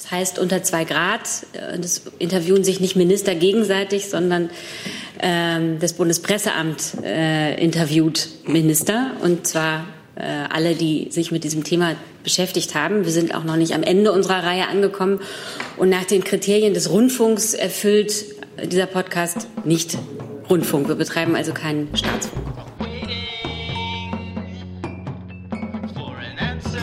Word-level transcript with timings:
Das 0.00 0.10
heißt 0.10 0.38
unter 0.38 0.62
zwei 0.62 0.84
Grad. 0.84 1.20
Das 1.78 2.02
interviewen 2.18 2.64
sich 2.64 2.80
nicht 2.80 2.96
Minister 2.96 3.34
gegenseitig, 3.34 4.08
sondern 4.08 4.48
ähm, 5.20 5.78
das 5.78 5.92
Bundespresseamt 5.92 6.94
äh, 7.04 7.62
interviewt 7.62 8.28
Minister 8.46 9.10
und 9.22 9.46
zwar 9.46 9.84
äh, 10.16 10.22
alle, 10.48 10.74
die 10.74 11.08
sich 11.10 11.32
mit 11.32 11.44
diesem 11.44 11.64
Thema 11.64 11.96
beschäftigt 12.24 12.74
haben. 12.74 13.04
Wir 13.04 13.12
sind 13.12 13.34
auch 13.34 13.44
noch 13.44 13.56
nicht 13.56 13.74
am 13.74 13.82
Ende 13.82 14.12
unserer 14.12 14.42
Reihe 14.42 14.68
angekommen 14.68 15.20
und 15.76 15.90
nach 15.90 16.04
den 16.04 16.24
Kriterien 16.24 16.72
des 16.72 16.90
Rundfunks 16.90 17.52
erfüllt 17.52 18.24
dieser 18.64 18.86
Podcast 18.86 19.48
nicht 19.64 19.98
Rundfunk. 20.48 20.88
Wir 20.88 20.94
betreiben 20.94 21.36
also 21.36 21.52
keinen 21.52 21.94
Staatsfunk. 21.94 22.59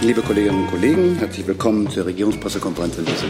Liebe 0.01 0.21
Kolleginnen 0.21 0.61
und 0.61 0.67
Kollegen, 0.69 1.15
herzlich 1.17 1.47
willkommen 1.47 1.89
zur 1.89 2.05
Regierungspressekonferenz 2.05 2.99
in 2.99 3.05
diesem 3.05 3.29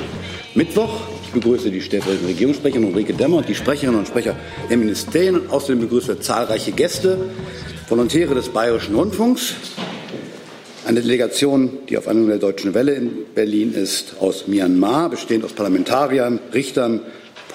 Mittwoch. 0.53 1.07
Ich 1.23 1.31
begrüße 1.31 1.71
die 1.71 1.81
stellvertretende 1.81 2.27
Regierungssprecherin 2.27 2.83
Ulrike 2.83 3.13
Demmer 3.13 3.37
und 3.37 3.47
die 3.47 3.55
Sprecherinnen 3.55 3.99
und 3.99 4.07
Sprecher 4.07 4.35
der 4.69 4.75
Ministerien 4.75 5.39
und 5.39 5.49
außerdem 5.49 5.79
begrüße 5.79 6.13
ich 6.13 6.19
zahlreiche 6.19 6.73
Gäste, 6.73 7.17
Volontäre 7.87 8.35
des 8.35 8.49
Bayerischen 8.49 8.95
Rundfunks, 8.95 9.53
eine 10.85 11.01
Delegation, 11.01 11.77
die 11.87 11.97
auf 11.97 12.09
Anhörung 12.09 12.29
der 12.29 12.39
Deutschen 12.39 12.73
Welle 12.73 12.95
in 12.95 13.11
Berlin 13.33 13.73
ist, 13.73 14.15
aus 14.19 14.47
Myanmar, 14.47 15.09
bestehend 15.09 15.45
aus 15.45 15.53
Parlamentariern, 15.53 16.39
Richtern, 16.53 16.99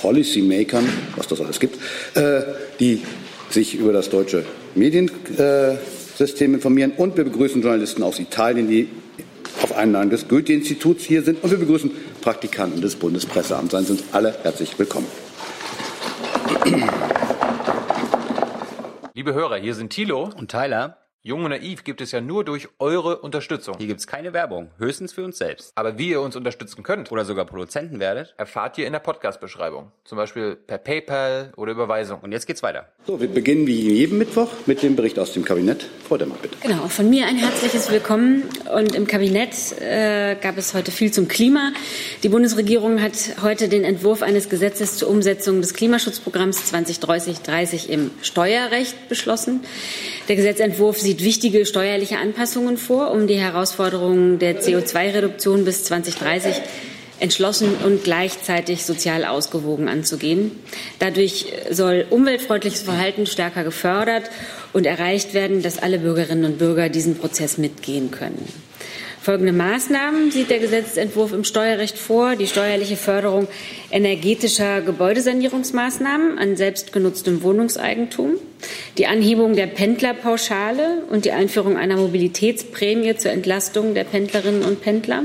Policymakern, 0.01 0.89
was 1.17 1.29
das 1.29 1.41
alles 1.43 1.61
gibt, 1.61 1.77
äh, 2.17 2.43
die 2.81 3.03
sich 3.51 3.75
über 3.75 3.93
das 3.93 4.09
deutsche 4.09 4.47
Mediensystem 4.75 6.55
informieren. 6.55 6.93
Und 6.97 7.19
wir 7.19 7.25
begrüßen 7.25 7.61
Journalisten 7.61 8.03
aus 8.03 8.19
Italien, 8.19 8.69
die 8.69 8.89
auf 9.63 9.77
Einladung 9.77 10.11
des 10.11 10.29
Goethe-Instituts 10.29 11.05
hier 11.05 11.23
sind. 11.23 11.43
Und 11.43 11.51
wir 11.51 11.59
begrüßen 11.59 11.91
Praktikanten 12.21 12.81
des 12.81 12.97
Bundespresseamts. 12.97 13.73
Seien 13.73 13.85
Sie 13.85 13.93
uns 13.93 14.05
alle 14.13 14.35
herzlich 14.43 14.79
willkommen. 14.79 15.07
Liebe 19.15 19.35
Hörer, 19.35 19.57
hier 19.57 19.75
sind 19.75 19.91
Thilo 19.91 20.31
und 20.37 20.51
Tyler. 20.51 21.02
Jung 21.25 21.45
und 21.45 21.51
Naiv 21.51 21.85
gibt 21.85 22.01
es 22.01 22.11
ja 22.11 22.21
nur 22.21 22.45
durch 22.45 22.67
eure 22.81 23.19
Unterstützung. 23.19 23.77
Hier 23.79 23.87
gibt 23.87 24.01
es 24.01 24.09
keine 24.09 24.33
Werbung, 24.33 24.73
höchstens 24.79 25.13
für 25.13 25.23
uns 25.23 25.39
selbst. 25.39 25.71
Aber 25.77 25.97
wie 25.97 26.09
ihr 26.09 26.21
uns 26.21 26.35
unterstützen 26.35 26.83
könnt 26.83 27.13
oder 27.13 27.25
sogar 27.25 27.45
Produzenten 27.45 28.01
werdet, 28.01 28.35
erfahrt 28.39 28.77
ihr 28.77 28.89
in 28.89 28.93
der 28.93 28.99
Podcast-Beschreibung. 28.99 29.93
Zum 30.03 30.19
Beispiel 30.19 30.57
per 30.57 30.79
PayPal 30.79 31.53
oder 31.57 31.71
Überweisung. 31.71 32.19
Und 32.23 32.33
jetzt 32.33 32.49
geht's 32.49 32.65
weiter. 32.65 32.89
So, 33.07 33.21
wir 33.21 33.29
beginnen 33.29 33.69
wie 33.69 33.93
jeden 33.93 34.19
Mittwoch 34.19 34.49
mit 34.67 34.83
dem 34.83 34.97
Bericht 34.97 35.17
aus 35.21 35.33
dem 35.33 35.45
Kabinett. 35.45 35.87
Frau 36.09 36.17
Demmer, 36.17 36.35
bitte. 36.43 36.57
Genau, 36.61 36.89
von 36.89 37.09
mir 37.09 37.29
ein 37.29 37.37
herzliches 37.37 37.93
Willkommen. 37.93 38.43
Und 38.75 38.97
im 38.97 39.07
Kabinett 39.07 39.81
äh, 39.81 40.35
gab 40.35 40.59
es 40.59 40.75
heute 40.75 40.91
viel 40.91 41.13
zum 41.13 41.29
Klima. 41.29 41.73
Die 42.25 42.31
Bundesregierung 42.31 43.01
hat 43.01 43.13
heute 43.43 43.69
den 43.69 43.85
Entwurf 43.85 44.23
eines 44.23 44.49
Gesetzes 44.49 44.97
zur 44.97 45.09
Umsetzung 45.09 45.61
des 45.61 45.73
Klimaschutzprogramms 45.75 46.75
2030-30 46.75 47.89
im 47.89 48.11
Steuerrecht 48.23 49.09
beschlossen. 49.09 49.61
Der 50.29 50.35
Gesetzentwurf 50.35 50.99
sieht 50.99 51.12
wichtige 51.21 51.67
steuerliche 51.67 52.19
Anpassungen 52.19 52.77
vor, 52.77 53.11
um 53.11 53.27
die 53.27 53.39
Herausforderungen 53.39 54.39
der 54.39 54.61
CO2-Reduktion 54.61 55.65
bis 55.65 55.85
2030 55.85 56.55
entschlossen 57.21 57.75
und 57.85 58.03
gleichzeitig 58.03 58.85
sozial 58.85 59.25
ausgewogen 59.25 59.89
anzugehen. 59.89 60.51
Dadurch 60.99 61.47
soll 61.71 62.05
umweltfreundliches 62.11 62.83
Verhalten 62.83 63.27
stärker 63.27 63.63
gefördert 63.63 64.31
und 64.73 64.87
erreicht 64.87 65.33
werden, 65.33 65.63
dass 65.63 65.79
alle 65.79 66.01
Bürgerinnen 66.01 66.45
und 66.45 66.59
Bürger 66.59 66.89
diesen 66.89 67.17
Prozess 67.17 67.59
mitgehen 67.59 68.11
können. 68.11 68.49
Folgende 69.23 69.53
Maßnahmen 69.53 70.33
sieht 70.33 70.51
der 70.51 70.59
Gesetzentwurf 70.59 71.33
im 71.33 71.45
Steuerrecht 71.45 71.97
vor. 71.97 72.35
Die 72.35 72.49
steuerliche 72.49 72.97
Förderung 72.97 73.47
energetischer 73.93 74.81
Gebäudesanierungsmaßnahmen 74.81 76.39
an 76.39 76.57
selbstgenutztem 76.57 77.45
Wohnungseigentum, 77.45 78.33
die 78.99 79.07
Anhebung 79.07 79.55
der 79.55 79.69
Pendlerpauschale 79.69 81.05
und 81.09 81.25
die 81.25 81.31
Einführung 81.31 81.77
einer 81.77 81.99
Mobilitätsprämie 81.99 83.17
zur 83.17 83.31
Entlastung 83.31 83.95
der 83.95 84.03
Pendlerinnen 84.03 84.65
und 84.65 84.81
Pendler, 84.81 85.23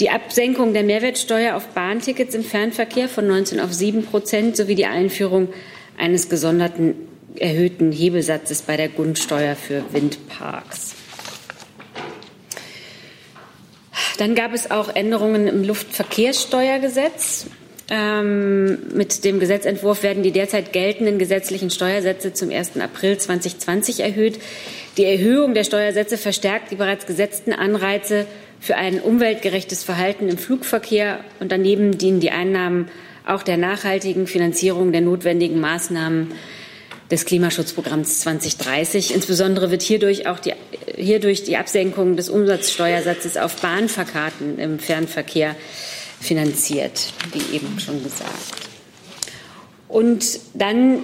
die 0.00 0.10
Absenkung 0.10 0.72
der 0.72 0.82
Mehrwertsteuer 0.82 1.54
auf 1.54 1.68
Bahntickets 1.68 2.34
im 2.34 2.42
Fernverkehr 2.42 3.08
von 3.08 3.28
19 3.28 3.60
auf 3.60 3.72
7 3.72 4.04
Prozent 4.04 4.56
sowie 4.56 4.74
die 4.74 4.86
Einführung 4.86 5.50
eines 5.96 6.28
gesonderten 6.28 6.96
erhöhten 7.36 7.92
Hebelsatzes 7.92 8.62
bei 8.62 8.76
der 8.76 8.88
Grundsteuer 8.88 9.54
für 9.54 9.84
Windparks. 9.92 11.05
Dann 14.18 14.34
gab 14.34 14.52
es 14.52 14.70
auch 14.70 14.94
Änderungen 14.94 15.46
im 15.46 15.64
Luftverkehrssteuergesetz. 15.64 17.46
Ähm, 17.88 18.78
mit 18.94 19.24
dem 19.24 19.38
Gesetzentwurf 19.38 20.02
werden 20.02 20.22
die 20.22 20.32
derzeit 20.32 20.72
geltenden 20.72 21.18
gesetzlichen 21.18 21.70
Steuersätze 21.70 22.32
zum 22.32 22.50
1. 22.50 22.80
April 22.80 23.16
2020 23.18 24.00
erhöht. 24.00 24.40
Die 24.96 25.04
Erhöhung 25.04 25.54
der 25.54 25.62
Steuersätze 25.64 26.18
verstärkt 26.18 26.72
die 26.72 26.76
bereits 26.76 27.06
gesetzten 27.06 27.52
Anreize 27.52 28.26
für 28.60 28.76
ein 28.76 29.00
umweltgerechtes 29.00 29.84
Verhalten 29.84 30.28
im 30.28 30.38
Flugverkehr 30.38 31.20
und 31.38 31.52
daneben 31.52 31.96
dienen 31.96 32.18
die 32.18 32.30
Einnahmen 32.30 32.88
auch 33.26 33.42
der 33.42 33.56
nachhaltigen 33.56 34.26
Finanzierung 34.26 34.92
der 34.92 35.02
notwendigen 35.02 35.60
Maßnahmen 35.60 36.32
des 37.10 37.24
Klimaschutzprogramms 37.24 38.20
2030. 38.20 39.14
Insbesondere 39.14 39.70
wird 39.70 39.82
hierdurch 39.82 40.26
auch 40.26 40.38
die, 40.38 40.54
hierdurch 40.96 41.44
die 41.44 41.56
Absenkung 41.56 42.16
des 42.16 42.28
Umsatzsteuersatzes 42.28 43.36
auf 43.36 43.56
Bahnfahrkarten 43.60 44.58
im 44.58 44.78
Fernverkehr 44.78 45.54
finanziert, 46.20 47.12
wie 47.32 47.56
eben 47.56 47.78
schon 47.78 48.02
gesagt. 48.02 48.66
Und 49.88 50.40
dann 50.54 51.00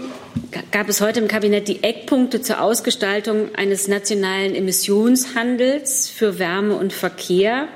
gab 0.72 0.88
es 0.88 1.00
heute 1.00 1.20
im 1.20 1.28
Kabinett 1.28 1.68
die 1.68 1.84
Eckpunkte 1.84 2.42
zur 2.42 2.60
Ausgestaltung 2.60 3.54
eines 3.54 3.86
nationalen 3.86 4.56
Emissionshandels 4.56 6.08
für 6.08 6.38
Wärme 6.40 6.74
und 6.74 6.92
Verkehr. 6.92 7.68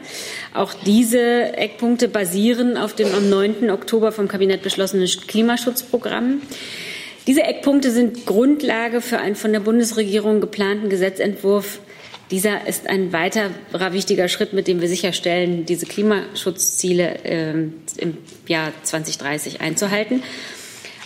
Auch 0.52 0.74
diese 0.74 1.56
Eckpunkte 1.56 2.08
basieren 2.08 2.76
auf 2.76 2.94
dem 2.94 3.14
am 3.14 3.30
9. 3.30 3.70
Oktober 3.70 4.10
vom 4.10 4.26
Kabinett 4.26 4.62
beschlossenen 4.62 5.06
Klimaschutzprogramm. 5.06 6.40
Diese 7.26 7.42
Eckpunkte 7.42 7.90
sind 7.90 8.24
Grundlage 8.24 9.00
für 9.00 9.18
einen 9.18 9.34
von 9.34 9.52
der 9.52 9.60
Bundesregierung 9.60 10.40
geplanten 10.40 10.88
Gesetzentwurf. 10.88 11.80
Dieser 12.30 12.66
ist 12.68 12.88
ein 12.88 13.12
weiterer 13.12 13.92
wichtiger 13.92 14.28
Schritt, 14.28 14.52
mit 14.52 14.68
dem 14.68 14.80
wir 14.80 14.88
sicherstellen, 14.88 15.64
diese 15.66 15.86
Klimaschutzziele 15.86 17.24
äh, 17.24 17.50
im 17.98 18.18
Jahr 18.46 18.72
2030 18.82 19.60
einzuhalten. 19.60 20.22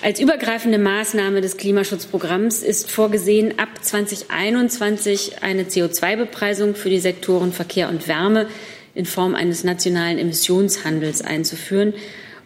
Als 0.03 0.21
übergreifende 0.21 0.79
Maßnahme 0.79 1.41
des 1.41 1.57
Klimaschutzprogramms 1.57 2.63
ist 2.63 2.91
vorgesehen, 2.91 3.59
ab 3.59 3.69
2021 3.83 5.43
eine 5.43 5.65
CO2-Bepreisung 5.65 6.75
für 6.75 6.89
die 6.89 7.01
Sektoren 7.01 7.53
Verkehr 7.53 7.89
und 7.89 8.09
Wärme 8.09 8.49
in 8.95 9.05
Form 9.05 9.35
eines 9.35 9.63
nationalen 9.65 10.19
Emissionshandels 10.19 11.23
einzuführen 11.23 11.95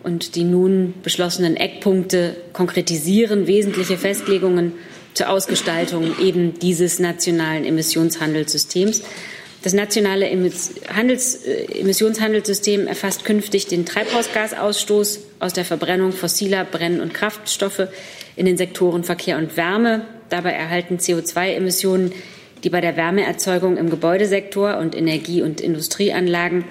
und 0.05 0.37
die 0.37 0.45
nun 0.45 0.95
beschlossenen 1.03 1.57
Eckpunkte 1.57 2.37
konkretisieren 2.53 3.47
wesentliche 3.47 3.97
Festlegungen 3.97 4.73
zur 5.15 5.31
Ausgestaltung 5.31 6.19
eben 6.21 6.59
dieses 6.59 6.99
nationalen 6.99 7.65
Emissionshandelssystems. 7.65 9.03
Das 9.63 9.73
nationale 9.73 10.27
Handels, 10.95 11.37
äh, 11.47 11.81
Emissionshandelssystem 11.81 12.87
erfasst 12.87 13.25
künftig 13.25 13.67
den 13.67 13.87
Treibhausgasausstoß 13.87 15.21
aus 15.41 15.55
der 15.55 15.65
Verbrennung 15.65 16.13
fossiler 16.13 16.67
Brenn- 16.67 17.01
und 17.01 17.15
Kraftstoffe 17.15 17.89
in 18.37 18.45
den 18.45 18.59
Sektoren 18.59 19.05
Verkehr 19.05 19.39
und 19.39 19.57
Wärme. 19.57 20.03
Dabei 20.29 20.53
erhalten 20.53 20.99
CO2-Emissionen, 20.99 22.13
die 22.63 22.69
bei 22.69 22.83
der 22.83 22.99
Wärmeerzeugung 22.99 23.79
im 23.79 23.89
Gebäudesektor 23.89 24.77
und 24.77 24.95
Energie- 24.95 25.43
und 25.43 25.63
Industrieanlagen 25.63 26.65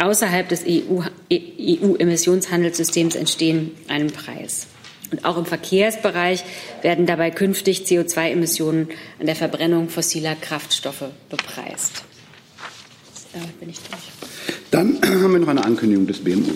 außerhalb 0.00 0.48
des 0.48 0.64
EU-Emissionshandelssystems 0.66 3.14
e 3.14 3.18
entstehen, 3.18 3.72
einen 3.88 4.10
Preis. 4.10 4.66
Und 5.10 5.24
auch 5.24 5.36
im 5.36 5.46
Verkehrsbereich 5.46 6.44
werden 6.82 7.06
dabei 7.06 7.30
künftig 7.30 7.82
CO2-Emissionen 7.82 8.88
an 9.20 9.26
der 9.26 9.36
Verbrennung 9.36 9.88
fossiler 9.88 10.34
Kraftstoffe 10.34 11.04
bepreist. 11.28 12.02
Damit 13.32 13.60
bin 13.60 13.70
ich 13.70 13.78
durch. 13.78 14.02
Dann 14.70 15.00
haben 15.02 15.32
wir 15.32 15.38
noch 15.38 15.48
eine 15.48 15.64
Ankündigung 15.64 16.06
des 16.06 16.18
BMU. 16.18 16.52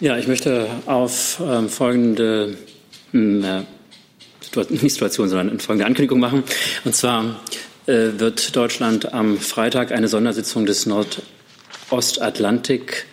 Ja, 0.00 0.16
ich 0.18 0.26
möchte 0.26 0.68
auf 0.86 1.40
ähm, 1.44 1.68
folgende 1.68 2.56
äh, 3.12 3.62
nicht 4.68 4.92
Situation, 4.92 5.28
sondern 5.28 5.60
folgende 5.60 5.86
Ankündigung 5.86 6.20
machen. 6.20 6.44
Und 6.84 6.94
zwar 6.94 7.24
äh, 7.24 7.28
wird 7.86 8.56
Deutschland 8.56 9.12
am 9.12 9.38
Freitag 9.38 9.92
eine 9.92 10.08
Sondersitzung 10.08 10.64
des 10.66 10.86
Nordostatlantik 10.86 13.06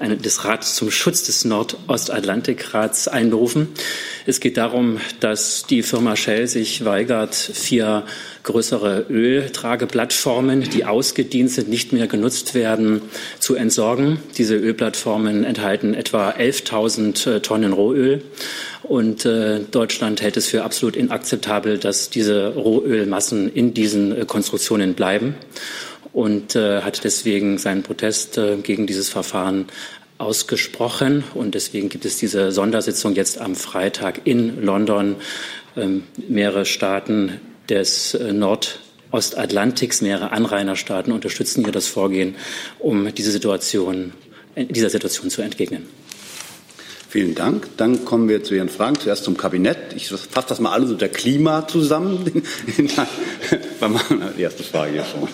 des 0.00 0.44
Rats 0.44 0.74
zum 0.74 0.90
Schutz 0.90 1.24
des 1.24 1.44
Nordostatlantikrats 1.44 3.08
einberufen. 3.08 3.68
Es 4.26 4.40
geht 4.40 4.56
darum, 4.56 4.98
dass 5.20 5.64
die 5.66 5.82
Firma 5.82 6.16
Shell 6.16 6.46
sich 6.48 6.84
weigert, 6.84 7.34
vier 7.34 8.04
größere 8.42 9.06
Öltrageplattformen, 9.08 10.62
die 10.62 10.84
ausgedient 10.84 11.50
sind, 11.50 11.68
nicht 11.68 11.92
mehr 11.92 12.08
genutzt 12.08 12.54
werden, 12.54 13.02
zu 13.38 13.54
entsorgen. 13.54 14.18
Diese 14.38 14.56
Ölplattformen 14.56 15.44
enthalten 15.44 15.94
etwa 15.94 16.30
11.000 16.30 17.40
Tonnen 17.40 17.72
Rohöl. 17.72 18.22
Und 18.82 19.24
äh, 19.24 19.60
Deutschland 19.70 20.22
hält 20.22 20.36
es 20.36 20.48
für 20.48 20.64
absolut 20.64 20.96
inakzeptabel, 20.96 21.78
dass 21.78 22.10
diese 22.10 22.54
Rohölmassen 22.54 23.48
in 23.52 23.74
diesen 23.74 24.16
äh, 24.16 24.24
Konstruktionen 24.24 24.94
bleiben 24.94 25.36
und 26.12 26.56
äh, 26.56 26.82
hat 26.82 27.04
deswegen 27.04 27.58
seinen 27.58 27.82
Protest 27.82 28.38
äh, 28.38 28.56
gegen 28.56 28.86
dieses 28.86 29.08
Verfahren 29.08 29.66
ausgesprochen. 30.18 31.24
Und 31.34 31.54
deswegen 31.54 31.88
gibt 31.88 32.04
es 32.04 32.18
diese 32.18 32.52
Sondersitzung 32.52 33.14
jetzt 33.14 33.40
am 33.40 33.54
Freitag 33.56 34.22
in 34.24 34.62
London. 34.62 35.16
Ähm, 35.76 36.04
mehrere 36.28 36.66
Staaten 36.66 37.40
des 37.68 38.14
äh, 38.14 38.32
Nordostatlantiks, 38.32 40.02
mehrere 40.02 40.32
Anrainerstaaten 40.32 41.12
unterstützen 41.12 41.64
hier 41.64 41.72
das 41.72 41.86
Vorgehen, 41.86 42.36
um 42.78 43.12
diese 43.14 43.30
Situation, 43.30 44.12
äh, 44.54 44.66
dieser 44.66 44.90
Situation 44.90 45.30
zu 45.30 45.40
entgegnen. 45.40 45.86
Vielen 47.08 47.34
Dank. 47.34 47.68
Dann 47.76 48.06
kommen 48.06 48.28
wir 48.28 48.42
zu 48.42 48.54
Ihren 48.54 48.70
Fragen. 48.70 48.98
Zuerst 48.98 49.24
zum 49.24 49.36
Kabinett. 49.36 49.92
Ich 49.96 50.08
fasse 50.08 50.48
das 50.48 50.60
mal 50.60 50.72
alles 50.72 50.90
unter 50.90 51.08
Klima 51.08 51.68
zusammen. 51.68 52.24
Wir 53.80 53.88
machen 53.88 54.22
die 54.38 54.40
erste 54.40 54.62
Frage 54.62 54.92
hier 54.92 55.04
schon. 55.04 55.28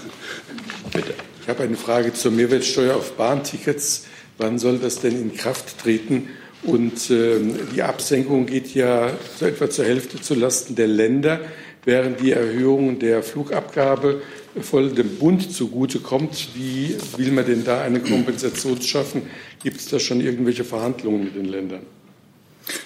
Bitte. 0.93 1.15
Ich 1.43 1.49
habe 1.49 1.63
eine 1.63 1.77
Frage 1.77 2.13
zur 2.13 2.33
Mehrwertsteuer 2.33 2.97
auf 2.97 3.13
Bahntickets. 3.17 4.07
Wann 4.39 4.59
soll 4.59 4.79
das 4.79 5.01
denn 5.01 5.21
in 5.21 5.35
Kraft 5.35 5.79
treten? 5.79 6.29
Und 6.63 7.11
äh, 7.11 7.39
die 7.75 7.83
Absenkung 7.83 8.47
geht 8.47 8.75
ja 8.75 9.13
so 9.37 9.47
etwa 9.47 9.71
zur 9.71 9.85
Hälfte 9.85 10.21
zulasten 10.21 10.77
der 10.77 10.89
Länder, 10.89 11.41
während 11.85 12.21
die 12.21 12.33
Erhöhung 12.33 12.99
der 12.99 13.23
Flugabgabe 13.23 14.23
voll 14.61 14.91
dem 14.91 15.17
Bund 15.17 15.53
zugutekommt. 15.53 16.49
Wie 16.55 16.97
will 17.17 17.33
man 17.33 17.47
denn 17.47 17.65
da 17.65 17.83
eine 17.83 18.01
Kompensation 18.01 18.81
schaffen? 18.83 19.23
Gibt 19.63 19.79
es 19.79 19.89
da 19.89 19.99
schon 19.99 20.21
irgendwelche 20.21 20.65
Verhandlungen 20.65 21.25
mit 21.25 21.37
den 21.37 21.47
Ländern? 21.47 21.83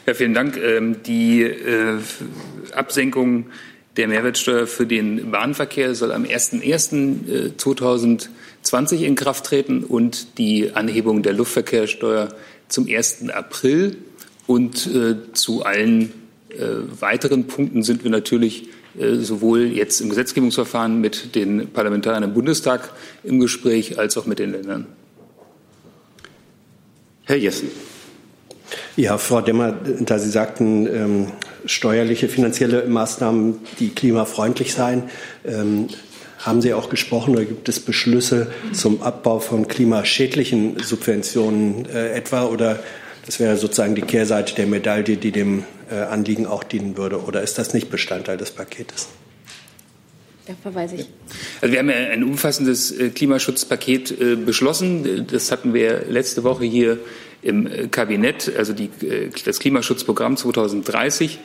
Ja, 0.07 0.15
vielen 0.15 0.35
Dank. 0.35 0.57
Ähm, 0.57 1.03
die 1.05 1.43
äh, 1.43 1.99
Absenkung 2.75 3.47
der 3.97 4.09
Mehrwertsteuer 4.09 4.67
für 4.67 4.87
den 4.87 5.31
Bahnverkehr 5.31 5.95
soll 5.95 6.13
am 6.13 6.25
01.01.2020 6.25 9.03
in 9.03 9.15
Kraft 9.15 9.45
treten 9.45 9.85
und 9.85 10.39
die 10.39 10.75
Anhebung 10.75 11.23
der 11.23 11.35
Luftverkehrssteuer 11.35 12.31
zum 12.69 12.89
1. 12.89 13.29
April. 13.31 13.99
Und 14.47 14.87
äh, 14.87 15.17
zu 15.35 15.65
allen 15.65 16.13
äh, 16.49 16.69
weiteren 17.01 17.47
Punkten 17.47 17.83
sind 17.83 18.03
wir 18.03 18.11
natürlich 18.11 18.71
äh, 18.99 19.17
sowohl 19.17 19.67
jetzt 19.67 20.01
im 20.01 20.09
Gesetzgebungsverfahren 20.09 20.99
mit 21.01 21.35
den 21.35 21.69
Parlamentariern 21.69 22.23
im 22.25 22.35
Bundestag 22.35 22.93
im 23.25 23.41
Gespräch 23.41 23.99
als 23.99 24.17
auch 24.17 24.27
mit 24.27 24.39
den 24.39 24.53
Ländern. 24.53 24.87
Herr 27.25 27.37
Jessen. 27.37 27.69
Ja, 28.97 29.17
Frau 29.17 29.41
Demmer, 29.41 29.75
da 30.01 30.19
Sie 30.19 30.31
sagten, 30.31 30.87
ähm, 30.87 31.27
steuerliche, 31.67 32.29
finanzielle 32.29 32.87
Maßnahmen, 32.87 33.61
die 33.79 33.91
klimafreundlich 33.91 34.75
seien, 34.75 35.05
ähm, 35.45 35.89
haben 36.39 36.61
Sie 36.61 36.75
auch 36.75 36.89
gesprochen 36.89 37.35
oder 37.35 37.45
gibt 37.45 37.69
es 37.69 37.79
Beschlüsse 37.79 38.49
zum 38.73 39.03
Abbau 39.03 39.39
von 39.39 39.69
klimaschädlichen 39.69 40.79
Subventionen 40.81 41.87
äh, 41.87 42.13
etwa? 42.13 42.45
Oder 42.47 42.81
das 43.27 43.39
wäre 43.39 43.57
sozusagen 43.57 43.95
die 43.95 44.03
Kehrseite 44.03 44.55
der 44.57 44.67
Medaille, 44.67 45.17
die 45.17 45.31
dem 45.31 45.65
äh, 45.91 45.95
Anliegen 45.95 46.47
auch 46.47 46.65
dienen 46.65 46.97
würde? 46.97 47.23
Oder 47.23 47.43
ist 47.43 47.59
das 47.59 47.75
nicht 47.75 47.91
Bestandteil 47.91 48.39
des 48.39 48.51
Paketes? 48.51 49.09
Da 50.47 50.55
verweise 50.61 50.97
ich. 50.97 51.09
Also 51.61 51.73
wir 51.73 51.79
haben 51.79 51.91
ja 51.91 51.97
ein 51.97 52.25
umfassendes 52.25 52.91
äh, 52.91 53.11
Klimaschutzpaket 53.11 54.21
äh, 54.21 54.35
beschlossen. 54.35 55.29
Das 55.31 55.53
hatten 55.53 55.73
wir 55.73 56.07
letzte 56.09 56.43
Woche 56.43 56.65
hier 56.65 56.99
im 57.43 57.67
äh, 57.67 57.89
Kabinett, 57.89 58.53
also 58.57 58.73
die, 58.73 58.91
das 59.45 59.59
Klimaschutzprogramm 59.59 60.37
2030 60.37 61.39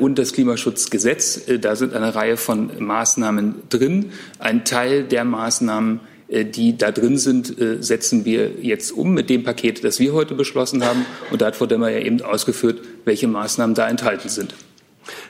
und 0.00 0.18
das 0.18 0.32
Klimaschutzgesetz. 0.32 1.42
Da 1.60 1.76
sind 1.76 1.92
eine 1.92 2.14
Reihe 2.14 2.38
von 2.38 2.70
Maßnahmen 2.82 3.56
drin. 3.68 4.12
Ein 4.38 4.64
Teil 4.64 5.04
der 5.04 5.24
Maßnahmen, 5.24 6.00
die 6.30 6.78
da 6.78 6.92
drin 6.92 7.18
sind, 7.18 7.54
setzen 7.80 8.24
wir 8.24 8.52
jetzt 8.62 8.90
um 8.90 9.12
mit 9.12 9.28
dem 9.28 9.44
Paket, 9.44 9.84
das 9.84 10.00
wir 10.00 10.14
heute 10.14 10.34
beschlossen 10.34 10.82
haben. 10.82 11.04
Und 11.30 11.42
da 11.42 11.46
hat 11.48 11.56
Frau 11.56 11.66
Demmer 11.66 11.90
ja 11.90 11.98
eben 11.98 12.22
ausgeführt, 12.22 12.80
welche 13.04 13.28
Maßnahmen 13.28 13.74
da 13.74 13.86
enthalten 13.86 14.30
sind. 14.30 14.54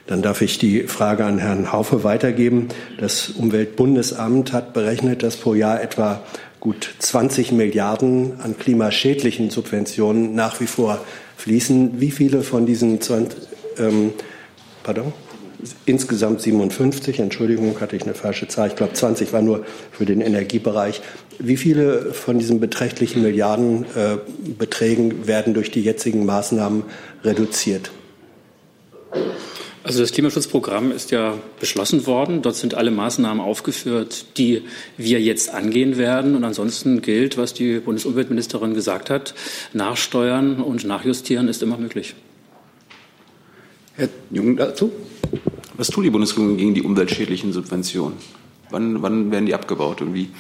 Dann 0.07 0.23
darf 0.23 0.41
ich 0.41 0.59
die 0.59 0.83
Frage 0.85 1.25
an 1.25 1.39
Herrn 1.39 1.73
Haufe 1.73 2.05
weitergeben. 2.05 2.69
Das 2.99 3.31
Umweltbundesamt 3.31 4.53
hat 4.53 4.73
berechnet, 4.73 5.23
dass 5.23 5.37
pro 5.37 5.55
Jahr 5.55 5.83
etwa 5.83 6.23
gut 6.67 6.97
20 6.99 7.53
Milliarden 7.53 8.41
an 8.41 8.59
klimaschädlichen 8.59 9.51
Subventionen 9.51 10.35
nach 10.35 10.59
wie 10.59 10.67
vor 10.67 11.01
fließen. 11.37 12.01
Wie 12.01 12.11
viele 12.11 12.43
von 12.43 12.67
diesen 12.67 13.01
20, 13.01 13.39
ähm, 13.79 14.13
pardon? 14.83 15.13
Insgesamt 15.85 16.41
57, 16.41 17.21
Entschuldigung, 17.21 17.81
hatte 17.81 17.95
ich 17.95 18.03
eine 18.03 18.15
falsche 18.15 18.49
Zahl. 18.49 18.67
Ich 18.67 18.75
glaube, 18.75 18.95
20 18.95 19.33
war 19.33 19.43
nur 19.43 19.65
für 19.93 20.07
den 20.07 20.21
Energiebereich. 20.21 21.03
Wie 21.39 21.57
viele 21.57 22.13
von 22.13 22.41
diesen 22.41 22.59
beträchtlichen 22.59 23.23
Milliardenbeträgen 23.23 25.23
äh, 25.23 25.27
werden 25.29 25.55
durch 25.55 25.71
die 25.71 25.83
jetzigen 25.83 26.27
Maßnahmen 26.27 26.83
reduziert? 27.23 27.93
Also 29.87 30.01
das 30.01 30.11
Klimaschutzprogramm 30.11 30.91
ist 30.91 31.13
ja 31.13 31.39
beschlossen 31.61 32.07
worden. 32.09 32.43
Dort 32.43 32.57
sind 32.57 32.75
alle 32.75 32.91
Maßnahmen 32.91 33.41
aufgeführt, 33.41 34.37
die 34.37 34.63
wir 34.97 35.21
jetzt 35.21 35.55
angehen 35.55 35.97
werden. 35.97 36.35
Und 36.35 36.43
ansonsten 36.43 37.03
gilt, 37.03 37.39
was 37.39 37.55
die 37.55 37.79
Bundesumweltministerin 37.79 38.75
gesagt 38.75 39.11
hat, 39.11 39.33
nachsteuern 39.75 40.61
und 40.61 40.85
nachjustieren 40.85 41.47
ist 41.47 41.63
immer 41.63 41.79
möglich. 41.79 42.17
Herr 43.95 44.09
Jung 44.33 44.57
dazu. 44.57 44.91
Was 45.77 45.87
tut 45.87 46.05
die 46.05 46.11
Bundesregierung 46.11 46.57
gegen 46.57 46.75
die 46.75 46.83
umweltschädlichen 46.83 47.53
Subventionen? 47.53 48.17
Wann, 48.71 49.03
wann 49.03 49.31
werden 49.31 49.47
die 49.47 49.55
abgebaut 49.55 50.01
und 50.01 50.15
wie? 50.15 50.31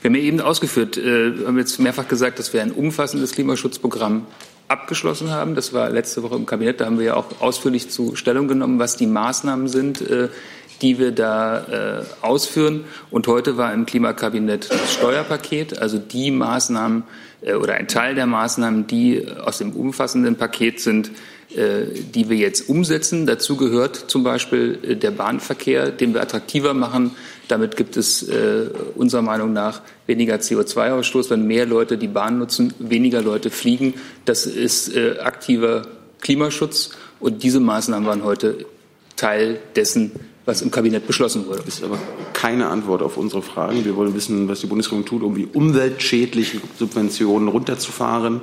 Wir 0.00 0.08
haben 0.08 0.14
ja 0.14 0.22
eben 0.22 0.40
ausgeführt, 0.40 0.96
äh, 0.96 1.34
haben 1.44 1.58
jetzt 1.58 1.78
mehrfach 1.80 2.08
gesagt, 2.08 2.38
dass 2.38 2.54
wir 2.54 2.62
ein 2.62 2.72
umfassendes 2.72 3.32
Klimaschutzprogramm 3.32 4.26
abgeschlossen 4.68 5.30
haben. 5.30 5.54
Das 5.54 5.72
war 5.72 5.90
letzte 5.90 6.22
Woche 6.22 6.36
im 6.36 6.46
Kabinett. 6.46 6.80
Da 6.80 6.86
haben 6.86 6.98
wir 6.98 7.06
ja 7.06 7.14
auch 7.14 7.40
ausführlich 7.40 7.90
zu 7.90 8.16
Stellung 8.16 8.48
genommen, 8.48 8.78
was 8.78 8.96
die 8.96 9.06
Maßnahmen 9.06 9.68
sind, 9.68 10.00
äh, 10.00 10.28
die 10.82 10.98
wir 10.98 11.12
da 11.12 12.00
äh, 12.00 12.04
ausführen. 12.22 12.84
Und 13.10 13.26
heute 13.26 13.56
war 13.56 13.72
im 13.72 13.86
Klimakabinett 13.86 14.70
das 14.70 14.94
Steuerpaket, 14.94 15.78
also 15.78 15.98
die 15.98 16.30
Maßnahmen 16.30 17.04
äh, 17.42 17.54
oder 17.54 17.74
ein 17.74 17.88
Teil 17.88 18.14
der 18.14 18.26
Maßnahmen, 18.26 18.86
die 18.86 19.26
aus 19.44 19.58
dem 19.58 19.72
umfassenden 19.72 20.36
Paket 20.36 20.80
sind, 20.80 21.10
die 21.56 22.28
wir 22.28 22.36
jetzt 22.36 22.68
umsetzen. 22.68 23.26
Dazu 23.26 23.56
gehört 23.56 23.96
zum 24.08 24.22
Beispiel 24.22 24.78
äh, 24.82 24.96
der 24.96 25.10
Bahnverkehr, 25.10 25.90
den 25.90 26.14
wir 26.14 26.20
attraktiver 26.22 26.74
machen. 26.74 27.12
Damit 27.48 27.76
gibt 27.76 27.96
es 27.96 28.22
äh, 28.28 28.68
unserer 28.94 29.22
Meinung 29.22 29.52
nach 29.52 29.82
weniger 30.06 30.36
CO2-Ausstoß, 30.36 31.30
wenn 31.30 31.46
mehr 31.46 31.66
Leute 31.66 31.96
die 31.98 32.08
Bahn 32.08 32.38
nutzen, 32.38 32.74
weniger 32.78 33.22
Leute 33.22 33.50
fliegen. 33.50 33.94
Das 34.24 34.46
ist 34.46 34.96
aktiver 34.96 35.86
Klimaschutz. 36.20 36.90
Und 37.20 37.42
diese 37.42 37.60
Maßnahmen 37.60 38.06
waren 38.06 38.24
heute 38.24 38.66
Teil 39.16 39.58
dessen, 39.74 40.12
was 40.46 40.62
im 40.62 40.70
Kabinett 40.70 41.08
beschlossen 41.08 41.46
wurde. 41.46 41.62
Das 41.66 41.74
ist 41.74 41.84
aber 41.84 41.98
keine 42.32 42.68
Antwort 42.68 43.02
auf 43.02 43.16
unsere 43.16 43.42
Fragen. 43.42 43.84
Wir 43.84 43.96
wollen 43.96 44.14
wissen, 44.14 44.48
was 44.48 44.60
die 44.60 44.68
Bundesregierung 44.68 45.04
tut, 45.04 45.22
um 45.22 45.34
die 45.34 45.46
umweltschädlichen 45.46 46.62
Subventionen 46.78 47.48
runterzufahren. 47.48 48.42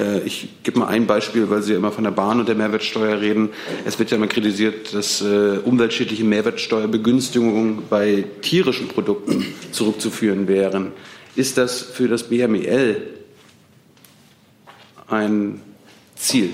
Äh, 0.00 0.20
ich 0.20 0.48
gebe 0.62 0.78
mal 0.78 0.86
ein 0.86 1.06
Beispiel, 1.06 1.50
weil 1.50 1.62
Sie 1.62 1.72
ja 1.72 1.78
immer 1.78 1.92
von 1.92 2.04
der 2.04 2.10
Bahn 2.10 2.40
und 2.40 2.48
der 2.48 2.54
Mehrwertsteuer 2.54 3.20
reden. 3.20 3.50
Es 3.84 3.98
wird 3.98 4.10
ja 4.10 4.16
immer 4.16 4.28
kritisiert, 4.28 4.94
dass 4.94 5.20
äh, 5.20 5.58
umweltschädliche 5.62 6.24
Mehrwertsteuerbegünstigungen 6.24 7.82
bei 7.90 8.24
tierischen 8.40 8.88
Produkten 8.88 9.44
zurückzuführen 9.72 10.48
wären. 10.48 10.92
Ist 11.36 11.58
das 11.58 11.82
für 11.82 12.08
das 12.08 12.24
BMEL 12.24 13.02
ein 15.06 15.60
Ziel? 16.16 16.50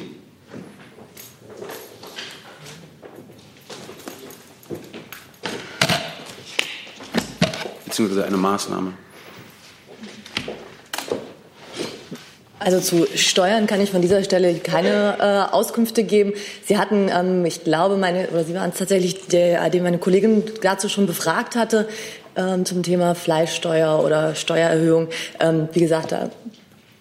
Beziehungsweise 7.99 8.27
eine 8.27 8.37
Maßnahme? 8.37 8.93
Also 12.61 12.81
zu 12.81 13.07
Steuern 13.17 13.67
kann 13.67 13.81
ich 13.81 13.91
von 13.91 14.03
dieser 14.03 14.23
Stelle 14.23 14.55
keine 14.55 15.17
äh, 15.21 15.55
Auskünfte 15.55 16.05
geben. 16.05 16.33
Sie 16.65 16.77
hatten, 16.77 17.09
ähm, 17.09 17.45
ich 17.45 17.65
glaube, 17.65 17.97
meine, 17.97 18.29
oder 18.29 18.45
Sie 18.45 18.55
waren 18.55 18.71
es 18.71 18.79
tatsächlich, 18.79 19.27
der, 19.29 19.71
den 19.71 19.85
meine 19.85 19.99
Kollegin 19.99 20.43
dazu 20.61 20.89
schon 20.89 21.07
befragt 21.07 21.57
hatte, 21.57 21.89
ähm, 22.37 22.65
zum 22.65 22.83
Thema 22.83 23.15
Fleischsteuer 23.15 24.05
oder 24.05 24.35
Steuererhöhung. 24.35 25.09
Ähm, 25.41 25.69
wie 25.73 25.81
gesagt, 25.81 26.13
da, 26.13 26.31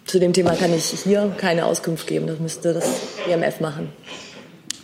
zu 0.06 0.18
dem 0.18 0.32
Thema 0.32 0.54
kann 0.54 0.72
ich 0.72 0.84
hier 0.84 1.32
keine 1.36 1.66
Auskunft 1.66 2.06
geben. 2.06 2.28
Das 2.28 2.38
müsste 2.38 2.72
das 2.72 2.88
BMF 3.26 3.60
machen. 3.60 3.90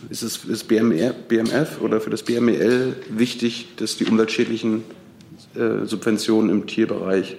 Ist 0.09 0.21
es 0.21 0.37
für 0.37 0.49
das 0.49 0.63
BMF 0.65 1.81
oder 1.81 1.99
für 1.99 2.11
das 2.11 2.23
BMEL 2.23 2.95
wichtig, 3.09 3.69
dass 3.77 3.97
die 3.97 4.05
umweltschädlichen 4.05 4.81
äh, 4.81 5.04
Subventionen 5.85 6.49
im 6.49 6.67
Tierbereich 6.67 7.37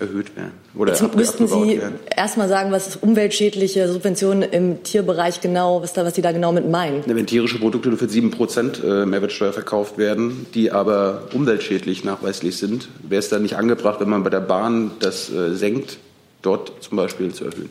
erhöht 0.00 0.36
werden? 0.36 0.52
Oder 0.74 0.92
Jetzt 0.92 1.14
müssten 1.14 1.48
Sie 1.48 1.80
erstmal 2.14 2.48
sagen, 2.48 2.70
was 2.70 2.96
umweltschädliche 2.96 3.88
Subventionen 3.88 4.42
im 4.42 4.82
Tierbereich 4.82 5.40
genau, 5.40 5.82
was, 5.82 5.92
da, 5.92 6.04
was 6.04 6.14
Sie 6.14 6.22
da 6.22 6.32
genau 6.32 6.52
mit 6.52 6.68
meinen. 6.68 7.02
Wenn 7.06 7.26
tierische 7.26 7.58
Produkte 7.58 7.88
nur 7.88 7.98
für 7.98 8.06
7% 8.06 9.02
äh, 9.02 9.06
Mehrwertsteuer 9.06 9.52
verkauft 9.52 9.98
werden, 9.98 10.46
die 10.54 10.70
aber 10.70 11.28
umweltschädlich 11.34 12.04
nachweislich 12.04 12.56
sind, 12.56 12.88
wäre 13.08 13.18
es 13.18 13.28
dann 13.28 13.42
nicht 13.42 13.56
angebracht, 13.56 14.00
wenn 14.00 14.08
man 14.08 14.22
bei 14.22 14.30
der 14.30 14.40
Bahn 14.40 14.92
das 15.00 15.32
äh, 15.32 15.54
senkt, 15.54 15.98
dort 16.42 16.72
zum 16.80 16.96
Beispiel 16.96 17.32
zu 17.32 17.44
erhöhen? 17.44 17.70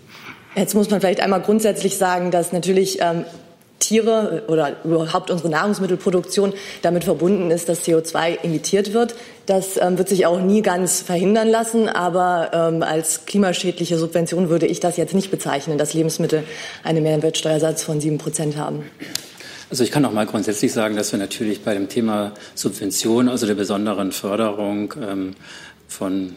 Jetzt 0.55 0.73
muss 0.73 0.89
man 0.89 0.99
vielleicht 0.99 1.21
einmal 1.21 1.41
grundsätzlich 1.41 1.97
sagen, 1.97 2.31
dass 2.31 2.51
natürlich 2.51 2.99
ähm, 2.99 3.25
Tiere 3.79 4.43
oder 4.47 4.77
überhaupt 4.83 5.29
unsere 5.29 5.49
Nahrungsmittelproduktion 5.49 6.53
damit 6.81 7.03
verbunden 7.03 7.51
ist, 7.51 7.69
dass 7.69 7.85
CO2 7.85 8.43
emittiert 8.43 8.93
wird. 8.93 9.15
Das 9.45 9.77
ähm, 9.77 9.97
wird 9.97 10.09
sich 10.09 10.25
auch 10.25 10.41
nie 10.41 10.61
ganz 10.61 11.01
verhindern 11.01 11.47
lassen, 11.47 11.87
aber 11.87 12.51
ähm, 12.53 12.83
als 12.83 13.25
klimaschädliche 13.25 13.97
Subvention 13.97 14.49
würde 14.49 14.65
ich 14.65 14.79
das 14.79 14.97
jetzt 14.97 15.13
nicht 15.13 15.31
bezeichnen, 15.31 15.77
dass 15.77 15.93
Lebensmittel 15.93 16.43
einen 16.83 17.03
Mehrwertsteuersatz 17.03 17.83
von 17.83 18.01
sieben 18.01 18.17
Prozent 18.17 18.57
haben. 18.57 18.83
Also 19.69 19.83
ich 19.83 19.91
kann 19.91 20.05
auch 20.05 20.13
mal 20.13 20.25
grundsätzlich 20.25 20.71
sagen, 20.71 20.95
dass 20.95 21.11
wir 21.11 21.19
natürlich 21.19 21.63
bei 21.63 21.73
dem 21.73 21.89
Thema 21.89 22.31
Subvention, 22.55 23.27
also 23.27 23.45
der 23.45 23.55
besonderen 23.55 24.11
Förderung 24.11 24.93
ähm, 25.01 25.35
von 25.87 26.35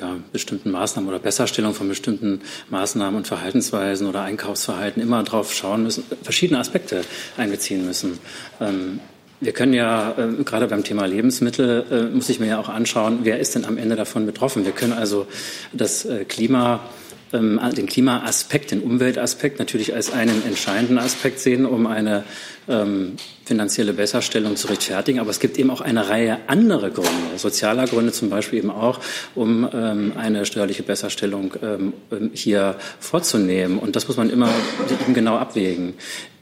ja, 0.00 0.16
bestimmten 0.32 0.70
Maßnahmen 0.70 1.08
oder 1.08 1.18
Besserstellung 1.18 1.74
von 1.74 1.88
bestimmten 1.88 2.40
Maßnahmen 2.70 3.16
und 3.16 3.26
Verhaltensweisen 3.26 4.06
oder 4.06 4.22
Einkaufsverhalten 4.22 5.02
immer 5.02 5.22
darauf 5.22 5.52
schauen 5.54 5.82
müssen, 5.82 6.04
verschiedene 6.22 6.60
Aspekte 6.60 7.02
einbeziehen 7.36 7.84
müssen. 7.86 8.18
Ähm, 8.60 9.00
wir 9.40 9.52
können 9.52 9.72
ja 9.72 10.14
äh, 10.18 10.42
gerade 10.42 10.66
beim 10.66 10.82
Thema 10.82 11.06
Lebensmittel 11.06 11.84
äh, 11.90 12.14
muss 12.14 12.28
ich 12.28 12.40
mir 12.40 12.46
ja 12.46 12.58
auch 12.58 12.68
anschauen, 12.68 13.20
wer 13.22 13.38
ist 13.38 13.54
denn 13.54 13.64
am 13.64 13.78
Ende 13.78 13.94
davon 13.94 14.26
betroffen. 14.26 14.64
Wir 14.64 14.72
können 14.72 14.92
also 14.92 15.26
das 15.72 16.04
äh, 16.04 16.24
Klima 16.24 16.80
ähm, 17.32 17.60
den 17.76 17.86
Klimaaspekt, 17.86 18.70
den 18.70 18.80
Umweltaspekt 18.82 19.58
natürlich 19.58 19.94
als 19.94 20.12
einen 20.12 20.44
entscheidenden 20.46 20.98
Aspekt 20.98 21.40
sehen, 21.40 21.66
um 21.66 21.86
eine 21.86 22.24
ähm, 22.68 23.16
finanzielle 23.44 23.92
Besserstellung 23.92 24.56
zu 24.56 24.68
rechtfertigen. 24.68 25.20
Aber 25.20 25.30
es 25.30 25.40
gibt 25.40 25.58
eben 25.58 25.70
auch 25.70 25.80
eine 25.80 26.08
Reihe 26.08 26.38
anderer 26.46 26.90
Gründe, 26.90 27.36
sozialer 27.36 27.86
Gründe 27.86 28.12
zum 28.12 28.30
Beispiel 28.30 28.58
eben 28.58 28.70
auch, 28.70 29.00
um 29.34 29.68
ähm, 29.72 30.12
eine 30.16 30.46
steuerliche 30.46 30.82
Besserstellung 30.82 31.54
ähm, 31.62 31.92
ähm 32.12 32.30
hier 32.32 32.76
vorzunehmen. 33.00 33.78
Und 33.78 33.96
das 33.96 34.06
muss 34.08 34.16
man 34.16 34.30
immer 34.30 34.50
eben 35.02 35.14
genau 35.14 35.36
abwägen. 35.36 35.94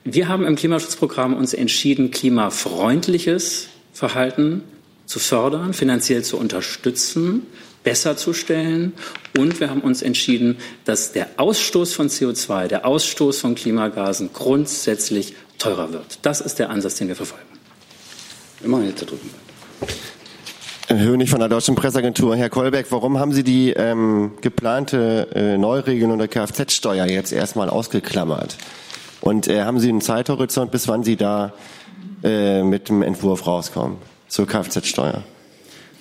Wir 0.04 0.28
haben 0.28 0.47
im 0.47 0.56
Klimaschutzprogramm 0.56 1.35
uns 1.35 1.52
entschieden, 1.54 2.11
klimafreundliches 2.11 3.68
Verhalten 3.92 4.62
zu 5.06 5.18
fördern, 5.18 5.73
finanziell 5.73 6.23
zu 6.23 6.37
unterstützen, 6.37 7.47
besser 7.83 8.16
zu 8.16 8.33
stellen. 8.33 8.92
Und 9.38 9.61
wir 9.61 9.71
haben 9.71 9.80
uns 9.80 10.02
entschieden, 10.02 10.56
dass 10.85 11.12
der 11.12 11.28
Ausstoß 11.37 11.95
von 11.95 12.09
CO2, 12.09 12.66
der 12.66 12.85
Ausstoß 12.85 13.40
von 13.40 13.54
Klimagasen 13.54 14.30
grundsätzlich 14.33 15.35
teurer 15.58 15.92
wird. 15.92 16.18
Das 16.22 16.40
ist 16.40 16.58
der 16.58 16.70
Ansatz, 16.70 16.96
den 16.96 17.08
wir 17.08 17.16
verfolgen. 17.16 17.44
Wir 18.60 18.70
machen 18.70 18.86
jetzt 18.86 19.02
da 19.02 19.06
drüben. 19.06 19.30
Hönig 20.88 21.30
von 21.30 21.40
der 21.40 21.48
Deutschen 21.48 21.75
Presseagentur. 21.75 22.36
Herr 22.36 22.48
Kolbeck, 22.48 22.86
warum 22.90 23.18
haben 23.18 23.32
Sie 23.32 23.42
die 23.42 23.70
ähm, 23.70 24.32
geplante 24.40 25.28
äh, 25.34 25.58
Neuregelung 25.58 26.18
der 26.18 26.28
Kfz-Steuer 26.28 27.06
jetzt 27.06 27.32
erstmal 27.32 27.68
ausgeklammert? 27.68 28.56
Und 29.20 29.48
äh, 29.48 29.62
haben 29.62 29.80
Sie 29.80 29.88
einen 29.88 30.00
Zeithorizont, 30.00 30.70
bis 30.70 30.86
wann 30.86 31.02
Sie 31.02 31.16
da 31.16 31.52
äh, 32.22 32.62
mit 32.62 32.88
dem 32.88 33.02
Entwurf 33.02 33.46
rauskommen 33.46 33.98
zur 34.28 34.46
Kfz-Steuer? 34.46 35.25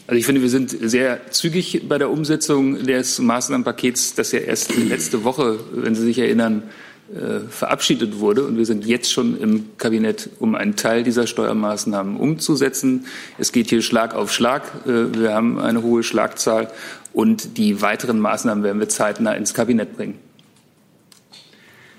Also 0.07 0.19
ich 0.19 0.25
finde, 0.27 0.43
wir 0.43 0.49
sind 0.49 0.69
sehr 0.69 1.31
zügig 1.31 1.89
bei 1.89 1.97
der 1.97 2.11
Umsetzung 2.11 2.85
des 2.85 3.17
Maßnahmenpakets, 3.17 4.13
das 4.13 4.31
ja 4.33 4.39
erst 4.39 4.75
letzte 4.75 5.23
Woche, 5.23 5.59
wenn 5.71 5.95
Sie 5.95 6.03
sich 6.03 6.19
erinnern, 6.19 6.61
verabschiedet 7.49 8.19
wurde. 8.19 8.45
Und 8.45 8.57
wir 8.57 8.65
sind 8.65 8.85
jetzt 8.85 9.11
schon 9.11 9.39
im 9.39 9.77
Kabinett, 9.77 10.29
um 10.39 10.55
einen 10.55 10.75
Teil 10.75 11.03
dieser 11.03 11.27
Steuermaßnahmen 11.27 12.17
umzusetzen. 12.17 13.05
Es 13.37 13.51
geht 13.51 13.69
hier 13.69 13.81
Schlag 13.81 14.15
auf 14.15 14.31
Schlag. 14.31 14.63
Äh, 14.85 15.17
wir 15.17 15.33
haben 15.33 15.59
eine 15.59 15.83
hohe 15.83 16.03
Schlagzahl 16.03 16.69
und 17.13 17.57
die 17.57 17.81
weiteren 17.81 18.19
Maßnahmen 18.19 18.63
werden 18.63 18.79
wir 18.79 18.89
zeitnah 18.89 19.33
ins 19.33 19.53
Kabinett 19.53 19.95
bringen. 19.95 20.15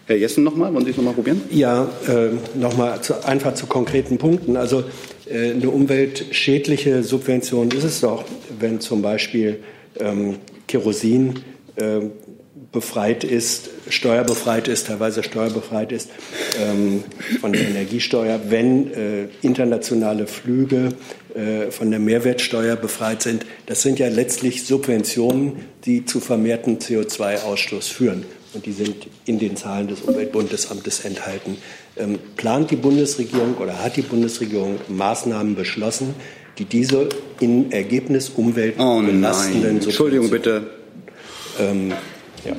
Herr 0.07 0.17
Jessen 0.17 0.45
nochmal, 0.45 0.73
wollen 0.73 0.85
Sie 0.85 0.93
es 0.93 0.97
nochmal 0.97 1.15
probieren? 1.15 1.43
Ja, 1.51 1.89
äh, 2.07 2.59
nochmal 2.59 3.01
einfach 3.25 3.55
zu 3.55 3.67
konkreten 3.67 4.19
Punkten. 4.19 4.57
Also 4.57 4.85
äh, 5.29 5.53
eine 5.53 5.69
umweltschädliche 5.69 7.03
Subvention 7.03 7.71
ist 7.71 7.83
es 7.83 8.01
doch, 8.03 8.25
wenn 8.61 8.81
zum 8.81 9.03
Beispiel 9.03 9.61
ähm, 9.99 10.37
Kerosin 10.69 11.41
äh, 11.77 12.03
befreit 12.77 13.25
ist, 13.25 13.71
steuerbefreit 13.89 14.69
ist, 14.69 14.89
teilweise 14.89 15.23
steuerbefreit 15.23 15.93
ist 15.93 16.11
ähm, 16.61 17.03
von 17.41 17.55
der 17.55 17.67
Energiesteuer, 17.67 18.39
wenn 18.51 18.93
äh, 18.93 19.29
internationale 19.41 20.27
Flüge 20.27 20.91
äh, 21.35 21.71
von 21.71 21.91
der 21.91 22.01
Mehrwertsteuer 22.01 22.77
befreit 22.77 23.23
sind. 23.23 23.47
Das 23.65 23.81
sind 23.81 23.99
ja 23.99 24.09
letztlich 24.09 24.67
Subventionen, 24.67 25.53
die 25.87 26.05
zu 26.05 26.21
vermehrten 26.21 26.79
CO2-Ausstoß 26.79 27.91
führen 27.91 28.27
und 28.53 28.67
die 28.67 28.73
sind 28.73 29.07
in 29.25 29.39
den 29.39 29.57
Zahlen 29.57 29.89
des 29.89 30.03
Umweltbundesamtes 30.03 31.07
enthalten. 31.07 31.57
Ähm, 31.97 32.19
plant 32.37 32.71
die 32.71 32.77
Bundesregierung 32.77 33.55
oder 33.55 33.83
hat 33.83 33.97
die 33.97 34.03
Bundesregierung 34.03 34.81
Maßnahmen 34.89 35.55
beschlossen, 35.55 36.15
die 36.59 36.67
diese 36.67 37.09
in 37.41 37.73
Ergebnis 37.73 38.29
Umwelt 38.29 38.75
oh 38.79 39.01
Entschuldigung 39.87 40.29
bitte. 40.29 40.67
Ähm, 41.59 41.95
ja. 42.47 42.57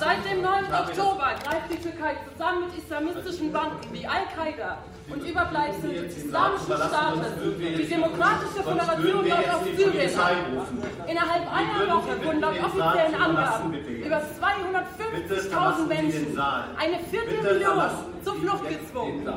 Seit 0.00 0.24
dem 0.24 0.42
9. 0.42 0.64
Oktober 0.64 1.34
greift 1.44 1.70
die 1.70 1.76
Türkei 1.76 2.16
zusammen 2.32 2.66
mit 2.66 2.78
islamistischen 2.78 3.52
Banden 3.52 3.86
wie 3.92 4.04
Al-Qaida 4.04 4.78
und 5.08 5.22
Überbleibsel 5.22 5.94
des 5.94 6.16
Islamischen 6.16 6.64
Staates 6.64 7.32
die 7.58 7.86
Demokratische 7.86 8.62
Föderation 8.64 9.32
aus 9.32 9.64
Syrien 9.76 10.10
Innerhalb 11.06 11.52
einer 11.54 11.94
Woche 11.94 12.24
wurden 12.24 12.40
laut 12.40 12.58
offiziellen 12.64 13.14
Angaben 13.14 13.74
über 13.74 14.16
250.000 14.16 15.86
Menschen, 15.86 16.38
eine 16.40 16.98
Viertelmillion, 17.10 17.82
zur 18.24 18.34
Flucht 18.36 18.68
gezwungen. 18.68 19.28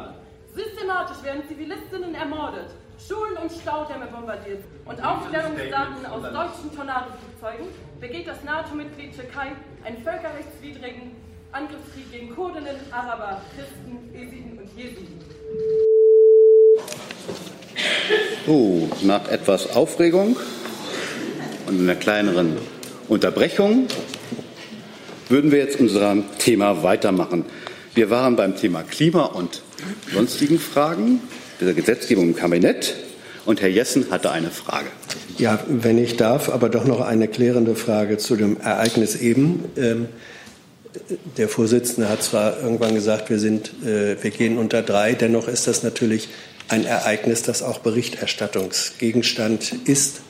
Systematisch 0.55 1.21
werden 1.21 1.43
Zivilistinnen 1.47 2.15
ermordet, 2.15 2.69
Schulen 2.97 3.37
und 3.41 3.51
Staudämme 3.51 4.07
bombardiert 4.07 4.63
und 4.85 5.03
Aufstellungsdaten 5.03 6.05
aus 6.05 6.23
deutschen 6.23 6.75
Tornadoflugzeugen 6.75 7.67
begeht 7.99 8.27
das 8.27 8.43
NATO-Mitglied 8.43 9.15
Türkei 9.15 9.51
einen 9.83 9.97
völkerrechtswidrigen 10.01 11.11
Angriffskrieg 11.51 12.11
gegen 12.11 12.35
Kurdinnen, 12.35 12.75
Araber, 12.91 13.41
Christen, 13.55 14.13
Esiden 14.13 14.59
und 14.59 14.77
Jesiden. 14.77 15.19
So, 18.45 18.89
nach 19.01 19.27
etwas 19.29 19.75
Aufregung 19.75 20.37
und 21.67 21.79
einer 21.79 21.95
kleineren 21.95 22.57
Unterbrechung 23.07 23.87
würden 25.29 25.51
wir 25.51 25.59
jetzt 25.59 25.79
unser 25.79 26.15
Thema 26.37 26.83
weitermachen. 26.83 27.45
Wir 27.93 28.09
waren 28.09 28.35
beim 28.35 28.55
Thema 28.55 28.83
Klima 28.83 29.23
und 29.23 29.63
sonstigen 30.13 30.59
Fragen 30.59 31.21
dieser 31.59 31.74
Gesetzgebung 31.74 32.25
im 32.25 32.35
Kabinett. 32.35 32.95
Und 33.45 33.62
Herr 33.62 33.69
Jessen 33.69 34.09
hatte 34.09 34.31
eine 34.31 34.50
Frage. 34.50 34.88
Ja, 35.38 35.59
wenn 35.67 35.97
ich 36.00 36.17
darf, 36.17 36.50
aber 36.50 36.69
doch 36.69 36.85
noch 36.85 37.01
eine 37.01 37.27
klärende 37.27 37.75
Frage 37.75 38.17
zu 38.17 38.35
dem 38.35 38.59
Ereignis 38.59 39.15
eben. 39.15 39.65
Ähm, 39.77 40.07
der 41.38 41.50
Vorsitzende 41.50 42.09
hat 42.09 42.24
zwar 42.24 42.59
irgendwann 42.62 42.95
gesagt, 42.95 43.29
wir, 43.29 43.38
sind, 43.38 43.71
äh, 43.85 44.15
wir 44.21 44.31
gehen 44.31 44.57
unter 44.57 44.81
drei, 44.81 45.13
dennoch 45.13 45.47
ist 45.47 45.67
das 45.67 45.83
natürlich 45.83 46.29
ein 46.69 46.85
Ereignis, 46.85 47.43
das 47.43 47.62
auch 47.62 47.79
Berichterstattungsgegenstand 47.79 49.74
ist. 49.85 50.21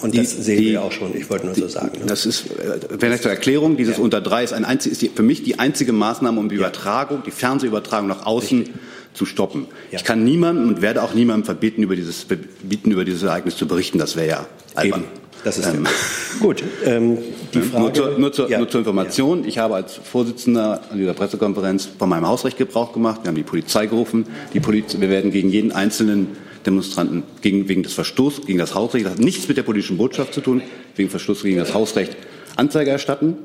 Und 0.00 0.14
die, 0.14 0.18
das 0.18 0.30
sehen 0.30 0.58
die, 0.58 0.70
wir 0.70 0.82
auch 0.82 0.92
schon. 0.92 1.16
Ich 1.16 1.28
wollte 1.28 1.46
nur 1.46 1.54
so 1.54 1.66
sagen. 1.68 1.98
Ne? 1.98 2.06
Das 2.06 2.24
ist, 2.24 2.46
äh, 2.46 2.78
vielleicht 2.98 3.22
zur 3.22 3.32
Erklärung, 3.32 3.76
dieses 3.76 3.98
ja. 3.98 4.02
unter 4.02 4.20
drei 4.20 4.44
ist, 4.44 4.52
ein 4.52 4.64
einzig, 4.64 4.92
ist 4.92 5.02
die, 5.02 5.08
für 5.08 5.22
mich 5.22 5.42
die 5.42 5.58
einzige 5.58 5.92
Maßnahme, 5.92 6.38
um 6.40 6.48
die 6.48 6.56
Übertragung, 6.56 7.22
die 7.24 7.30
Fernsehübertragung 7.30 8.08
nach 8.08 8.24
außen 8.26 8.60
Richtig. 8.60 8.76
Zu 9.18 9.26
stoppen. 9.26 9.66
Ja. 9.90 9.98
Ich 9.98 10.04
kann 10.04 10.22
niemandem 10.24 10.68
und 10.68 10.80
werde 10.80 11.02
auch 11.02 11.12
niemandem 11.12 11.44
verbieten, 11.44 11.82
über 11.82 11.96
dieses, 11.96 12.22
verbieten, 12.22 12.92
über 12.92 13.04
dieses 13.04 13.24
Ereignis 13.24 13.56
zu 13.56 13.66
berichten. 13.66 13.98
Das 13.98 14.14
wäre 14.14 14.28
ja 14.28 14.46
albern. 14.76 15.04
Das 15.42 15.58
ist 15.58 15.66
ähm, 15.66 15.86
gut. 16.40 16.62
Ähm, 16.84 17.18
die 17.52 17.60
Frage, 17.60 17.82
nur, 17.82 17.94
zur, 17.94 18.18
nur, 18.18 18.32
zur, 18.32 18.50
ja. 18.50 18.58
nur 18.58 18.68
zur 18.68 18.80
Information. 18.80 19.44
Ich 19.44 19.58
habe 19.58 19.74
als 19.74 19.94
Vorsitzender 19.94 20.82
an 20.90 20.98
dieser 20.98 21.14
Pressekonferenz 21.14 21.88
von 21.98 22.08
meinem 22.08 22.28
Hausrecht 22.28 22.58
Gebrauch 22.58 22.92
gemacht. 22.92 23.20
Wir 23.24 23.28
haben 23.28 23.36
die 23.36 23.42
Polizei 23.42 23.86
gerufen. 23.86 24.26
Die 24.54 24.60
Polizei, 24.60 25.00
wir 25.00 25.10
werden 25.10 25.32
gegen 25.32 25.50
jeden 25.50 25.72
einzelnen 25.72 26.28
Demonstranten 26.64 27.24
gegen, 27.40 27.68
wegen 27.68 27.82
des 27.82 27.94
Verstoßes 27.94 28.46
gegen 28.46 28.58
das 28.58 28.74
Hausrecht, 28.74 29.06
das 29.06 29.12
hat 29.12 29.20
nichts 29.20 29.48
mit 29.48 29.56
der 29.56 29.62
politischen 29.62 29.96
Botschaft 29.96 30.34
zu 30.34 30.40
tun, 30.40 30.60
wegen 30.96 31.08
Verstoß 31.08 31.42
gegen 31.42 31.58
das 31.58 31.72
Hausrecht 31.72 32.16
Anzeige 32.56 32.90
erstatten. 32.90 33.38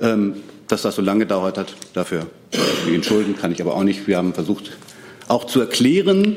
Ähm, 0.00 0.34
dass 0.70 0.82
das 0.82 0.94
so 0.94 1.02
lange 1.02 1.20
gedauert 1.20 1.58
hat, 1.58 1.74
dafür 1.94 2.26
entschuldigen 2.86 3.36
kann 3.36 3.52
ich 3.52 3.60
aber 3.60 3.74
auch 3.74 3.82
nicht. 3.82 4.06
Wir 4.06 4.16
haben 4.16 4.32
versucht, 4.32 4.70
auch 5.30 5.44
zu 5.44 5.60
erklären, 5.60 6.36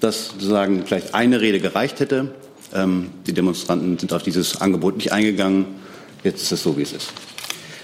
dass 0.00 0.28
sozusagen 0.28 0.84
vielleicht 0.86 1.14
eine 1.14 1.40
Rede 1.40 1.58
gereicht 1.58 2.00
hätte. 2.00 2.30
Ähm, 2.74 3.10
die 3.26 3.32
Demonstranten 3.32 3.98
sind 3.98 4.12
auf 4.12 4.22
dieses 4.22 4.60
Angebot 4.60 4.96
nicht 4.96 5.12
eingegangen. 5.12 5.66
Jetzt 6.22 6.42
ist 6.42 6.52
es 6.52 6.62
so, 6.62 6.78
wie 6.78 6.82
es 6.82 6.92
ist. 6.92 7.12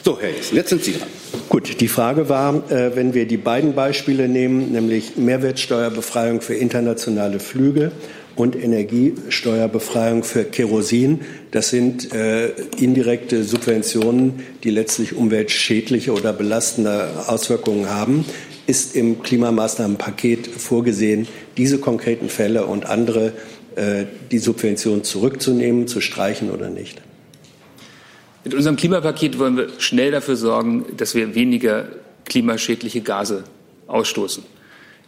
So, 0.05 0.21
Herr 0.21 0.31
Jessen, 0.31 0.57
jetzt 0.57 0.69
sind 0.69 0.85
Sie 0.85 0.93
dran. 0.93 1.09
Gut, 1.49 1.81
die 1.81 1.89
Frage 1.89 2.29
war, 2.29 2.71
äh, 2.71 2.95
wenn 2.95 3.15
wir 3.15 3.27
die 3.27 3.37
beiden 3.37 3.75
Beispiele 3.75 4.29
nehmen, 4.29 4.71
nämlich 4.71 5.17
Mehrwertsteuerbefreiung 5.17 6.41
für 6.41 6.55
internationale 6.55 7.41
Flüge 7.41 7.91
und 8.37 8.55
Energiesteuerbefreiung 8.55 10.23
für 10.23 10.45
Kerosin, 10.45 11.21
das 11.53 11.71
sind 11.71 12.13
äh, 12.13 12.51
indirekte 12.79 13.45
Subventionen, 13.45 14.41
die 14.63 14.71
letztlich 14.71 15.17
umweltschädliche 15.17 16.13
oder 16.13 16.33
belastende 16.33 17.09
Auswirkungen 17.27 17.89
haben 17.89 18.25
ist 18.67 18.97
im 18.97 19.23
Klimamaßnahmenpaket 19.23 20.47
vorgesehen, 20.47 21.29
diese 21.57 21.79
konkreten 21.79 22.29
Fälle 22.29 22.67
und 22.67 22.87
andere 22.87 23.33
äh, 23.77 24.05
die 24.31 24.39
Subvention 24.39 25.05
zurückzunehmen, 25.05 25.87
zu 25.87 26.01
streichen 26.01 26.51
oder 26.51 26.71
nicht? 26.71 27.03
Mit 28.45 28.55
unserem 28.55 28.77
Klimapaket 28.77 29.39
wollen 29.39 29.57
wir 29.57 29.69
schnell 29.79 30.11
dafür 30.11 30.37
sorgen, 30.37 30.85
dass 30.97 31.15
wir 31.15 31.35
weniger 31.35 31.89
klimaschädliche 32.27 33.01
Gase 33.01 33.45
ausstoßen. 33.87 34.45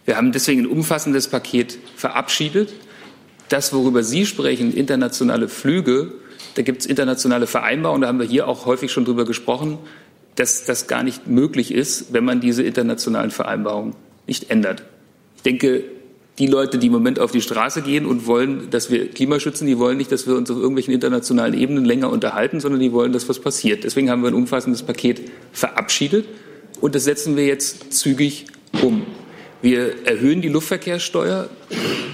Wir 0.04 0.16
haben 0.16 0.32
deswegen 0.32 0.62
ein 0.62 0.66
umfassendes 0.66 1.28
Paket 1.28 1.78
verabschiedet. 1.96 2.72
Das, 3.48 3.72
worüber 3.72 4.02
Sie 4.02 4.26
sprechen, 4.26 4.72
internationale 4.72 5.48
Flüge, 5.48 6.12
da 6.54 6.62
gibt 6.62 6.82
es 6.82 6.86
internationale 6.86 7.46
Vereinbarungen, 7.46 8.02
da 8.02 8.08
haben 8.08 8.18
wir 8.18 8.26
hier 8.26 8.48
auch 8.48 8.66
häufig 8.66 8.90
schon 8.90 9.04
drüber 9.04 9.24
gesprochen 9.24 9.78
dass 10.36 10.64
das 10.64 10.86
gar 10.86 11.02
nicht 11.02 11.26
möglich 11.26 11.72
ist, 11.72 12.12
wenn 12.12 12.24
man 12.24 12.40
diese 12.40 12.62
internationalen 12.62 13.30
Vereinbarungen 13.30 13.94
nicht 14.26 14.50
ändert. 14.50 14.84
Ich 15.36 15.42
denke, 15.42 15.84
die 16.38 16.46
Leute, 16.46 16.78
die 16.78 16.88
im 16.88 16.92
Moment 16.92 17.18
auf 17.18 17.32
die 17.32 17.40
Straße 17.40 17.80
gehen 17.80 18.04
und 18.04 18.26
wollen, 18.26 18.68
dass 18.70 18.90
wir 18.90 19.08
Klima 19.08 19.40
schützen, 19.40 19.66
die 19.66 19.78
wollen 19.78 19.96
nicht, 19.96 20.12
dass 20.12 20.26
wir 20.26 20.36
uns 20.36 20.50
auf 20.50 20.58
irgendwelchen 20.58 20.92
internationalen 20.92 21.54
Ebenen 21.54 21.84
länger 21.84 22.10
unterhalten, 22.10 22.60
sondern 22.60 22.80
die 22.80 22.92
wollen, 22.92 23.12
dass 23.12 23.28
was 23.28 23.38
passiert. 23.38 23.84
Deswegen 23.84 24.10
haben 24.10 24.22
wir 24.22 24.28
ein 24.28 24.34
umfassendes 24.34 24.82
Paket 24.82 25.22
verabschiedet 25.52 26.26
und 26.80 26.94
das 26.94 27.04
setzen 27.04 27.36
wir 27.36 27.46
jetzt 27.46 27.92
zügig 27.94 28.46
um. 28.82 29.06
Wir 29.62 30.06
erhöhen 30.06 30.42
die 30.42 30.48
Luftverkehrssteuer. 30.48 31.48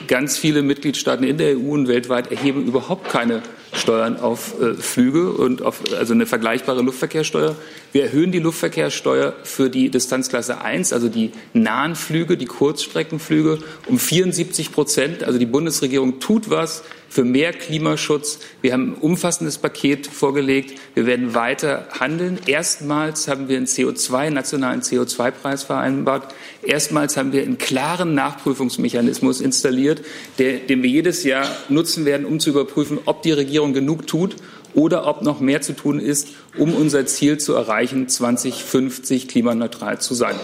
Ganz 0.07 0.39
viele 0.39 0.63
Mitgliedstaaten 0.63 1.25
in 1.25 1.39
der 1.39 1.57
EU 1.57 1.73
und 1.73 1.89
weltweit 1.89 2.31
erheben 2.31 2.65
überhaupt 2.67 3.09
keine 3.09 3.43
Steuern 3.73 4.21
auf 4.21 4.61
äh, 4.61 4.75
Flüge 4.75 5.33
und 5.33 5.63
auf 5.63 5.81
also 5.99 6.13
eine 6.13 6.27
vergleichbare 6.27 6.83
Luftverkehrssteuer. 6.83 7.57
Wir 7.93 8.05
erhöhen 8.05 8.31
die 8.31 8.39
Luftverkehrssteuer 8.39 9.35
für 9.45 9.71
die 9.71 9.89
Distanzklasse 9.89 10.61
1, 10.61 10.93
also 10.93 11.09
die 11.09 11.33
nahen 11.55 11.97
Flüge, 11.97 12.37
die 12.37 12.45
Kurzstreckenflüge, 12.45 13.59
um 13.87 13.99
74 13.99 14.73
Prozent. 14.73 15.25
Also 15.25 15.39
die 15.39 15.47
Bundesregierung 15.47 16.21
tut 16.21 16.51
was 16.51 16.83
für 17.13 17.25
mehr 17.25 17.53
Klimaschutz. 17.53 18.39
Wir 18.63 18.73
haben 18.73 18.93
ein 18.93 18.95
umfassendes 18.95 19.59
Paket 19.59 20.07
vorgelegt. 20.07 20.81
Wir 20.95 21.05
werden 21.05 21.35
weiter 21.35 21.87
handeln. 22.01 22.39
Erstmals 22.47 23.29
haben 23.29 23.49
wir 23.49 23.59
einen 23.59 23.67
CO2, 23.67 24.31
nationalen 24.31 24.81
CO2-Preis 24.81 25.63
vereinbart. 25.63 26.35
Erstmals 26.63 27.19
haben 27.19 27.33
wir 27.33 27.43
einen 27.43 27.59
klaren 27.59 28.15
Nachprüfungsmechanismus 28.15 29.43
installiert, 29.43 30.01
der, 30.39 30.61
den 30.61 30.83
wir 30.83 30.89
jedes 30.89 31.23
Jahr 31.23 31.47
nutzen 31.69 32.07
werden, 32.07 32.25
um 32.25 32.41
zu 32.41 32.49
überprüfen, 32.49 32.99
ob 33.05 33.21
die 33.21 33.33
Regierung 33.33 33.75
genug 33.75 34.07
tut 34.07 34.37
oder 34.73 35.07
ob 35.07 35.21
noch 35.21 35.39
mehr 35.39 35.61
zu 35.61 35.75
tun 35.75 36.01
ist, 36.01 36.29
um 36.57 36.75
unser 36.75 37.05
Ziel 37.05 37.37
zu 37.37 37.53
erreichen, 37.53 38.09
2050 38.09 39.29
klimaneutral 39.29 40.01
zu 40.01 40.15
sein. 40.15 40.37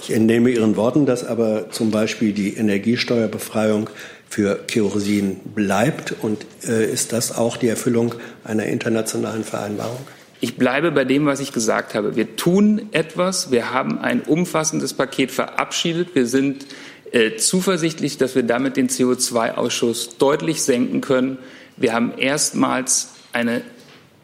Ich 0.00 0.12
entnehme 0.12 0.50
Ihren 0.50 0.76
Worten, 0.76 1.06
dass 1.06 1.24
aber 1.24 1.70
zum 1.70 1.90
Beispiel 1.90 2.32
die 2.32 2.54
Energiesteuerbefreiung 2.54 3.88
für 4.34 4.56
Kerosin 4.66 5.36
bleibt. 5.54 6.12
Und 6.20 6.44
äh, 6.66 6.90
ist 6.90 7.12
das 7.12 7.36
auch 7.36 7.56
die 7.56 7.68
Erfüllung 7.68 8.16
einer 8.42 8.66
internationalen 8.66 9.44
Vereinbarung? 9.44 10.00
Ich 10.40 10.56
bleibe 10.56 10.90
bei 10.90 11.04
dem, 11.04 11.24
was 11.24 11.38
ich 11.38 11.52
gesagt 11.52 11.94
habe. 11.94 12.16
Wir 12.16 12.34
tun 12.34 12.88
etwas. 12.90 13.52
Wir 13.52 13.72
haben 13.72 14.00
ein 14.00 14.22
umfassendes 14.22 14.92
Paket 14.92 15.30
verabschiedet. 15.30 16.16
Wir 16.16 16.26
sind 16.26 16.66
äh, 17.12 17.36
zuversichtlich, 17.36 18.18
dass 18.18 18.34
wir 18.34 18.42
damit 18.42 18.76
den 18.76 18.88
CO2-Ausschuss 18.88 20.18
deutlich 20.18 20.64
senken 20.64 21.00
können. 21.00 21.38
Wir 21.76 21.92
haben 21.92 22.12
erstmals 22.18 23.10
eine 23.32 23.62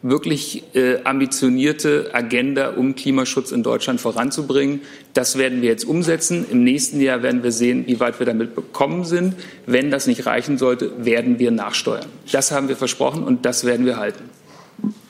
wirklich 0.03 0.63
äh, 0.73 0.97
ambitionierte 1.03 2.09
Agenda, 2.13 2.69
um 2.69 2.95
Klimaschutz 2.95 3.51
in 3.51 3.63
Deutschland 3.63 4.01
voranzubringen. 4.01 4.81
Das 5.13 5.37
werden 5.37 5.61
wir 5.61 5.69
jetzt 5.69 5.85
umsetzen. 5.85 6.45
Im 6.49 6.63
nächsten 6.63 6.99
Jahr 7.01 7.21
werden 7.21 7.43
wir 7.43 7.51
sehen, 7.51 7.85
wie 7.87 7.99
weit 7.99 8.19
wir 8.19 8.25
damit 8.25 8.55
bekommen 8.55 9.05
sind. 9.05 9.35
Wenn 9.65 9.91
das 9.91 10.07
nicht 10.07 10.25
reichen 10.25 10.57
sollte, 10.57 11.05
werden 11.05 11.39
wir 11.39 11.51
nachsteuern. 11.51 12.07
Das 12.31 12.51
haben 12.51 12.67
wir 12.67 12.75
versprochen 12.75 13.23
und 13.23 13.45
das 13.45 13.63
werden 13.63 13.85
wir 13.85 13.97
halten. 13.97 14.23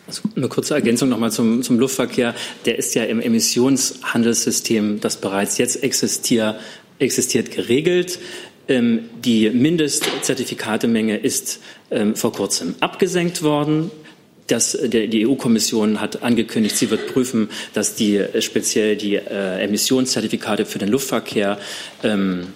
Also 0.07 0.23
eine 0.35 0.49
kurze 0.49 0.73
Ergänzung 0.73 1.07
nochmal 1.07 1.31
zum, 1.31 1.63
zum 1.63 1.79
Luftverkehr. 1.79 2.35
Der 2.65 2.77
ist 2.77 2.93
ja 2.95 3.03
im 3.03 3.21
Emissionshandelssystem, 3.21 4.99
das 4.99 5.15
bereits 5.15 5.57
jetzt 5.57 5.81
existiert, 5.83 6.55
existiert 6.99 7.51
geregelt. 7.51 8.19
Ähm, 8.67 9.09
die 9.23 9.49
Mindestzertifikatemenge 9.49 11.17
ist 11.17 11.61
ähm, 11.91 12.15
vor 12.15 12.33
kurzem 12.33 12.75
abgesenkt 12.81 13.41
worden. 13.41 13.89
Das, 14.51 14.77
der, 14.83 15.07
die 15.07 15.25
EU-Kommission 15.25 16.01
hat 16.01 16.23
angekündigt, 16.23 16.75
sie 16.75 16.89
wird 16.89 17.07
prüfen, 17.07 17.49
dass 17.73 17.95
die 17.95 18.17
äh, 18.17 18.41
speziell 18.41 18.97
die 18.97 19.15
äh, 19.15 19.63
Emissionszertifikate 19.63 20.65
für 20.65 20.77
den 20.77 20.89
Luftverkehr 20.89 21.57
ähm, 22.03 22.47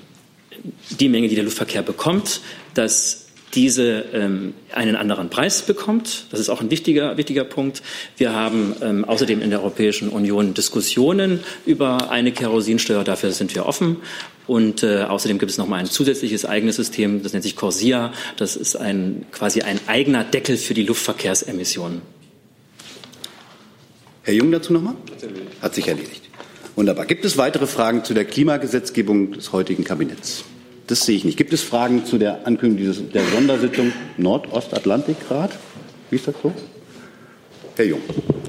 die 1.00 1.08
Menge, 1.08 1.30
die 1.30 1.36
der 1.36 1.46
Luftverkehr 1.46 1.84
bekommt, 1.84 2.42
dass 2.74 3.25
diese 3.56 4.06
ähm, 4.14 4.54
einen 4.74 4.96
anderen 4.96 5.30
Preis 5.30 5.62
bekommt. 5.62 6.28
Das 6.32 6.40
ist 6.40 6.50
auch 6.50 6.62
ein 6.62 6.70
wichtiger, 6.70 7.18
wichtiger 7.18 7.44
Punkt. 7.44 7.82
Wir 8.18 8.34
haben 8.34 8.76
ähm, 8.82 9.06
außerdem 9.06 9.42
in 9.42 9.50
der 9.50 9.60
Europäischen 9.60 10.10
Union 10.10 10.54
Diskussionen 10.54 11.40
über 11.66 12.12
eine 12.12 12.32
Kerosinsteuer. 12.32 13.04
Dafür 13.04 13.32
sind 13.32 13.56
wir 13.56 13.66
offen. 13.66 13.98
Und 14.48 14.84
äh, 14.84 15.04
außerdem 15.04 15.40
gibt 15.40 15.52
es 15.52 15.58
noch 15.58 15.68
mal 15.68 15.78
ein 15.78 15.88
zusätzliches 15.88 16.46
eigenes 16.46 16.76
System, 16.76 17.24
das 17.24 17.34
nennt 17.34 17.44
sich 17.44 17.56
Corsia. 17.56 18.14
Das 18.38 18.56
ist 18.56 18.76
ein, 18.76 19.26
quasi 19.32 19.62
ein 19.62 19.80
eigener 19.88 20.24
Deckel 20.24 20.58
für 20.58 20.74
die 20.74 20.84
Luftverkehrsemissionen. 20.84 22.02
Herr 24.22 24.34
Jung 24.34 24.52
dazu 24.52 24.74
nochmal? 24.74 24.96
Hat 25.62 25.76
sich 25.76 25.88
erledigt. 25.88 26.30
Wunderbar. 26.76 27.06
Gibt 27.06 27.26
es 27.26 27.38
weitere 27.38 27.68
Fragen 27.68 28.04
zu 28.04 28.14
der 28.14 28.26
Klimagesetzgebung 28.26 29.32
des 29.32 29.52
heutigen 29.52 29.84
Kabinetts? 29.84 30.44
Das 30.88 31.06
sehe 31.06 31.16
ich 31.16 31.26
nicht. 31.26 31.38
Gibt 31.38 31.54
es 31.54 31.64
Fragen 31.64 32.06
zu 32.06 32.18
der 32.18 32.46
Ankündigung 32.46 32.78
dieses, 32.78 33.12
der 33.12 33.24
Sondersitzung 33.26 33.92
Nordostatlantikrat? 34.18 35.52
Wie 36.10 36.18
ist 36.18 36.28
das 36.28 36.36
so? 36.42 36.54
Herr 37.76 37.86
Jung. 37.86 38.02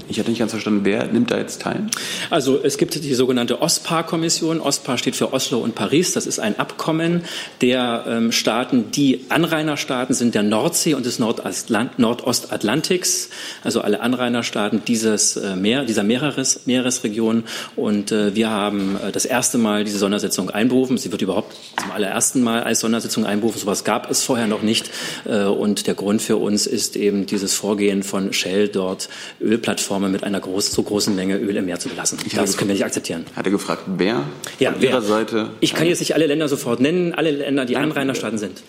Ich 0.09 0.19
hatte 0.19 0.29
nicht 0.29 0.39
ganz 0.39 0.51
verstanden, 0.51 0.85
wer 0.85 1.05
nimmt 1.07 1.31
da 1.31 1.37
jetzt 1.37 1.61
teil? 1.61 1.87
Also 2.29 2.63
es 2.63 2.77
gibt 2.77 2.95
die 2.95 3.13
sogenannte 3.13 3.61
OSPAR-Kommission. 3.61 4.61
OSPAR 4.61 4.97
steht 4.97 5.17
für 5.17 5.33
Oslo 5.33 5.59
und 5.59 5.75
Paris. 5.75 6.13
Das 6.13 6.25
ist 6.25 6.39
ein 6.39 6.57
Abkommen 6.59 7.23
der 7.59 8.05
ähm, 8.07 8.31
Staaten, 8.31 8.89
die 8.91 9.25
Anrainerstaaten 9.27 10.15
sind 10.15 10.33
der 10.33 10.43
Nordsee 10.43 10.93
und 10.93 11.05
des 11.05 11.19
Nordostatlantiks, 11.19 13.29
also 13.63 13.81
alle 13.81 13.99
Anrainerstaaten 13.99 14.83
dieses 14.87 15.35
äh, 15.35 15.57
Meer, 15.57 15.83
dieser 15.83 16.03
Meeres, 16.03 16.61
Meeresregion. 16.65 17.43
Und 17.75 18.13
äh, 18.13 18.33
wir 18.33 18.49
haben 18.49 18.95
äh, 18.95 19.11
das 19.11 19.25
erste 19.25 19.57
Mal 19.57 19.83
diese 19.83 19.97
Sondersitzung 19.97 20.49
einberufen. 20.49 20.97
Sie 20.97 21.11
wird 21.11 21.21
überhaupt 21.21 21.53
zum 21.81 21.91
allerersten 21.91 22.41
Mal 22.41 22.63
als 22.63 22.79
Sondersitzung 22.79 23.25
einberufen. 23.25 23.59
Sowas 23.59 23.83
gab 23.83 24.09
es 24.09 24.23
vorher 24.23 24.47
noch 24.47 24.61
nicht. 24.61 24.89
Äh, 25.25 25.43
und 25.43 25.87
der 25.87 25.95
Grund 25.95 26.21
für 26.21 26.37
uns 26.37 26.65
ist 26.65 26.95
eben 26.95 27.25
dieses 27.25 27.53
Vorgehen 27.53 28.03
von 28.03 28.31
Shell 28.31 28.69
dort 28.69 29.09
Ölplattformen 29.41 30.11
mit 30.11 30.23
einer 30.23 30.39
groß, 30.39 30.71
so 30.71 30.83
großen 30.83 31.15
Menge 31.15 31.37
Öl 31.37 31.55
im 31.55 31.65
Meer 31.65 31.79
zu 31.79 31.89
belassen. 31.89 32.19
Ich 32.25 32.33
das 32.33 32.57
können 32.57 32.69
wir 32.69 32.75
nicht 32.75 32.85
akzeptieren. 32.85 33.25
Hat 33.35 33.45
er 33.45 33.51
gefragt, 33.51 33.83
wer 33.87 34.23
ja, 34.59 34.71
von 34.71 34.81
wer? 34.81 34.89
Ihrer 34.89 35.01
Seite? 35.01 35.49
Ich 35.59 35.73
kann 35.73 35.87
jetzt 35.87 35.99
nicht 35.99 36.13
alle 36.15 36.27
Länder 36.27 36.47
sofort 36.47 36.79
nennen, 36.79 37.13
alle 37.13 37.31
Länder, 37.31 37.65
die 37.65 37.77
Anrainerstaaten 37.77 38.37
sind. 38.37 38.63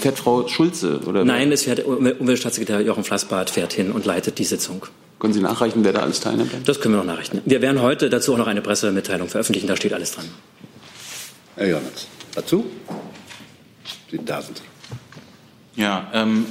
Fährt 0.00 0.18
Frau 0.18 0.48
Schulze? 0.48 1.00
Oder 1.06 1.24
Nein, 1.24 1.52
es 1.52 1.64
fährt 1.64 1.84
Umweltstaatssekretär 1.84 2.80
Jochen 2.80 3.04
Flassbart 3.04 3.50
fährt 3.50 3.72
hin 3.72 3.90
und 3.90 4.06
leitet 4.06 4.38
die 4.38 4.44
Sitzung. 4.44 4.86
Können 5.18 5.32
Sie 5.32 5.40
nachreichen, 5.40 5.84
wer 5.84 5.92
da 5.92 6.00
alles 6.00 6.20
teilnimmt? 6.20 6.50
Das 6.66 6.80
können 6.80 6.94
wir 6.94 6.98
noch 6.98 7.06
nachreichen. 7.06 7.40
Wir 7.44 7.62
werden 7.62 7.80
heute 7.80 8.10
dazu 8.10 8.34
auch 8.34 8.38
noch 8.38 8.46
eine 8.46 8.60
Pressemitteilung 8.62 9.28
veröffentlichen, 9.28 9.66
da 9.66 9.76
steht 9.76 9.92
alles 9.92 10.12
dran. 10.12 10.26
Herr 11.56 11.68
Jonas, 11.68 12.08
dazu? 12.34 12.66
Da 14.24 14.42
sind 14.42 14.58
Sie. 14.58 15.80
Ja, 15.80 16.10
ähm, 16.12 16.46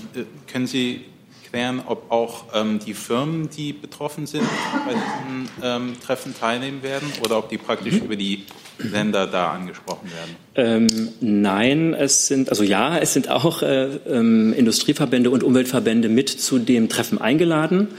können 0.51 0.67
Sie 0.67 1.05
klären, 1.53 1.83
ob 1.85 2.11
auch 2.11 2.45
ähm, 2.55 2.79
die 2.79 2.95
Firmen, 2.95 3.47
die 3.47 3.73
betroffen 3.73 4.25
sind, 4.25 4.43
bei 4.87 4.93
diesen 4.93 5.49
ähm, 5.61 5.95
Treffen 6.03 6.33
teilnehmen 6.35 6.81
werden 6.81 7.07
oder 7.23 7.37
ob 7.37 7.49
die 7.49 7.59
praktisch 7.59 7.97
über 7.97 8.15
die 8.15 8.45
Länder 8.79 9.27
da 9.27 9.51
angesprochen 9.51 10.09
werden? 10.11 10.35
Ähm, 10.55 11.09
nein, 11.21 11.93
es 11.93 12.25
sind, 12.25 12.49
also 12.49 12.63
ja, 12.63 12.97
es 12.97 13.13
sind 13.13 13.29
auch 13.29 13.61
äh, 13.61 13.85
ähm, 14.07 14.51
Industrieverbände 14.53 15.29
und 15.29 15.43
Umweltverbände 15.43 16.09
mit 16.09 16.29
zu 16.29 16.57
dem 16.57 16.89
Treffen 16.89 17.21
eingeladen. 17.21 17.89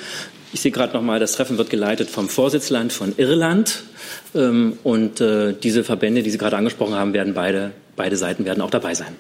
Ich 0.53 0.61
sehe 0.61 0.73
gerade 0.73 0.93
noch 0.93 1.03
mal, 1.03 1.21
das 1.21 1.33
Treffen 1.33 1.57
wird 1.57 1.71
geleitet 1.71 2.11
vom 2.11 2.29
Vorsitzland 2.29 2.93
von 2.93 3.15
Irland. 3.17 3.85
Ähm, 4.35 4.79
und 4.83 5.21
äh, 5.21 5.55
diese 5.55 5.85
Verbände, 5.85 6.25
die 6.25 6.31
Sie 6.31 6.39
gerade 6.39 6.57
angesprochen 6.57 6.95
haben, 6.95 7.13
werden 7.13 7.35
beide, 7.35 7.71
beide 7.95 8.17
Seiten 8.17 8.45
werden 8.45 8.63
auch 8.63 8.71
dabei 8.71 8.95
sein. 8.95 9.15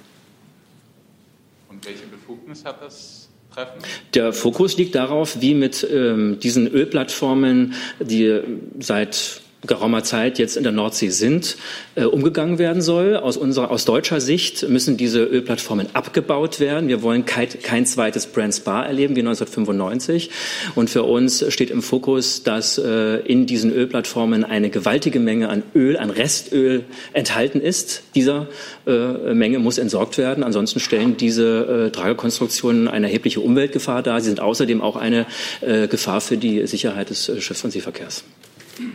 Und 1.69 1.87
welche 1.87 2.07
Befugnis 2.07 2.65
hat 2.65 2.83
das 2.83 3.24
Treffen? 3.55 3.81
Der 4.15 4.33
Fokus 4.33 4.77
liegt 4.77 4.95
darauf, 4.95 5.41
wie 5.41 5.55
mit 5.55 5.87
ähm, 5.91 6.39
diesen 6.41 6.67
Ölplattformen, 6.67 7.75
die 8.01 8.41
seit 8.81 9.41
geraumer 9.67 10.03
Zeit 10.03 10.39
jetzt 10.39 10.57
in 10.57 10.63
der 10.63 10.73
Nordsee 10.73 11.09
sind, 11.09 11.57
äh, 11.95 12.05
umgegangen 12.05 12.59
werden 12.59 12.83
soll. 12.83 13.17
Aus, 13.17 13.37
unserer, 13.37 13.71
aus 13.71 13.85
deutscher 13.85 14.21
Sicht 14.21 14.69
müssen 14.69 14.97
diese 14.97 15.25
Ölplattformen 15.25 15.89
abgebaut 15.95 16.61
werden. 16.61 16.89
Wir 16.89 17.03
wollen 17.03 17.25
kein, 17.25 17.49
kein 17.63 17.87
zweites 17.87 18.27
Brand 18.27 18.55
Spa 18.55 18.83
erleben 18.83 19.17
wie 19.17 19.21
1995. 19.21 20.31
Und 20.75 20.91
für 20.91 21.05
uns 21.05 21.45
steht 21.53 21.71
im 21.71 21.83
Fokus, 21.83 22.43
dass 22.43 22.79
äh, 22.79 23.17
in 23.21 23.47
diesen 23.47 23.73
Ölplattformen 23.73 24.45
eine 24.45 24.71
gewaltige 24.71 25.21
Menge 25.21 25.49
an 25.49 25.63
Öl, 25.75 25.97
an 25.97 26.11
Restöl 26.11 26.85
enthalten 27.13 27.61
ist. 27.61 28.03
Dieser 28.15 28.49
äh, 28.87 29.35
Menge 29.35 29.59
muss 29.59 29.79
entsorgt 29.79 30.19
werden. 30.19 30.45
Ansonsten 30.45 30.81
stellen 30.81 31.17
diese 31.17 31.87
äh, 31.87 31.91
Tragekonstruktionen 31.91 32.89
eine 32.89 33.07
erhebliche 33.07 33.41
Umweltgefahr 33.41 34.03
dar. 34.03 34.21
Sie 34.21 34.29
sind 34.29 34.41
außerdem 34.41 34.81
auch 34.81 34.97
eine 34.97 35.27
äh, 35.61 35.89
Gefahr 35.89 36.21
für 36.21 36.37
die 36.37 36.67
Sicherheit 36.67 37.11
des 37.11 37.29
äh, 37.29 37.41
Schiffs- 37.41 37.65
und 37.65 37.71
Seeverkehrs. 37.71 38.25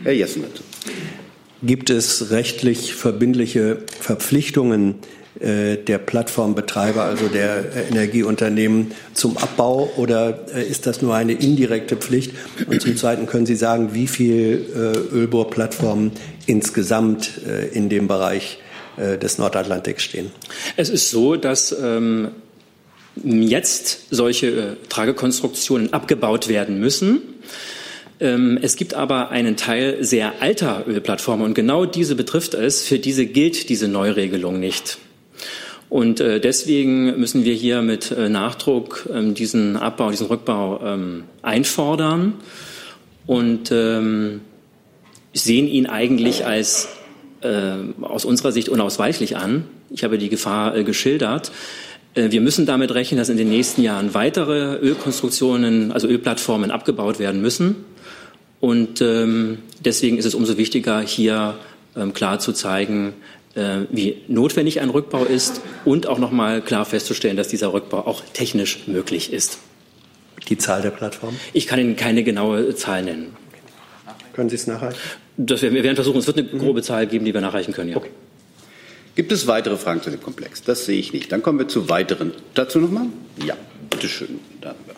Herr 0.02 0.12
Jessen, 0.12 0.42
bitte. 0.42 0.62
Gibt 1.62 1.90
es 1.90 2.30
rechtlich 2.30 2.94
verbindliche 2.94 3.78
Verpflichtungen 4.00 4.96
äh, 5.38 5.76
der 5.76 5.98
Plattformbetreiber, 5.98 7.02
also 7.02 7.28
der 7.28 7.74
äh, 7.74 7.88
Energieunternehmen 7.90 8.92
zum 9.14 9.36
Abbau 9.36 9.92
oder 9.96 10.46
äh, 10.54 10.66
ist 10.66 10.86
das 10.86 11.02
nur 11.02 11.14
eine 11.14 11.32
indirekte 11.32 11.96
Pflicht? 11.96 12.32
Und 12.66 12.80
zum 12.80 12.96
Zweiten 12.96 13.26
können 13.26 13.46
Sie 13.46 13.56
sagen, 13.56 13.90
wie 13.92 14.06
viel 14.06 14.66
Ölbohrplattformen 15.12 16.12
insgesamt 16.46 17.40
in 17.72 17.88
dem 17.88 18.08
Bereich 18.08 18.58
des 18.96 19.38
Nordatlantiks 19.38 20.02
stehen? 20.02 20.30
Es 20.76 20.88
ist 20.88 21.10
so, 21.10 21.36
dass 21.36 21.74
ähm, 21.80 22.30
jetzt 23.24 24.06
solche 24.10 24.46
äh, 24.46 24.76
Tragekonstruktionen 24.88 25.92
abgebaut 25.92 26.48
werden 26.48 26.80
müssen. 26.80 27.20
Ähm, 28.20 28.58
es 28.60 28.76
gibt 28.76 28.94
aber 28.94 29.30
einen 29.30 29.56
Teil 29.56 30.04
sehr 30.04 30.42
alter 30.42 30.84
Ölplattformen 30.86 31.46
und 31.46 31.54
genau 31.54 31.86
diese 31.86 32.14
betrifft 32.14 32.54
es. 32.54 32.86
Für 32.86 32.98
diese 32.98 33.26
gilt 33.26 33.68
diese 33.70 33.88
Neuregelung 33.88 34.60
nicht. 34.60 34.98
Und 35.88 36.20
äh, 36.20 36.38
deswegen 36.38 37.18
müssen 37.18 37.44
wir 37.44 37.54
hier 37.54 37.82
mit 37.82 38.12
äh, 38.12 38.28
Nachdruck 38.28 39.08
ähm, 39.12 39.34
diesen 39.34 39.76
Abbau, 39.76 40.10
diesen 40.10 40.28
Rückbau 40.28 40.80
ähm, 40.84 41.24
einfordern 41.42 42.34
und 43.26 43.68
sehen 45.32 45.68
ihn 45.68 45.86
eigentlich 45.86 46.44
als 46.44 46.88
aus 48.00 48.24
unserer 48.24 48.50
Sicht 48.50 48.68
unausweichlich 48.68 49.36
an. 49.36 49.66
Ich 49.90 50.02
habe 50.02 50.18
die 50.18 50.28
Gefahr 50.28 50.82
geschildert. 50.82 51.52
Wir 52.14 52.40
müssen 52.40 52.66
damit 52.66 52.92
rechnen, 52.92 53.18
dass 53.18 53.28
in 53.28 53.36
den 53.36 53.48
nächsten 53.48 53.82
Jahren 53.82 54.14
weitere 54.14 54.74
Ölkonstruktionen, 54.78 55.92
also 55.92 56.08
Ölplattformen 56.08 56.72
abgebaut 56.72 57.20
werden 57.20 57.40
müssen. 57.40 57.76
Und 58.60 59.00
ähm, 59.00 59.58
deswegen 59.84 60.18
ist 60.18 60.26
es 60.26 60.34
umso 60.34 60.56
wichtiger, 60.58 61.00
hier 61.00 61.58
ähm, 61.96 62.12
klar 62.12 62.38
zu 62.38 62.52
zeigen, 62.52 63.14
äh, 63.54 63.80
wie 63.90 64.18
notwendig 64.28 64.80
ein 64.80 64.90
Rückbau 64.90 65.24
ist 65.24 65.62
und 65.84 66.06
auch 66.06 66.18
noch 66.18 66.30
mal 66.30 66.60
klar 66.60 66.84
festzustellen, 66.84 67.36
dass 67.36 67.48
dieser 67.48 67.72
Rückbau 67.72 68.06
auch 68.06 68.22
technisch 68.32 68.86
möglich 68.86 69.32
ist. 69.32 69.58
Die 70.48 70.58
Zahl 70.58 70.82
der 70.82 70.90
Plattformen? 70.90 71.38
Ich 71.52 71.66
kann 71.66 71.78
Ihnen 71.80 71.96
keine 71.96 72.22
genaue 72.22 72.74
Zahl 72.74 73.02
nennen. 73.02 73.36
Können 74.32 74.48
Sie 74.48 74.56
es 74.56 74.66
nachreichen? 74.66 74.98
Das 75.36 75.62
werden, 75.62 75.74
wir 75.74 75.82
werden 75.82 75.96
versuchen. 75.96 76.18
Es 76.18 76.26
wird 76.26 76.38
eine 76.38 76.48
grobe 76.48 76.82
Zahl 76.82 77.06
geben, 77.06 77.24
die 77.24 77.34
wir 77.34 77.40
nachreichen 77.40 77.72
können. 77.72 77.90
Ja. 77.90 77.96
Okay. 77.96 78.10
Gibt 79.14 79.32
es 79.32 79.46
weitere 79.46 79.76
Fragen 79.76 80.02
zu 80.02 80.10
dem 80.10 80.22
Komplex? 80.22 80.62
Das 80.62 80.86
sehe 80.86 80.98
ich 80.98 81.12
nicht. 81.12 81.32
Dann 81.32 81.42
kommen 81.42 81.58
wir 81.58 81.68
zu 81.68 81.88
weiteren. 81.88 82.32
Dazu 82.54 82.78
nochmal? 82.78 83.06
Ja, 83.44 83.56
bitteschön. 83.90 84.38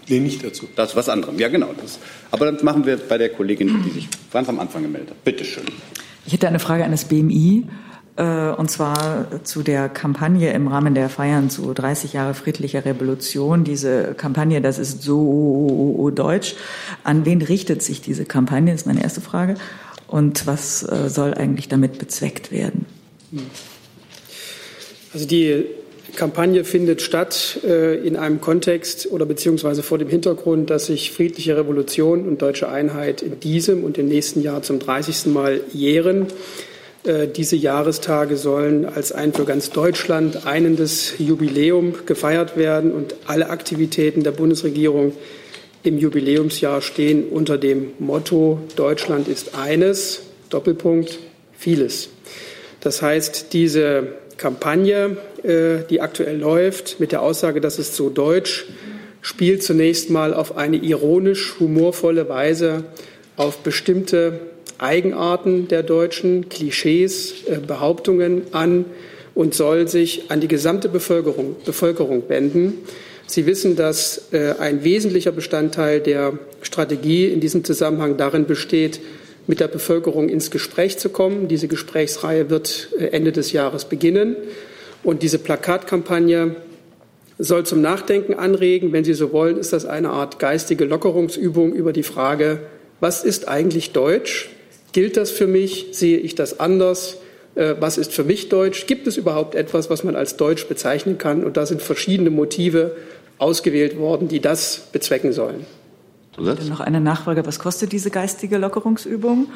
Nee, 0.09 0.21
nicht 0.21 0.45
dazu. 0.45 0.69
Das 0.77 0.91
ist 0.91 0.97
was 0.97 1.09
anderem. 1.09 1.39
Ja, 1.39 1.49
genau. 1.49 1.71
Das. 1.81 1.99
Aber 2.31 2.47
dann 2.47 2.63
machen 2.65 2.85
wir 2.85 2.97
bei 2.97 3.19
der 3.19 3.31
Kollegin, 3.31 3.83
die 3.85 3.91
sich 3.91 4.09
ganz 4.33 4.49
am 4.49 4.61
Anfang 4.61 4.83
gemeldet 4.83 5.11
hat. 5.11 5.25
Bitte 5.25 5.45
schön. 5.45 5.65
Ich 6.27 6.33
hätte 6.33 6.49
eine 6.49 6.59
Frage 6.59 6.85
an 6.85 6.91
das 6.91 7.07
BMI. 7.07 7.67
Äh, 8.17 8.51
und 8.51 8.71
zwar 8.71 9.45
zu 9.45 9.63
der 9.63 9.89
Kampagne 9.89 10.53
im 10.53 10.69
Rahmen 10.69 10.95
der 10.95 11.09
Feiern 11.09 11.49
zu 11.49 11.73
30 11.73 12.13
Jahre 12.13 12.35
friedlicher 12.35 12.85
Revolution. 12.85 13.65
Diese 13.65 14.15
Kampagne, 14.15 14.61
das 14.61 14.79
ist 14.79 15.03
so 15.03 16.11
deutsch. 16.15 16.55
An 17.05 17.25
wen 17.25 17.41
richtet 17.41 17.83
sich 17.83 18.03
diese 18.03 18.25
Kampagne, 18.25 18.75
ist 18.75 18.87
meine 18.87 19.03
erste 19.03 19.21
Frage. 19.21 19.55
Und 20.07 20.47
was 20.47 20.83
äh, 20.83 21.09
soll 21.09 21.33
eigentlich 21.35 21.69
damit 21.69 21.99
bezweckt 21.99 22.53
werden? 22.53 22.85
Also 25.13 25.27
die 25.27 25.67
Kampagne 26.17 26.65
findet 26.65 27.01
statt 27.03 27.61
äh, 27.65 27.97
in 28.07 28.17
einem 28.17 28.41
Kontext 28.41 29.11
oder 29.11 29.25
beziehungsweise 29.25 29.83
vor 29.83 29.99
dem 29.99 30.09
Hintergrund, 30.09 30.71
dass 30.71 30.87
sich 30.87 31.11
friedliche 31.11 31.57
Revolution 31.57 32.27
und 32.27 32.43
deutsche 32.43 32.69
Einheit 32.69 33.23
in 33.23 33.41
diesem 33.41 33.85
und 33.85 33.99
im 33.99 34.09
nächsten 34.09 34.43
Jahr 34.43 34.63
zum 34.63 34.79
30. 34.79 35.27
Mal 35.27 35.61
jähren. 35.73 36.27
Äh, 37.05 37.29
diese 37.29 37.57
Jahrestage 37.57 38.37
sollen 38.37 38.85
als 38.85 39.13
ein 39.13 39.33
für 39.33 39.45
ganz 39.45 39.71
Deutschland 39.71 40.47
einendes 40.47 41.15
Jubiläum 41.19 41.95
gefeiert 42.07 42.57
werden 42.57 42.93
und 42.93 43.15
alle 43.27 43.51
Aktivitäten 43.51 44.23
der 44.23 44.33
Bundesregierung 44.33 45.13
im 45.83 45.99
Jubiläumsjahr 45.99 46.81
stehen 46.81 47.29
unter 47.29 47.59
dem 47.59 47.93
Motto 47.99 48.61
Deutschland 48.77 49.29
ist 49.29 49.57
eines, 49.57 50.23
Doppelpunkt, 50.49 51.19
vieles. 51.57 52.11
Das 52.81 53.03
heißt, 53.03 53.53
diese 53.53 54.09
Kampagne, 54.43 55.17
äh, 55.45 55.85
die 55.89 56.01
aktuell 56.01 56.37
läuft, 56.37 56.99
mit 56.99 57.13
der 57.13 57.23
Aussage, 57.23 57.61
das 57.61 57.79
ist 57.79 57.95
so 57.95 58.11
deutsch, 58.11 58.67
spielt 59.21 59.63
zunächst 59.63 60.11
mal 60.11 60.35
auf 60.35 60.57
eine 60.57 60.79
ironisch 60.79 61.55
humorvolle 61.61 62.29
Weise 62.29 62.83
auf 63.37 63.59
bestimmte 63.59 64.41
Eigenarten 64.79 65.69
der 65.69 65.85
Deutschen, 65.85 66.49
Klischees, 66.49 67.45
äh, 67.47 67.59
Behauptungen 67.65 68.43
an 68.51 68.85
und 69.37 69.55
soll 69.55 69.87
sich 69.87 70.25
an 70.31 70.41
die 70.41 70.49
gesamte 70.49 70.89
Bevölkerung, 70.89 71.55
Bevölkerung 71.65 72.25
wenden. 72.29 72.79
Sie 73.29 73.47
wissen, 73.47 73.77
dass 73.77 74.33
äh, 74.33 74.55
ein 74.59 74.83
wesentlicher 74.83 75.31
Bestandteil 75.31 76.01
der 76.01 76.37
Strategie 76.63 77.27
in 77.27 77.39
diesem 77.39 77.63
Zusammenhang 77.63 78.17
darin 78.17 78.47
besteht, 78.47 79.01
mit 79.47 79.61
der 79.61 79.69
Bevölkerung 79.69 80.29
ins 80.29 80.51
Gespräch 80.51 80.99
zu 80.99 81.09
kommen. 81.09 81.49
Diese 81.49 81.69
Gesprächsreihe 81.69 82.51
wird 82.51 82.89
äh, 82.99 83.07
Ende 83.07 83.33
des 83.33 83.53
Jahres 83.53 83.85
beginnen. 83.85 84.37
Und 85.03 85.23
diese 85.23 85.39
Plakatkampagne 85.39 86.57
soll 87.39 87.65
zum 87.67 87.81
Nachdenken 87.81 88.35
anregen. 88.35 88.93
Wenn 88.93 89.05
Sie 89.05 89.15
so 89.15 89.33
wollen, 89.33 89.59
ist 89.59 89.73
das 89.73 89.85
eine 89.85 90.11
Art 90.11 90.39
geistige 90.39 90.85
Lockerungsübung 90.85 91.73
über 91.73 91.93
die 91.93 92.05
Frage, 92.05 92.61
was 93.01 93.25
ist 93.25 93.49
eigentlich 93.49 93.91
Deutsch? 93.91 94.51
Gilt 94.93 95.17
das 95.17 95.33
für 95.33 95.49
mich? 95.49 95.89
Sehe 95.93 96.19
ich 96.19 96.37
das 96.37 96.61
anders? 96.61 97.17
Äh, 97.57 97.75
was 97.81 97.99
ist 97.99 98.13
für 98.13 98.25
mich 98.25 98.49
Deutsch? 98.49 98.87
Gibt 98.87 99.07
es 99.07 99.17
überhaupt 99.17 99.55
etwas, 99.55 99.91
was 99.91 100.05
man 100.05 100.15
als 100.15 100.37
Deutsch 100.37 100.67
bezeichnen 100.67 101.19
kann? 101.19 101.43
Und 101.43 101.57
da 101.57 101.67
sind 101.67 101.83
verschiedene 101.83 102.31
Motive 102.31 102.97
ausgewählt 103.39 103.99
worden, 103.99 104.29
die 104.29 104.41
das 104.41 104.89
bezwecken 104.93 105.33
sollen. 105.33 105.67
Dann 106.37 106.69
noch 106.69 106.81
eine 106.81 107.01
Nachfrage. 107.01 107.45
Was 107.47 107.59
kostet 107.59 107.93
diese 107.93 108.11
geistige 108.11 108.59
Lockerungsübung? 108.59 109.49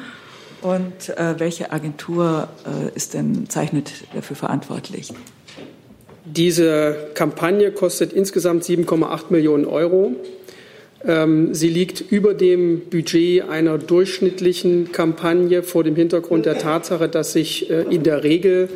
Und 0.61 1.09
äh, 1.09 1.35
welche 1.37 1.71
Agentur 1.71 2.47
äh, 2.65 2.95
ist 2.95 3.13
denn, 3.13 3.49
zeichnet 3.49 3.91
dafür 4.13 4.35
verantwortlich? 4.35 5.13
Diese 6.25 7.09
Kampagne 7.13 7.71
kostet 7.71 8.11
insgesamt 8.11 8.63
7,8 8.63 9.25
Millionen 9.29 9.65
Euro. 9.65 10.15
Ähm, 11.05 11.53
sie 11.53 11.69
liegt 11.69 12.01
über 12.01 12.33
dem 12.33 12.89
Budget 12.89 13.47
einer 13.47 13.77
durchschnittlichen 13.77 14.91
Kampagne 14.91 15.63
vor 15.63 15.83
dem 15.83 15.95
Hintergrund 15.95 16.45
der 16.45 16.57
Tatsache, 16.57 17.07
dass 17.07 17.33
sich 17.33 17.69
äh, 17.69 17.83
in 17.83 18.03
der 18.03 18.23
Regel 18.23 18.69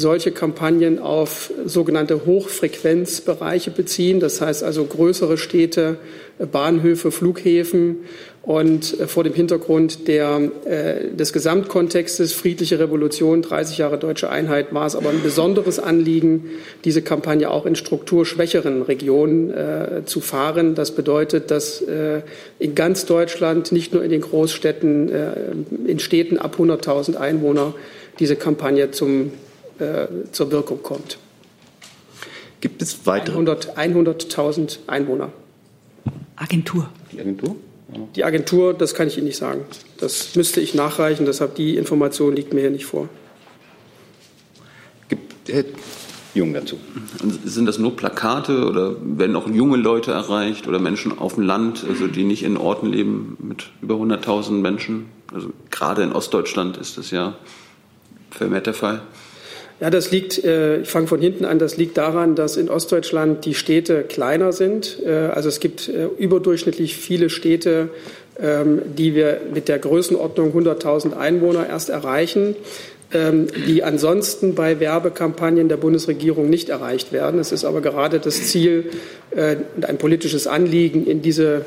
solche 0.00 0.32
Kampagnen 0.32 0.98
auf 0.98 1.52
sogenannte 1.64 2.26
Hochfrequenzbereiche 2.26 3.70
beziehen. 3.70 4.18
Das 4.18 4.40
heißt 4.40 4.64
also 4.64 4.84
größere 4.84 5.38
Städte, 5.38 5.98
Bahnhöfe, 6.50 7.10
Flughäfen 7.10 7.98
und 8.42 8.98
äh, 8.98 9.06
vor 9.06 9.24
dem 9.24 9.34
Hintergrund 9.34 10.08
der, 10.08 10.50
äh, 10.64 11.14
des 11.14 11.32
Gesamtkontextes 11.32 12.32
friedliche 12.32 12.78
Revolution, 12.78 13.42
30 13.42 13.78
Jahre 13.78 13.98
deutsche 13.98 14.30
Einheit, 14.30 14.72
war 14.72 14.86
es 14.86 14.96
aber 14.96 15.10
ein 15.10 15.22
besonderes 15.22 15.78
Anliegen, 15.78 16.46
diese 16.84 17.02
Kampagne 17.02 17.50
auch 17.50 17.66
in 17.66 17.76
strukturschwächeren 17.76 18.82
Regionen 18.82 19.50
äh, 19.50 20.02
zu 20.06 20.20
fahren. 20.20 20.74
Das 20.74 20.92
bedeutet, 20.92 21.50
dass 21.50 21.82
äh, 21.82 22.22
in 22.58 22.74
ganz 22.74 23.04
Deutschland, 23.04 23.72
nicht 23.72 23.92
nur 23.92 24.02
in 24.02 24.10
den 24.10 24.22
Großstädten, 24.22 25.12
äh, 25.12 25.32
in 25.86 25.98
Städten 25.98 26.38
ab 26.38 26.56
100.000 26.58 27.16
Einwohner 27.16 27.74
diese 28.18 28.36
Kampagne 28.36 28.90
zum, 28.90 29.32
äh, 29.80 30.08
zur 30.32 30.50
Wirkung 30.50 30.82
kommt. 30.82 31.18
Gibt 32.60 32.82
es 32.82 33.06
weitere? 33.06 33.38
100.000 33.38 33.76
100 33.76 34.78
Einwohner. 34.86 35.32
Agentur. 36.36 36.90
Die 37.12 37.20
Agentur? 37.20 37.56
Die 38.14 38.24
Agentur, 38.24 38.74
das 38.74 38.94
kann 38.94 39.08
ich 39.08 39.16
Ihnen 39.16 39.26
nicht 39.26 39.36
sagen. 39.36 39.64
Das 39.98 40.36
müsste 40.36 40.60
ich 40.60 40.74
nachreichen, 40.74 41.26
deshalb 41.26 41.56
die 41.56 41.76
Information 41.76 42.36
liegt 42.36 42.52
mir 42.52 42.60
hier 42.60 42.70
nicht 42.70 42.86
vor. 42.86 43.08
Gibt 45.08 45.48
Herr 45.48 45.64
Jung 46.34 46.54
dazu? 46.54 46.76
Sind 47.44 47.66
das 47.66 47.78
nur 47.78 47.96
Plakate 47.96 48.66
oder 48.66 48.94
werden 49.02 49.34
auch 49.34 49.48
junge 49.48 49.76
Leute 49.76 50.12
erreicht 50.12 50.68
oder 50.68 50.78
Menschen 50.78 51.18
auf 51.18 51.34
dem 51.34 51.42
Land, 51.42 51.84
also 51.88 52.06
die 52.06 52.24
nicht 52.24 52.44
in 52.44 52.56
Orten 52.56 52.86
leben 52.86 53.36
mit 53.40 53.70
über 53.82 53.96
100.000 53.96 54.52
Menschen? 54.52 55.06
Also 55.32 55.50
gerade 55.70 56.02
in 56.02 56.12
Ostdeutschland 56.12 56.76
ist 56.76 56.98
das 56.98 57.10
ja 57.10 57.34
vermehrt 58.30 58.66
der 58.66 58.74
Fall. 58.74 59.02
Ja, 59.80 59.88
das 59.88 60.10
liegt, 60.10 60.44
äh, 60.44 60.82
ich 60.82 60.88
fange 60.88 61.06
von 61.06 61.20
hinten 61.20 61.46
an, 61.46 61.58
das 61.58 61.78
liegt 61.78 61.96
daran, 61.96 62.34
dass 62.34 62.58
in 62.58 62.68
Ostdeutschland 62.68 63.46
die 63.46 63.54
Städte 63.54 64.02
kleiner 64.02 64.52
sind. 64.52 64.98
Äh, 65.04 65.10
also 65.10 65.48
es 65.48 65.58
gibt 65.58 65.88
äh, 65.88 66.06
überdurchschnittlich 66.18 66.96
viele 66.96 67.30
Städte, 67.30 67.88
ähm, 68.38 68.82
die 68.96 69.14
wir 69.14 69.40
mit 69.54 69.68
der 69.68 69.78
Größenordnung 69.78 70.52
100.000 70.52 71.16
Einwohner 71.16 71.66
erst 71.66 71.88
erreichen 71.88 72.56
die 73.12 73.82
ansonsten 73.82 74.54
bei 74.54 74.78
Werbekampagnen 74.78 75.68
der 75.68 75.76
Bundesregierung 75.76 76.48
nicht 76.48 76.68
erreicht 76.68 77.12
werden. 77.12 77.40
Es 77.40 77.50
ist 77.50 77.64
aber 77.64 77.80
gerade 77.80 78.20
das 78.20 78.44
Ziel 78.44 78.90
und 79.32 79.84
ein 79.84 79.98
politisches 79.98 80.46
Anliegen, 80.46 81.06
in 81.06 81.20
diese 81.20 81.64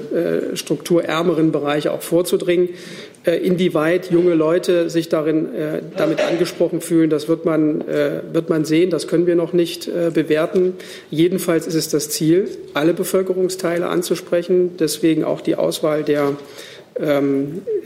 strukturärmeren 0.53 1.51
Bereiche 1.51 1.91
auch 1.91 2.01
vorzudringen. 2.01 2.69
Äh, 3.25 3.37
inwieweit 3.37 4.11
junge 4.11 4.33
Leute 4.33 4.89
sich 4.89 5.07
darin 5.07 5.55
äh, 5.55 5.81
damit 5.95 6.19
angesprochen 6.19 6.81
fühlen, 6.81 7.09
das 7.09 7.29
wird 7.29 7.45
man, 7.45 7.79
äh, 7.87 8.21
wird 8.33 8.49
man 8.49 8.65
sehen. 8.65 8.89
Das 8.89 9.07
können 9.07 9.27
wir 9.27 9.35
noch 9.35 9.53
nicht 9.53 9.89
bewerten. 10.13 10.73
Jedenfalls 11.09 11.67
ist 11.67 11.75
es 11.75 11.87
das 11.89 12.09
Ziel, 12.09 12.49
alle 12.73 12.93
Bevölkerungsteile 12.93 13.87
anzusprechen. 13.87 14.75
Deswegen 14.77 15.23
auch 15.23 15.39
die 15.41 15.55
Auswahl 15.55 16.03
der 16.03 16.23
ähm, 16.29 16.37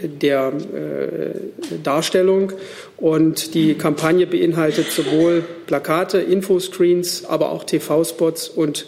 der 0.01 0.53
äh, 0.53 1.79
Darstellung. 1.83 2.53
Und 2.97 3.53
die 3.53 3.75
Kampagne 3.75 4.27
beinhaltet 4.27 4.91
sowohl 4.91 5.43
Plakate, 5.65 6.19
Infoscreens, 6.19 7.25
aber 7.25 7.51
auch 7.51 7.63
TV-Spots 7.63 8.49
und 8.49 8.87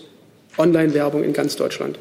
Online-Werbung 0.57 1.23
in 1.23 1.33
ganz 1.33 1.55
Deutschland. 1.55 1.97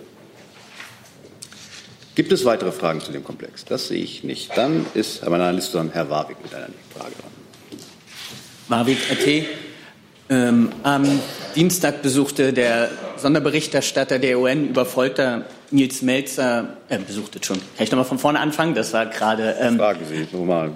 Gibt 2.15 2.33
es 2.33 2.45
weitere 2.45 2.73
Fragen 2.73 3.01
zu 3.01 3.13
dem 3.13 3.23
Komplex? 3.23 3.65
Das 3.65 3.87
sehe 3.87 4.03
ich 4.03 4.25
nicht. 4.25 4.57
Dann 4.57 4.87
ist 4.95 5.23
Herr 5.23 5.31
meiner 5.31 5.53
Liste 5.53 5.79
Herr 5.95 6.11
Warwick 6.11 6.39
mit 6.43 6.53
einer 6.53 6.67
Frage 6.93 7.13
dran. 7.13 7.31
Warwick, 8.67 8.99
AT. 9.13 9.45
Ähm, 10.31 10.71
am 10.83 11.05
Dienstag 11.55 12.03
besuchte 12.03 12.53
der 12.53 12.91
Sonderberichterstatter 13.17 14.19
der 14.19 14.39
UN 14.39 14.69
über 14.69 14.85
Folter 14.85 15.47
Nils 15.71 16.03
Melzer, 16.03 16.77
äh, 16.89 16.99
besuchte 16.99 17.39
schon. 17.43 17.59
Kann 17.59 17.85
ich 17.85 17.91
nochmal 17.91 18.07
von 18.07 18.19
vorne 18.19 18.41
anfangen? 18.41 18.75
Das 18.75 18.93
war 18.93 19.07
gerade. 19.07 19.57
Ähm, 19.61 19.77
Fragen 19.77 20.01
Sie 20.09 20.27
nochmal. 20.33 20.73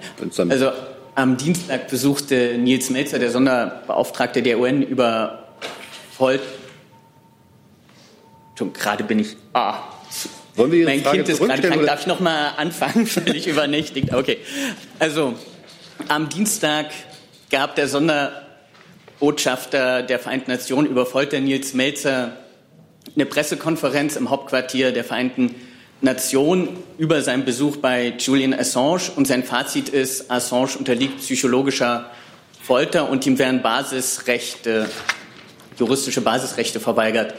Also 0.49 0.71
am 1.15 1.37
Dienstag 1.37 1.89
besuchte 1.89 2.57
Nils 2.57 2.89
Melzer, 2.89 3.19
der 3.19 3.29
Sonderbeauftragte 3.31 4.41
der 4.41 4.59
UN, 4.59 4.81
über 4.83 5.47
Folter. 6.15 6.43
Schon 8.57 8.71
gerade 8.73 9.03
bin 9.03 9.19
ich. 9.19 9.35
Ah, 9.53 9.75
wollen 10.55 10.71
wir 10.71 10.85
mein 10.85 11.03
Kind 11.03 11.27
ist 11.27 11.39
gerade 11.39 11.67
krank. 11.67 11.83
Darf 11.85 11.99
ich 12.01 12.07
noch 12.07 12.19
mal 12.19 12.49
anfangen? 12.57 13.07
Völlig 13.07 13.47
übernächtigt. 13.47 14.13
Okay. 14.13 14.37
Also, 14.99 15.33
am 16.07 16.29
Dienstag 16.29 16.91
gab 17.49 17.73
der 17.75 17.87
Sonderbotschafter 17.87 20.03
der 20.03 20.19
Vereinten 20.19 20.51
Nationen 20.51 20.87
über 20.87 21.07
Folter 21.07 21.39
Nils 21.39 21.73
Melzer 21.73 22.37
eine 23.15 23.25
Pressekonferenz 23.25 24.15
im 24.15 24.29
Hauptquartier 24.29 24.91
der 24.91 25.03
Vereinten 25.03 25.55
Nationen 26.01 26.69
über 26.97 27.21
seinen 27.21 27.45
Besuch 27.45 27.77
bei 27.77 28.13
Julian 28.17 28.53
Assange. 28.53 29.11
Und 29.15 29.25
sein 29.25 29.43
Fazit 29.43 29.89
ist, 29.89 30.29
Assange 30.29 30.77
unterliegt 30.77 31.19
psychologischer 31.19 32.09
Folter 32.61 33.09
und 33.09 33.25
ihm 33.25 33.39
werden 33.39 33.61
Basisrechte, 33.61 34.89
juristische 35.77 36.21
Basisrechte 36.21 36.79
verweigert. 36.79 37.33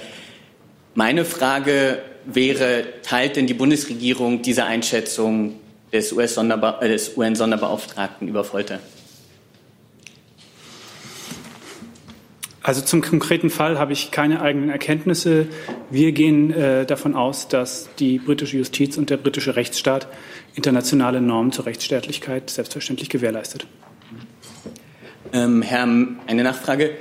Meine 0.95 1.25
Frage 1.25 2.03
wäre, 2.25 2.85
teilt 3.03 3.37
denn 3.37 3.47
die 3.47 3.55
Bundesregierung 3.55 4.43
diese 4.43 4.65
Einschätzung 4.65 5.59
des 5.93 6.13
UN-Sonderbeauftragten 6.13 8.29
äh, 8.29 8.31
über 8.31 8.45
Folter? 8.45 8.81
Also 12.65 12.81
zum 12.81 13.03
konkreten 13.03 13.51
Fall 13.51 13.79
habe 13.79 13.93
ich 13.93 14.11
keine 14.11 14.41
eigenen 14.41 14.71
Erkenntnisse. 14.71 15.49
Wir 15.91 16.13
gehen 16.13 16.51
äh, 16.51 16.87
davon 16.87 17.15
aus, 17.15 17.47
dass 17.47 17.91
die 17.99 18.19
britische 18.19 18.57
Justiz 18.57 18.97
und 18.97 19.11
der 19.11 19.19
britische 19.19 19.55
Rechtsstaat 19.55 20.09
internationale 20.55 21.21
Normen 21.21 21.53
zur 21.53 21.67
Rechtsstaatlichkeit 21.67 22.49
selbstverständlich 22.49 23.11
gewährleistet. 23.11 23.67
Ähm, 25.35 25.61
Herr, 25.61 25.83
eine 25.83 26.43
Nachfrage. 26.43 26.93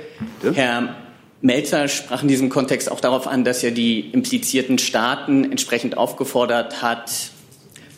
Ja? 0.42 0.52
Herr 0.52 0.96
Melzer 1.40 1.88
sprach 1.88 2.20
in 2.20 2.28
diesem 2.28 2.50
Kontext 2.50 2.92
auch 2.92 3.00
darauf 3.00 3.26
an, 3.26 3.42
dass 3.42 3.64
er 3.64 3.70
die 3.70 4.00
implizierten 4.00 4.76
Staaten 4.76 5.50
entsprechend 5.50 5.96
aufgefordert 5.96 6.82
hat, 6.82 7.10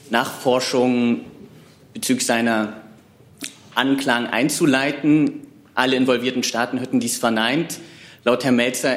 Nachforschungen 0.09 1.22
bezüglich 1.94 2.26
seiner 2.26 2.81
Anklagen 3.74 4.29
einzuleiten. 4.29 5.45
Alle 5.76 5.94
involvierten 5.94 6.42
Staaten 6.42 6.78
hätten 6.78 7.00
dies 7.00 7.18
verneint. 7.18 7.78
Laut 8.24 8.42
Herrn 8.44 8.56
Melzer 8.56 8.96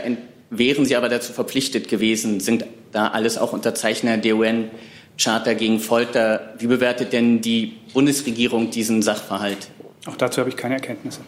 wären 0.49 0.85
sie 0.85 0.95
aber 0.95 1.09
dazu 1.09 1.33
verpflichtet 1.33 1.89
gewesen, 1.89 2.39
sind 2.39 2.65
da 2.91 3.09
alles 3.09 3.37
auch 3.37 3.53
Unterzeichner 3.53 4.17
der 4.17 4.37
UN-Charta 4.37 5.53
gegen 5.53 5.79
Folter. 5.79 6.55
Wie 6.57 6.67
bewertet 6.67 7.13
denn 7.13 7.41
die 7.41 7.77
Bundesregierung 7.93 8.71
diesen 8.71 9.01
Sachverhalt? 9.01 9.69
Auch 10.05 10.15
dazu 10.15 10.39
habe 10.39 10.49
ich 10.49 10.55
keine 10.55 10.75
Erkenntnisse. 10.75 11.19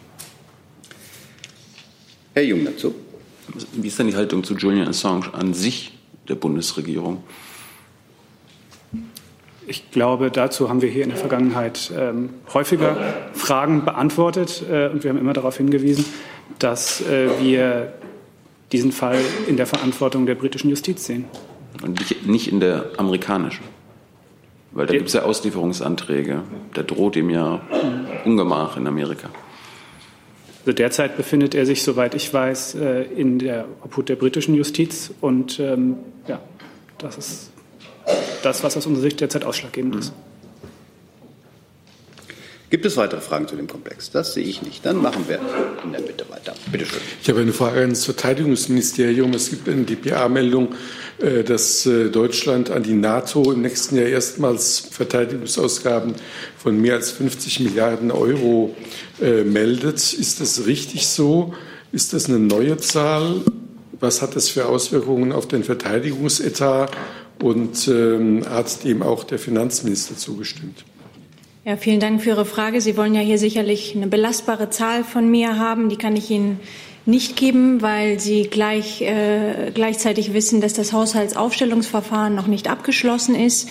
Herr 2.34 2.42
Jung 2.42 2.64
dazu. 2.64 2.94
Wie 3.74 3.88
ist 3.88 3.98
denn 3.98 4.06
die 4.06 4.16
Haltung 4.16 4.42
zu 4.42 4.56
Julian 4.56 4.88
Assange 4.88 5.34
an 5.34 5.52
sich 5.52 5.92
der 6.28 6.34
Bundesregierung? 6.34 7.22
Ich 9.66 9.90
glaube, 9.90 10.30
dazu 10.30 10.68
haben 10.68 10.82
wir 10.82 10.88
hier 10.88 11.04
in 11.04 11.10
der 11.10 11.18
Vergangenheit 11.18 11.92
ähm, 11.96 12.30
häufiger 12.52 12.96
Fragen 13.32 13.84
beantwortet 13.84 14.64
äh, 14.68 14.88
und 14.88 15.04
wir 15.04 15.10
haben 15.10 15.18
immer 15.18 15.32
darauf 15.32 15.56
hingewiesen, 15.56 16.04
dass 16.58 17.00
äh, 17.02 17.28
wir 17.40 17.92
diesen 18.72 18.92
Fall 18.92 19.18
in 19.46 19.56
der 19.56 19.66
Verantwortung 19.66 20.26
der 20.26 20.34
britischen 20.34 20.70
Justiz 20.70 21.04
sehen. 21.04 21.26
Und 21.82 22.26
nicht 22.26 22.48
in 22.48 22.60
der 22.60 22.86
amerikanischen? 22.96 23.64
Weil 24.72 24.86
da 24.86 24.94
gibt 24.94 25.08
es 25.08 25.14
ja 25.14 25.22
Auslieferungsanträge. 25.22 26.42
Da 26.74 26.82
droht 26.82 27.16
ihm 27.16 27.30
ja 27.30 27.60
Ungemach 28.24 28.76
in 28.76 28.86
Amerika. 28.86 29.28
Also 30.60 30.72
derzeit 30.72 31.16
befindet 31.16 31.54
er 31.54 31.66
sich, 31.66 31.82
soweit 31.82 32.14
ich 32.14 32.32
weiß, 32.32 32.76
äh, 32.76 33.02
in 33.02 33.38
der 33.38 33.66
Obhut 33.84 34.08
der 34.08 34.16
britischen 34.16 34.54
Justiz. 34.54 35.12
Und 35.20 35.60
ähm, 35.60 35.96
ja, 36.26 36.40
das 36.98 37.18
ist 37.18 37.51
das, 38.42 38.62
was 38.62 38.76
aus 38.76 38.86
unserer 38.86 39.02
Sicht 39.02 39.20
derzeit 39.20 39.44
ausschlaggebend 39.44 39.96
ist. 39.96 40.12
Gibt 42.72 42.86
es 42.86 42.96
weitere 42.96 43.20
Fragen 43.20 43.46
zu 43.46 43.54
dem 43.54 43.66
Komplex? 43.66 44.10
Das 44.12 44.32
sehe 44.32 44.44
ich 44.44 44.62
nicht. 44.62 44.86
Dann 44.86 44.96
machen 44.96 45.26
wir 45.28 45.38
in 45.84 45.92
der 45.92 46.00
Mitte 46.00 46.24
weiter. 46.30 46.54
Bitte 46.72 46.86
schön. 46.86 47.00
Ich 47.20 47.28
habe 47.28 47.40
eine 47.40 47.52
Frage 47.52 47.80
ans 47.80 48.06
Verteidigungsministerium. 48.06 49.34
Es 49.34 49.50
gibt 49.50 49.68
eine 49.68 49.82
DPA-Meldung, 49.82 50.68
äh, 51.18 51.44
dass 51.44 51.84
äh, 51.84 52.08
Deutschland 52.08 52.70
an 52.70 52.82
die 52.82 52.94
NATO 52.94 53.52
im 53.52 53.60
nächsten 53.60 53.96
Jahr 53.96 54.06
erstmals 54.06 54.78
Verteidigungsausgaben 54.90 56.14
von 56.56 56.80
mehr 56.80 56.94
als 56.94 57.10
50 57.10 57.60
Milliarden 57.60 58.10
Euro 58.10 58.74
äh, 59.20 59.44
meldet. 59.44 60.14
Ist 60.14 60.40
das 60.40 60.64
richtig 60.64 61.08
so? 61.08 61.52
Ist 61.92 62.14
das 62.14 62.30
eine 62.30 62.38
neue 62.38 62.78
Zahl? 62.78 63.42
Was 64.00 64.22
hat 64.22 64.34
das 64.34 64.48
für 64.48 64.64
Auswirkungen 64.64 65.32
auf 65.32 65.46
den 65.46 65.62
Verteidigungsetat? 65.62 66.90
Und 67.42 67.88
ähm, 67.88 68.44
hat 68.48 68.84
dem 68.84 69.02
auch 69.02 69.24
der 69.24 69.38
Finanzminister 69.38 70.16
zugestimmt? 70.16 70.84
Ja, 71.64 71.76
vielen 71.76 71.98
Dank 71.98 72.22
für 72.22 72.30
Ihre 72.30 72.44
Frage. 72.44 72.80
Sie 72.80 72.96
wollen 72.96 73.14
ja 73.14 73.20
hier 73.20 73.38
sicherlich 73.38 73.94
eine 73.96 74.06
belastbare 74.06 74.70
Zahl 74.70 75.02
von 75.02 75.28
mir 75.28 75.58
haben. 75.58 75.88
Die 75.88 75.96
kann 75.96 76.14
ich 76.16 76.30
Ihnen 76.30 76.60
nicht 77.04 77.34
geben, 77.36 77.82
weil 77.82 78.20
Sie 78.20 78.44
gleich, 78.44 79.02
äh, 79.02 79.72
gleichzeitig 79.74 80.34
wissen, 80.34 80.60
dass 80.60 80.72
das 80.72 80.92
Haushaltsaufstellungsverfahren 80.92 82.34
noch 82.34 82.46
nicht 82.46 82.70
abgeschlossen 82.70 83.34
ist 83.34 83.68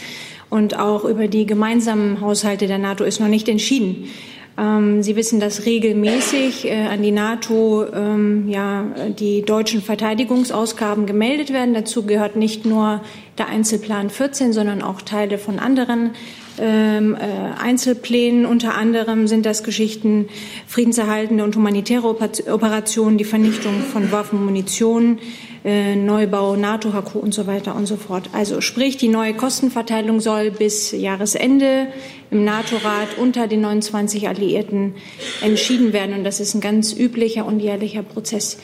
und 0.50 0.78
auch 0.78 1.06
über 1.06 1.30
die 1.30 1.46
gemeinsamen 1.46 2.20
Haushalte 2.20 2.68
der 2.68 2.78
NATO 2.78 3.06
ist 3.06 3.22
noch 3.22 3.30
nicht 3.30 3.48
entschieden. 3.48 4.10
Ähm, 4.58 5.02
Sie 5.02 5.16
wissen, 5.16 5.40
dass 5.40 5.66
regelmäßig 5.66 6.66
äh, 6.66 6.88
an 6.88 7.02
die 7.02 7.12
NATO 7.12 7.86
ähm, 7.94 8.50
ja, 8.50 8.86
die 9.18 9.44
deutschen 9.44 9.82
Verteidigungsausgaben 9.82 11.06
gemeldet 11.06 11.54
werden. 11.54 11.74
Dazu 11.74 12.06
gehört 12.06 12.36
nicht 12.36 12.66
nur 12.66 13.02
der 13.42 13.50
Einzelplan 13.50 14.12
14, 14.12 14.54
sondern 14.54 14.84
auch 14.84 15.02
Teile 15.02 15.40
von 15.40 15.58
anderen 15.58 16.12
ähm, 16.60 17.16
äh, 17.16 17.60
Einzelplänen. 17.60 18.46
Unter 18.46 18.76
anderem 18.76 19.28
sind 19.28 19.48
das 19.48 19.64
Geschichten 19.64 20.30
friedenserhaltende 20.68 21.44
und 21.44 21.56
humanitäre 21.56 22.08
Operationen, 22.08 23.18
die 23.18 23.24
Vernichtung 23.24 23.82
von 23.82 24.12
Waffen 24.12 24.46
Munition, 24.46 25.18
äh, 25.66 25.96
Neubau, 25.96 26.56
NATO-HQ 26.56 27.16
und 27.16 27.34
so 27.34 27.48
weiter 27.48 27.76
und 27.76 27.88
so 27.88 27.96
fort. 27.96 28.30
Also 28.32 28.62
sprich, 28.62 28.98
die 28.98 29.08
neue 29.08 29.34
Kostenverteilung 29.34 30.20
soll 30.20 30.52
bis 30.52 30.92
Jahresende 30.92 31.88
im 32.30 32.46
NATO-Rat 32.46 33.18
unter 33.18 33.48
den 33.48 33.62
29 33.62 34.28
Alliierten 34.28 34.94
entschieden 35.42 35.94
werden. 35.94 36.14
Und 36.14 36.26
das 36.26 36.40
ist 36.40 36.54
ein 36.54 36.62
ganz 36.62 36.94
üblicher 36.94 37.48
und 37.48 37.60
jährlicher 37.60 38.04
Prozess. 38.04 38.60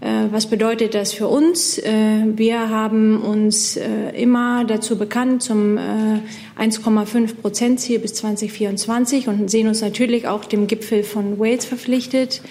Äh, 0.00 0.28
was 0.30 0.46
bedeutet 0.46 0.94
das 0.94 1.12
für 1.12 1.28
uns? 1.28 1.78
Äh, 1.78 2.24
wir 2.34 2.70
haben 2.70 3.20
uns 3.20 3.76
äh, 3.76 4.10
immer 4.20 4.64
dazu 4.64 4.96
bekannt 4.96 5.42
zum 5.42 5.78
1,5 6.58 7.34
Prozent 7.36 7.80
Ziel 7.80 7.98
bis 7.98 8.14
2024 8.14 9.28
und 9.28 9.50
sehen 9.50 9.68
uns 9.68 9.82
natürlich 9.82 10.26
auch 10.26 10.44
dem 10.44 10.66
Gipfel 10.66 11.02
von 11.02 11.38
Wales 11.38 11.64
verpflichtet. 11.64 12.42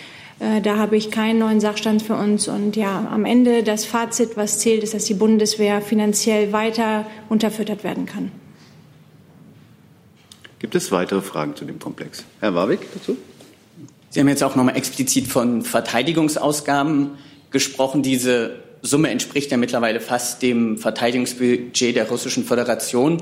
Da 0.63 0.77
habe 0.77 0.95
ich 0.95 1.11
keinen 1.11 1.39
neuen 1.39 1.59
Sachstand 1.59 2.01
für 2.01 2.15
uns. 2.15 2.47
Und 2.47 2.77
ja, 2.77 3.09
am 3.11 3.25
Ende 3.25 3.61
das 3.61 3.83
Fazit, 3.83 4.37
was 4.37 4.59
zählt, 4.59 4.83
ist, 4.83 4.93
dass 4.93 5.03
die 5.03 5.13
Bundeswehr 5.13 5.81
finanziell 5.81 6.53
weiter 6.53 7.05
unterfüttert 7.27 7.83
werden 7.83 8.05
kann. 8.05 8.31
Gibt 10.59 10.75
es 10.75 10.93
weitere 10.93 11.21
Fragen 11.21 11.57
zu 11.57 11.65
dem 11.65 11.77
Komplex? 11.77 12.23
Herr 12.39 12.55
Warwick 12.55 12.87
dazu? 12.93 13.17
Sie 14.11 14.21
haben 14.21 14.29
jetzt 14.29 14.43
auch 14.43 14.55
nochmal 14.55 14.77
explizit 14.77 15.27
von 15.27 15.61
Verteidigungsausgaben 15.61 17.11
gesprochen. 17.51 18.03
Diese 18.03 18.59
Summe 18.81 19.09
entspricht 19.09 19.51
ja 19.51 19.57
mittlerweile 19.57 19.99
fast 19.99 20.41
dem 20.41 20.77
Verteidigungsbudget 20.77 21.93
der 21.95 22.07
Russischen 22.09 22.45
Föderation. 22.45 23.21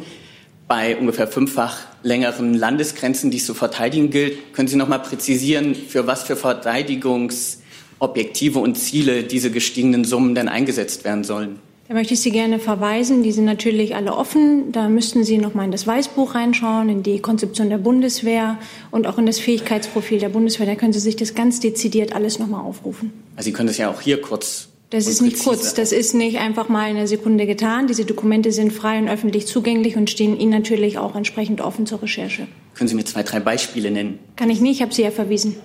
Bei 0.67 0.95
ungefähr 0.97 1.27
fünffach 1.27 1.79
längeren 2.03 2.53
Landesgrenzen, 2.53 3.31
die 3.31 3.37
es 3.37 3.45
zu 3.45 3.53
verteidigen 3.53 4.09
gilt, 4.09 4.53
können 4.53 4.67
Sie 4.67 4.75
noch 4.75 4.89
mal 4.89 4.97
präzisieren, 4.97 5.75
für 5.75 6.07
was 6.07 6.23
für 6.23 6.35
Verteidigungsobjektive 6.35 8.59
und 8.59 8.75
Ziele 8.75 9.23
diese 9.23 9.49
gestiegenen 9.49 10.03
Summen 10.03 10.35
denn 10.35 10.49
eingesetzt 10.49 11.05
werden 11.05 11.23
sollen? 11.23 11.59
Da 11.87 11.93
möchte 11.93 12.15
ich 12.15 12.19
Sie 12.19 12.31
gerne 12.31 12.59
verweisen. 12.59 13.23
Die 13.23 13.31
sind 13.31 13.45
natürlich 13.45 13.95
alle 13.95 14.13
offen. 14.13 14.73
Da 14.73 14.89
müssten 14.89 15.23
Sie 15.23 15.37
noch 15.37 15.53
mal 15.53 15.63
in 15.63 15.71
das 15.71 15.87
Weißbuch 15.87 16.35
reinschauen, 16.35 16.89
in 16.89 17.01
die 17.01 17.19
Konzeption 17.19 17.69
der 17.69 17.77
Bundeswehr 17.77 18.57
und 18.91 19.07
auch 19.07 19.17
in 19.17 19.25
das 19.25 19.39
Fähigkeitsprofil 19.39 20.19
der 20.19 20.29
Bundeswehr. 20.29 20.65
Da 20.65 20.75
können 20.75 20.91
Sie 20.91 20.99
sich 20.99 21.15
das 21.15 21.33
ganz 21.33 21.61
dezidiert 21.61 22.13
alles 22.13 22.39
noch 22.39 22.47
mal 22.47 22.59
aufrufen. 22.59 23.13
Also 23.37 23.45
Sie 23.45 23.53
können 23.53 23.67
das 23.67 23.77
ja 23.77 23.89
auch 23.89 24.01
hier 24.01 24.21
kurz. 24.21 24.67
Das 24.89 25.07
ist 25.07 25.21
nicht 25.21 25.39
kurz. 25.39 25.73
Das 25.73 25.93
ist 25.93 26.13
nicht 26.13 26.39
einfach 26.39 26.67
mal 26.67 26.89
in 26.89 26.97
einer 26.97 27.07
Sekunde 27.07 27.45
getan. 27.45 27.87
Diese 27.87 28.03
Dokumente 28.03 28.51
sind 28.51 28.73
frei 28.73 28.99
und 28.99 29.07
öffentlich 29.07 29.47
zugänglich 29.47 29.95
und 29.95 30.09
stehen 30.09 30.37
Ihnen 30.37 30.51
natürlich 30.51 30.97
auch 30.97 31.15
entsprechend 31.15 31.61
offen 31.61 31.85
zur 31.85 32.01
Recherche. 32.01 32.47
Können 32.73 32.89
Sie 32.89 32.95
mir 32.95 33.05
zwei, 33.05 33.23
drei 33.23 33.39
Beispiele 33.39 33.91
nennen? 33.91 34.19
Kann 34.35 34.49
ich 34.49 34.59
nicht. 34.59 34.77
Ich 34.77 34.81
habe 34.81 34.93
Sie 34.93 35.03
ja 35.03 35.11
verwiesen. 35.11 35.55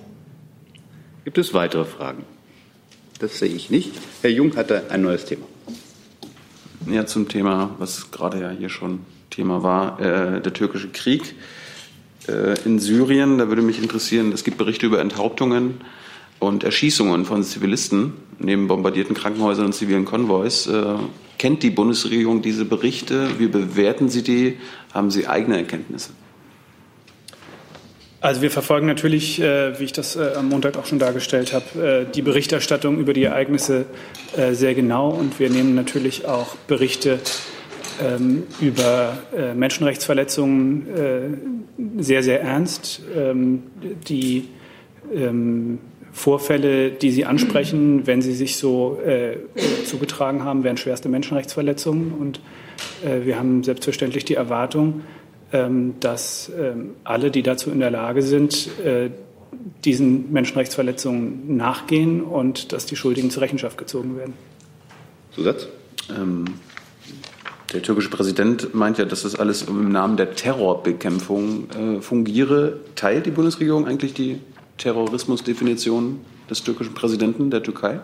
Gibt 1.24 1.38
es 1.38 1.52
weitere 1.52 1.84
Fragen? 1.84 2.24
Das 3.18 3.38
sehe 3.40 3.48
ich 3.48 3.70
nicht. 3.70 3.90
Herr 4.22 4.30
Jung 4.30 4.56
hatte 4.56 4.84
ein 4.90 5.02
neues 5.02 5.24
Thema. 5.24 5.46
Ja, 6.90 7.06
zum 7.06 7.28
Thema, 7.28 7.70
was 7.78 8.10
gerade 8.10 8.40
ja 8.40 8.50
hier 8.50 8.68
schon 8.68 9.00
Thema 9.30 9.62
war, 9.62 10.00
äh, 10.00 10.40
der 10.40 10.52
türkische 10.52 10.88
Krieg 10.88 11.34
äh, 12.28 12.58
in 12.64 12.78
Syrien. 12.80 13.38
Da 13.38 13.48
würde 13.48 13.62
mich 13.62 13.80
interessieren, 13.80 14.32
es 14.32 14.42
gibt 14.42 14.58
Berichte 14.58 14.86
über 14.86 15.00
Enthauptungen 15.00 15.80
und 16.40 16.64
Erschießungen 16.64 17.24
von 17.24 17.44
Zivilisten 17.44 18.14
neben 18.38 18.66
bombardierten 18.66 19.14
Krankenhäusern 19.14 19.66
und 19.66 19.74
zivilen 19.74 20.04
Konvois. 20.04 20.66
Äh, 20.66 20.96
kennt 21.38 21.62
die 21.62 21.70
Bundesregierung 21.70 22.42
diese 22.42 22.64
Berichte? 22.64 23.38
Wie 23.38 23.46
bewerten 23.46 24.08
Sie 24.08 24.22
die? 24.22 24.58
Haben 24.92 25.10
Sie 25.10 25.28
eigene 25.28 25.58
Erkenntnisse? 25.58 26.10
Also 28.22 28.40
wir 28.40 28.52
verfolgen 28.52 28.86
natürlich, 28.86 29.40
äh, 29.42 29.78
wie 29.80 29.84
ich 29.84 29.92
das 29.92 30.14
äh, 30.14 30.34
am 30.36 30.48
Montag 30.48 30.78
auch 30.78 30.86
schon 30.86 31.00
dargestellt 31.00 31.52
habe, 31.52 32.06
äh, 32.08 32.12
die 32.12 32.22
Berichterstattung 32.22 32.98
über 32.98 33.14
die 33.14 33.24
Ereignisse 33.24 33.84
äh, 34.36 34.52
sehr 34.52 34.74
genau 34.74 35.10
und 35.10 35.40
wir 35.40 35.50
nehmen 35.50 35.74
natürlich 35.74 36.24
auch 36.24 36.54
Berichte 36.68 37.18
ähm, 38.00 38.44
über 38.60 39.18
äh, 39.36 39.54
Menschenrechtsverletzungen 39.54 40.86
äh, 40.96 42.00
sehr, 42.00 42.22
sehr 42.22 42.40
ernst. 42.42 43.02
Ähm, 43.16 43.64
die 44.06 44.48
ähm, 45.12 45.80
Vorfälle, 46.12 46.92
die 46.92 47.10
Sie 47.10 47.24
ansprechen, 47.24 48.06
wenn 48.06 48.20
sie 48.20 48.34
sich 48.34 48.58
so 48.58 48.98
zugetragen 49.86 50.44
haben, 50.44 50.62
wären 50.62 50.76
schwerste 50.76 51.08
Menschenrechtsverletzungen 51.08 52.12
und 52.12 52.38
wir 53.02 53.38
haben 53.38 53.64
selbstverständlich 53.64 54.26
die 54.26 54.34
Erwartung, 54.34 55.00
dass 56.00 56.50
ähm, 56.58 56.92
alle, 57.04 57.30
die 57.30 57.42
dazu 57.42 57.70
in 57.70 57.80
der 57.80 57.90
Lage 57.90 58.22
sind, 58.22 58.68
äh, 58.84 59.10
diesen 59.84 60.32
Menschenrechtsverletzungen 60.32 61.56
nachgehen 61.56 62.22
und 62.22 62.72
dass 62.72 62.86
die 62.86 62.96
Schuldigen 62.96 63.30
zur 63.30 63.42
Rechenschaft 63.42 63.76
gezogen 63.76 64.16
werden. 64.16 64.32
Zusatz? 65.34 65.68
Ähm, 66.10 66.46
der 67.72 67.82
türkische 67.82 68.10
Präsident 68.10 68.74
meint 68.74 68.98
ja, 68.98 69.04
dass 69.04 69.22
das 69.22 69.34
alles 69.34 69.62
im 69.62 69.90
Namen 69.90 70.16
der 70.16 70.34
Terrorbekämpfung 70.34 71.70
äh, 71.70 72.00
fungiere. 72.00 72.80
Teilt 72.96 73.26
die 73.26 73.30
Bundesregierung 73.30 73.86
eigentlich 73.86 74.14
die 74.14 74.40
Terrorismusdefinition 74.78 76.20
des 76.50 76.62
türkischen 76.64 76.94
Präsidenten 76.94 77.50
der 77.50 77.62
Türkei? 77.62 78.00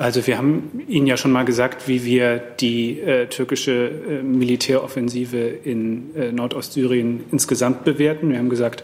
Also 0.00 0.26
wir 0.26 0.38
haben 0.38 0.80
Ihnen 0.88 1.06
ja 1.06 1.18
schon 1.18 1.30
mal 1.30 1.44
gesagt, 1.44 1.86
wie 1.86 2.06
wir 2.06 2.38
die 2.38 3.00
äh, 3.00 3.26
türkische 3.26 3.90
äh, 4.08 4.22
Militäroffensive 4.22 5.36
in 5.36 6.16
äh, 6.16 6.32
Nordostsyrien 6.32 7.24
insgesamt 7.30 7.84
bewerten. 7.84 8.30
Wir 8.30 8.38
haben 8.38 8.48
gesagt, 8.48 8.82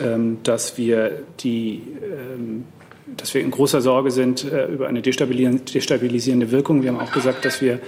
ähm, 0.00 0.36
dass 0.42 0.76
wir 0.76 1.22
die 1.40 1.80
ähm, 2.02 2.64
dass 3.16 3.32
wir 3.32 3.40
in 3.40 3.52
großer 3.52 3.80
Sorge 3.80 4.10
sind 4.10 4.44
äh, 4.44 4.66
über 4.66 4.86
eine 4.86 5.00
destabilisierende 5.00 6.50
Wirkung. 6.50 6.82
Wir 6.82 6.92
haben 6.92 7.00
auch 7.00 7.12
gesagt, 7.12 7.46
dass 7.46 7.62
wir 7.62 7.78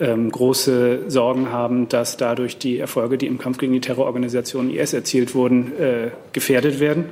ähm, 0.00 0.32
große 0.32 1.04
Sorgen 1.06 1.52
haben, 1.52 1.88
dass 1.88 2.16
dadurch 2.16 2.58
die 2.58 2.80
Erfolge, 2.80 3.18
die 3.18 3.28
im 3.28 3.38
Kampf 3.38 3.58
gegen 3.58 3.72
die 3.72 3.80
Terrororganisation 3.80 4.68
IS 4.68 4.94
erzielt 4.94 5.36
wurden, 5.36 5.70
äh, 5.78 6.10
gefährdet 6.32 6.80
werden. 6.80 7.04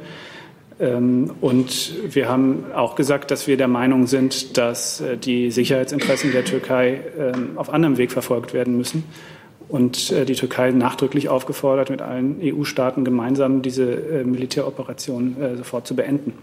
Ähm, 0.82 1.30
und 1.40 1.94
wir 2.14 2.28
haben 2.28 2.64
auch 2.74 2.96
gesagt, 2.96 3.30
dass 3.30 3.46
wir 3.46 3.56
der 3.56 3.68
Meinung 3.68 4.08
sind, 4.08 4.58
dass 4.58 5.00
äh, 5.00 5.16
die 5.16 5.50
Sicherheitsinteressen 5.52 6.32
der 6.32 6.44
Türkei 6.44 7.00
ähm, 7.18 7.52
auf 7.54 7.72
anderem 7.72 7.98
Weg 7.98 8.10
verfolgt 8.10 8.52
werden 8.52 8.76
müssen. 8.76 9.04
Und 9.68 10.10
äh, 10.10 10.24
die 10.24 10.34
Türkei 10.34 10.72
nachdrücklich 10.72 11.28
aufgefordert, 11.28 11.88
mit 11.88 12.02
allen 12.02 12.40
EU-Staaten 12.42 13.04
gemeinsam 13.04 13.62
diese 13.62 13.92
äh, 13.92 14.24
Militäroperation 14.24 15.36
sofort 15.56 15.86
zu 15.86 15.94
beenden. 15.94 16.34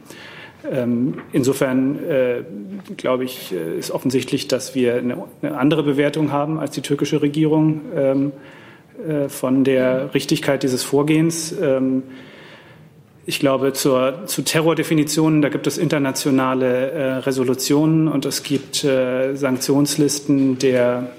Ähm, 0.69 1.15
insofern 1.31 1.99
glaube 2.97 3.23
ich, 3.23 3.53
ist 3.53 3.91
offensichtlich, 3.91 4.47
dass 4.47 4.75
wir 4.75 4.95
eine 4.95 5.57
andere 5.57 5.83
Bewertung 5.83 6.31
haben 6.31 6.59
als 6.59 6.71
die 6.71 6.81
türkische 6.81 7.21
Regierung 7.21 7.81
von 9.29 9.63
der 9.63 10.13
Richtigkeit 10.13 10.63
dieses 10.63 10.83
Vorgehens. 10.83 11.55
Ich 13.29 13.39
glaube, 13.39 13.73
zur, 13.73 14.25
zu 14.25 14.41
Terrordefinitionen, 14.41 15.43
da 15.43 15.49
gibt 15.49 15.67
es 15.67 15.77
internationale 15.77 16.89
äh, 16.89 17.13
Resolutionen 17.17 18.07
und 18.07 18.25
es 18.25 18.41
gibt 18.41 18.83
äh, 18.83 19.35
Sanktionslisten 19.35 20.57
der 20.57 21.11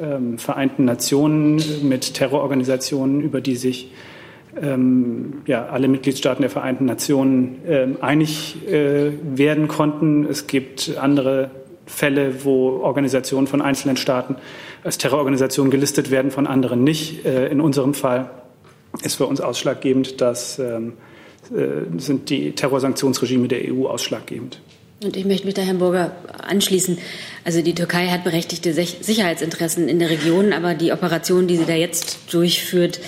ähm, 0.00 0.38
Vereinten 0.38 0.84
Nationen 0.84 1.60
mit 1.82 2.14
Terrororganisationen, 2.14 3.20
über 3.20 3.40
die 3.40 3.56
sich 3.56 3.90
ähm, 4.62 5.42
ja, 5.46 5.66
alle 5.66 5.88
Mitgliedstaaten 5.88 6.42
der 6.42 6.50
Vereinten 6.50 6.84
Nationen 6.84 7.56
äh, 7.66 7.88
einig 8.00 8.64
äh, 8.68 9.10
werden 9.24 9.66
konnten. 9.66 10.24
Es 10.24 10.46
gibt 10.46 10.96
andere 11.00 11.50
Fälle, 11.84 12.44
wo 12.44 12.78
Organisationen 12.78 13.48
von 13.48 13.60
einzelnen 13.60 13.96
Staaten 13.96 14.36
als 14.84 14.98
Terrororganisationen 14.98 15.72
gelistet 15.72 16.12
werden, 16.12 16.30
von 16.30 16.46
anderen 16.46 16.84
nicht. 16.84 17.26
Äh, 17.26 17.48
in 17.48 17.60
unserem 17.60 17.92
Fall 17.92 18.30
ist 19.02 19.16
für 19.16 19.26
uns 19.26 19.40
ausschlaggebend, 19.40 20.20
dass 20.20 20.60
ähm, 20.60 20.90
äh, 20.90 21.15
sind 21.98 22.30
die 22.30 22.52
Terrorsanktionsregime 22.52 23.48
der 23.48 23.72
EU 23.72 23.86
ausschlaggebend. 23.86 24.60
Und 25.04 25.16
ich 25.16 25.26
möchte 25.26 25.44
mich 25.44 25.54
da 25.54 25.62
Herrn 25.62 25.78
Burger 25.78 26.12
anschließen. 26.42 26.98
Also 27.44 27.60
die 27.60 27.74
Türkei 27.74 28.08
hat 28.08 28.24
berechtigte 28.24 28.72
Sicherheitsinteressen 28.72 29.88
in 29.88 29.98
der 29.98 30.08
Region, 30.08 30.52
aber 30.52 30.74
die 30.74 30.90
Operation, 30.90 31.46
die 31.46 31.56
sie 31.56 31.66
da 31.66 31.74
jetzt 31.74 32.32
durchführt, 32.32 33.00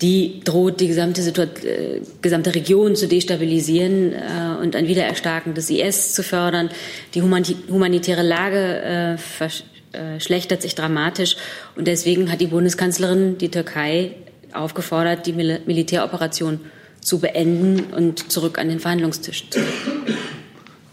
die 0.00 0.40
droht, 0.42 0.80
die 0.80 0.88
gesamte, 0.88 1.22
Situation, 1.22 1.64
äh, 1.64 2.00
gesamte 2.20 2.54
Region 2.56 2.96
zu 2.96 3.06
destabilisieren 3.06 4.12
äh, 4.12 4.60
und 4.60 4.74
ein 4.74 4.88
Wiedererstarken 4.88 5.54
des 5.54 5.70
IS 5.70 6.12
zu 6.12 6.24
fördern. 6.24 6.70
Die 7.14 7.22
humanitäre 7.22 8.22
Lage 8.22 8.82
äh, 8.82 9.16
verschlechtert 9.16 10.60
sich 10.60 10.74
dramatisch. 10.74 11.36
Und 11.76 11.86
deswegen 11.86 12.32
hat 12.32 12.40
die 12.40 12.48
Bundeskanzlerin 12.48 13.38
die 13.38 13.48
Türkei 13.48 14.16
aufgefordert, 14.52 15.26
die 15.26 15.34
Mil 15.34 15.60
Militäroperation 15.66 16.58
zu 17.02 17.18
beenden 17.18 17.92
und 17.92 18.32
zurück 18.32 18.58
an 18.58 18.68
den 18.68 18.80
Verhandlungstisch 18.80 19.50
zu. 19.50 19.60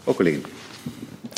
Frau 0.04 0.12
Kollegin. 0.12 0.44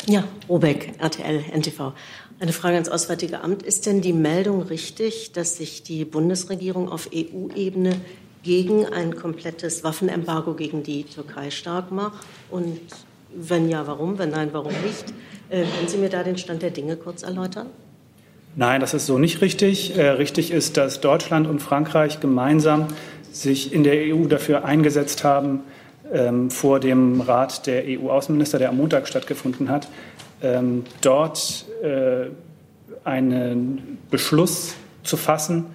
Ja, 0.07 0.25
Robeck, 0.49 0.93
RTL, 0.99 1.45
NTV. 1.55 1.93
Eine 2.39 2.51
Frage 2.51 2.73
ans 2.73 2.89
Auswärtige 2.89 3.41
Amt. 3.41 3.63
Ist 3.63 3.85
denn 3.85 4.01
die 4.01 4.11
Meldung 4.11 4.63
richtig, 4.63 5.31
dass 5.31 5.55
sich 5.55 5.83
die 5.83 6.03
Bundesregierung 6.03 6.89
auf 6.89 7.09
EU-Ebene 7.13 7.95
gegen 8.41 8.85
ein 8.85 9.15
komplettes 9.15 9.85
Waffenembargo 9.85 10.53
gegen 10.55 10.83
die 10.83 11.05
Türkei 11.05 11.51
stark 11.51 11.91
macht? 11.91 12.25
Und 12.51 12.79
wenn 13.33 13.69
ja, 13.69 13.87
warum? 13.87 14.17
Wenn 14.19 14.31
nein, 14.31 14.49
warum 14.51 14.73
nicht? 14.83 15.13
Äh, 15.49 15.63
können 15.63 15.87
Sie 15.87 15.97
mir 15.97 16.09
da 16.09 16.23
den 16.23 16.37
Stand 16.37 16.61
der 16.61 16.71
Dinge 16.71 16.97
kurz 16.97 17.23
erläutern? 17.23 17.67
Nein, 18.55 18.81
das 18.81 18.93
ist 18.93 19.05
so 19.05 19.17
nicht 19.17 19.41
richtig. 19.41 19.97
Äh, 19.97 20.09
richtig 20.09 20.51
ist, 20.51 20.77
dass 20.77 21.01
Deutschland 21.01 21.47
und 21.47 21.59
Frankreich 21.59 22.19
gemeinsam 22.19 22.87
sich 23.33 23.73
in 23.73 23.83
der 23.83 24.15
EU 24.15 24.27
dafür 24.27 24.63
eingesetzt 24.63 25.23
haben, 25.23 25.61
ähm, 26.13 26.49
vor 26.49 26.79
dem 26.79 27.21
Rat 27.21 27.65
der 27.67 27.83
EU-Außenminister, 27.85 28.59
der 28.59 28.69
am 28.69 28.77
Montag 28.77 29.07
stattgefunden 29.07 29.69
hat, 29.69 29.87
ähm, 30.41 30.83
dort 31.01 31.65
äh, 31.81 32.27
einen 33.03 33.97
Beschluss 34.11 34.75
zu 35.03 35.17
fassen, 35.17 35.65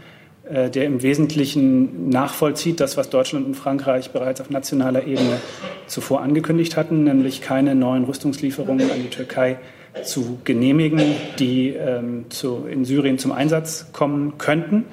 äh, 0.48 0.70
der 0.70 0.84
im 0.84 1.02
Wesentlichen 1.02 2.09
nachvollzieht, 2.09 2.80
das, 2.80 2.96
was 2.96 3.11
Deutschland 3.11 3.46
und 3.46 3.54
Frankreich 3.54 4.12
bereits 4.12 4.40
auf 4.40 4.50
nationaler 4.50 5.06
Ebene 5.06 5.40
zuvor 5.86 6.22
angekündigt 6.22 6.76
hatten, 6.76 7.04
nämlich 7.04 7.40
keine 7.40 7.74
neuen 7.74 8.04
Rüstungslieferungen 8.04 8.90
an 8.90 9.02
die 9.02 9.11
Türkei 9.11 9.59
zu 10.04 10.38
genehmigen, 10.44 11.02
die 11.38 11.70
ähm, 11.70 12.26
zu, 12.28 12.66
in 12.70 12.84
Syrien 12.84 13.18
zum 13.18 13.32
Einsatz 13.32 13.86
kommen 13.92 14.38
könnten. 14.38 14.84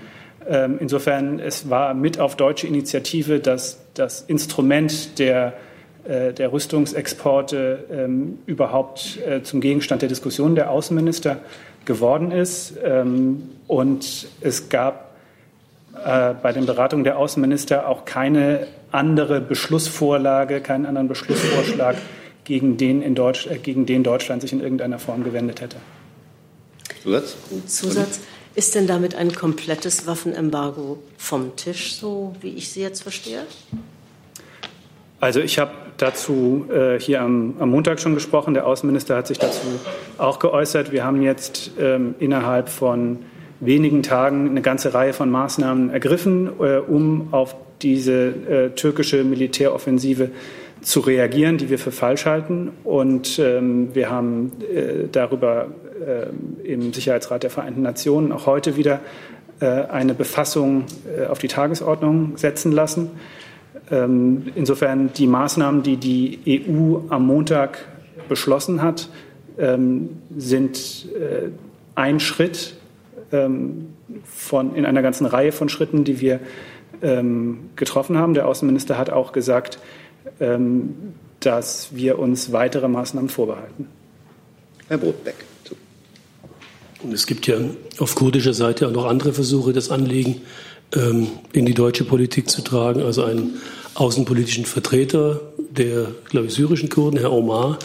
Ähm, 0.47 0.77
insofern, 0.79 1.39
es 1.39 1.69
war 1.69 1.93
mit 1.93 2.19
auf 2.19 2.35
deutsche 2.35 2.67
Initiative, 2.67 3.39
dass 3.39 3.79
das 3.93 4.21
Instrument 4.21 5.17
der, 5.17 5.53
äh, 6.07 6.33
der 6.33 6.51
Rüstungsexporte 6.51 7.85
ähm, 7.91 8.39
überhaupt 8.45 9.19
äh, 9.25 9.41
zum 9.41 9.61
Gegenstand 9.61 10.01
der 10.01 10.09
Diskussion 10.09 10.55
der 10.55 10.69
Außenminister 10.69 11.37
geworden 11.85 12.31
ist. 12.31 12.73
Ähm, 12.83 13.49
und 13.67 14.27
es 14.41 14.69
gab 14.69 15.15
äh, 16.03 16.33
bei 16.41 16.51
den 16.51 16.65
Beratungen 16.65 17.03
der 17.03 17.17
Außenminister 17.17 17.87
auch 17.87 18.05
keine 18.05 18.67
andere 18.91 19.41
Beschlussvorlage, 19.41 20.61
keinen 20.61 20.85
anderen 20.85 21.07
Beschlussvorschlag, 21.07 21.95
gegen 22.43 22.77
den, 22.77 23.01
in 23.01 23.15
Deutsch, 23.15 23.47
äh, 23.47 23.57
gegen 23.57 23.85
den 23.85 24.03
Deutschland 24.03 24.41
sich 24.41 24.53
in 24.53 24.61
irgendeiner 24.61 24.99
Form 24.99 25.23
gewendet 25.23 25.61
hätte. 25.61 25.77
Zusatz? 27.01 27.35
Zusatz. 27.65 28.19
Ist 28.55 28.73
denn 28.73 28.87
damit 28.87 29.15
ein 29.15 29.35
komplettes 29.35 30.07
Waffenembargo 30.07 30.99
vom 31.17 31.57
Tisch, 31.57 31.95
so 31.95 32.33
wie 32.39 32.55
ich 32.55 32.69
Sie 32.69 32.81
jetzt 32.81 33.03
verstehe? 33.03 33.41
Also 35.19 35.41
ich 35.41 35.59
habe 35.59 35.71
dazu 35.97 36.65
äh, 36.71 36.97
hier 36.97 37.21
am, 37.21 37.55
am, 37.59 37.69
Montag 37.69 37.99
schon 37.99 38.13
gesprochen. 38.13 38.53
Der 38.53 38.65
Außenminister 38.65 39.17
hat 39.17 39.27
sich 39.27 39.39
dazu 39.39 39.61
auch 40.17 40.39
geäußert. 40.39 40.93
Wir 40.93 41.03
haben 41.03 41.21
jetzt 41.21 41.71
ähm, 41.77 42.15
innerhalb 42.19 42.69
von 42.69 43.19
wenigen 43.59 44.03
Tagen 44.03 44.49
eine 44.49 44.61
ganze 44.61 44.93
Reihe 44.93 45.11
von 45.11 45.29
Maßnahmen 45.29 45.89
ergriffen, 45.89 46.49
äh, 46.59 46.77
um 46.77 47.33
auf 47.33 47.57
diese 47.81 48.13
äh, 48.13 48.69
türkische 48.69 49.25
Militäroffensive 49.25 50.29
zu 50.81 51.01
reagieren, 51.01 51.57
die 51.57 51.69
wir 51.69 51.79
für 51.79 51.91
falsch 51.91 52.25
halten. 52.25 52.71
Und 52.85 53.37
ähm, 53.39 53.93
wir 53.93 54.09
haben 54.09 54.53
äh, 54.61 55.07
darüber 55.11 55.67
im 56.63 56.91
Sicherheitsrat 56.93 57.43
der 57.43 57.49
Vereinten 57.49 57.81
Nationen 57.81 58.31
auch 58.31 58.45
heute 58.45 58.75
wieder 58.75 58.99
äh, 59.61 59.65
eine 59.65 60.13
Befassung 60.13 60.83
äh, 61.17 61.27
auf 61.27 61.39
die 61.39 61.47
Tagesordnung 61.47 62.37
setzen 62.37 62.73
lassen. 62.73 63.11
Ähm, 63.89 64.51
insofern 64.55 65.13
die 65.13 65.27
Maßnahmen, 65.27 65.81
die 65.81 65.95
die 65.95 66.65
EU 66.67 66.97
am 67.07 67.25
Montag 67.25 67.85
beschlossen 68.27 68.81
hat, 68.81 69.09
ähm, 69.57 70.09
sind 70.35 71.07
äh, 71.15 71.49
ein 71.95 72.19
Schritt 72.19 72.75
ähm, 73.31 73.93
von, 74.25 74.75
in 74.75 74.85
einer 74.85 75.01
ganzen 75.01 75.25
Reihe 75.25 75.53
von 75.53 75.69
Schritten, 75.69 76.03
die 76.03 76.19
wir 76.19 76.41
ähm, 77.01 77.69
getroffen 77.77 78.17
haben. 78.17 78.33
Der 78.33 78.47
Außenminister 78.47 78.97
hat 78.97 79.09
auch 79.09 79.31
gesagt, 79.31 79.79
ähm, 80.41 81.13
dass 81.39 81.95
wir 81.95 82.19
uns 82.19 82.51
weitere 82.51 82.89
Maßnahmen 82.89 83.29
vorbehalten. 83.29 83.87
Herr 84.89 84.97
Brotbeck. 84.97 85.35
Und 87.05 87.13
es 87.13 87.27
gibt 87.27 87.45
ja 87.45 87.57
auf 87.99 88.15
kurdischer 88.15 88.55
Seite 88.55 88.87
auch 88.87 88.91
noch 88.91 89.05
andere 89.05 89.31
Versuche, 89.31 89.73
das 89.73 89.91
Anliegen 89.91 90.41
ähm, 90.95 91.27
in 91.53 91.67
die 91.67 91.75
deutsche 91.75 92.03
Politik 92.03 92.49
zu 92.49 92.63
tragen. 92.63 93.03
Also 93.03 93.23
einen 93.23 93.59
außenpolitischen 93.93 94.65
Vertreter 94.65 95.39
der, 95.69 96.07
glaube 96.29 96.47
ich, 96.47 96.53
syrischen 96.53 96.89
Kurden, 96.89 97.19
Herr 97.19 97.31
Omar, 97.31 97.77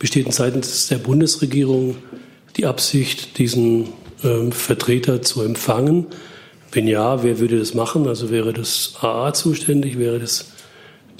besteht 0.00 0.32
seitens 0.34 0.88
der 0.88 0.98
Bundesregierung 0.98 1.96
die 2.56 2.66
Absicht, 2.66 3.38
diesen 3.38 3.90
ähm, 4.24 4.50
Vertreter 4.50 5.22
zu 5.22 5.42
empfangen. 5.42 6.08
Wenn 6.72 6.88
ja, 6.88 7.22
wer 7.22 7.38
würde 7.38 7.60
das 7.60 7.74
machen? 7.74 8.08
Also 8.08 8.30
wäre 8.30 8.52
das 8.52 8.94
AA 9.00 9.32
zuständig? 9.34 10.00
Wäre 10.00 10.18
das 10.18 10.46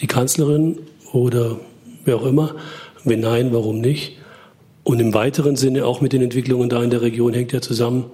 die 0.01 0.09
Kanzlerin 0.09 0.81
oder 1.13 1.61
wer 2.05 2.17
auch 2.17 2.27
immer? 2.27 2.57
Wenn 3.05 3.21
nein, 3.21 3.53
warum 3.53 3.81
nicht? 3.81 4.19
Und 4.85 5.01
im 5.01 5.15
weiteren 5.15 5.57
Sinne 5.57 5.87
auch 5.87 6.03
mit 6.03 6.13
den 6.13 6.21
Entwicklungen 6.21 6.69
da 6.69 6.83
in 6.83 6.91
der 6.91 7.01
Region 7.01 7.33
hängt 7.33 7.53
ja 7.53 7.63
zusammen 7.63 8.05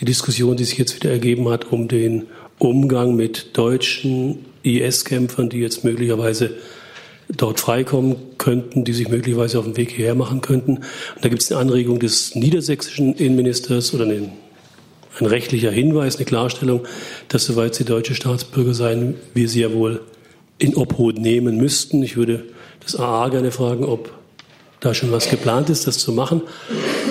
die 0.00 0.06
Diskussion, 0.06 0.56
die 0.56 0.64
sich 0.64 0.78
jetzt 0.78 0.96
wieder 0.96 1.10
ergeben 1.10 1.48
hat, 1.50 1.70
um 1.70 1.86
den 1.86 2.24
Umgang 2.58 3.14
mit 3.14 3.56
deutschen 3.56 4.46
IS-Kämpfern, 4.62 5.50
die 5.50 5.58
jetzt 5.58 5.84
möglicherweise 5.84 6.56
dort 7.28 7.60
freikommen 7.60 8.16
könnten, 8.38 8.84
die 8.84 8.94
sich 8.94 9.08
möglicherweise 9.08 9.58
auf 9.58 9.66
den 9.66 9.76
Weg 9.76 9.90
hierher 9.90 10.14
machen 10.14 10.40
könnten. 10.40 10.78
Und 10.78 11.24
da 11.24 11.28
gibt 11.28 11.42
es 11.42 11.52
eine 11.52 11.60
Anregung 11.60 11.98
des 11.98 12.34
niedersächsischen 12.34 13.14
Innenministers 13.14 13.92
oder 13.94 14.04
einen, 14.04 14.32
ein 15.20 15.26
rechtlicher 15.26 15.70
Hinweis, 15.70 16.16
eine 16.16 16.24
Klarstellung, 16.24 16.86
dass 17.28 17.44
soweit 17.44 17.74
sie 17.74 17.84
deutsche 17.84 18.14
Staatsbürger 18.14 18.72
seien, 18.72 19.14
wir 19.34 19.48
sie 19.48 19.60
ja 19.60 19.72
wohl 19.72 20.00
in 20.58 20.74
Obhut 20.74 21.18
nehmen 21.18 21.58
müssten. 21.58 22.02
Ich 22.02 22.16
würde 22.16 22.44
das 22.80 22.96
AA 22.96 23.28
gerne 23.28 23.50
fragen, 23.50 23.84
ob 23.84 24.10
da 24.84 24.94
schon 24.94 25.10
was 25.10 25.30
geplant 25.30 25.70
ist, 25.70 25.86
das 25.86 25.98
zu 25.98 26.12
machen. 26.12 26.42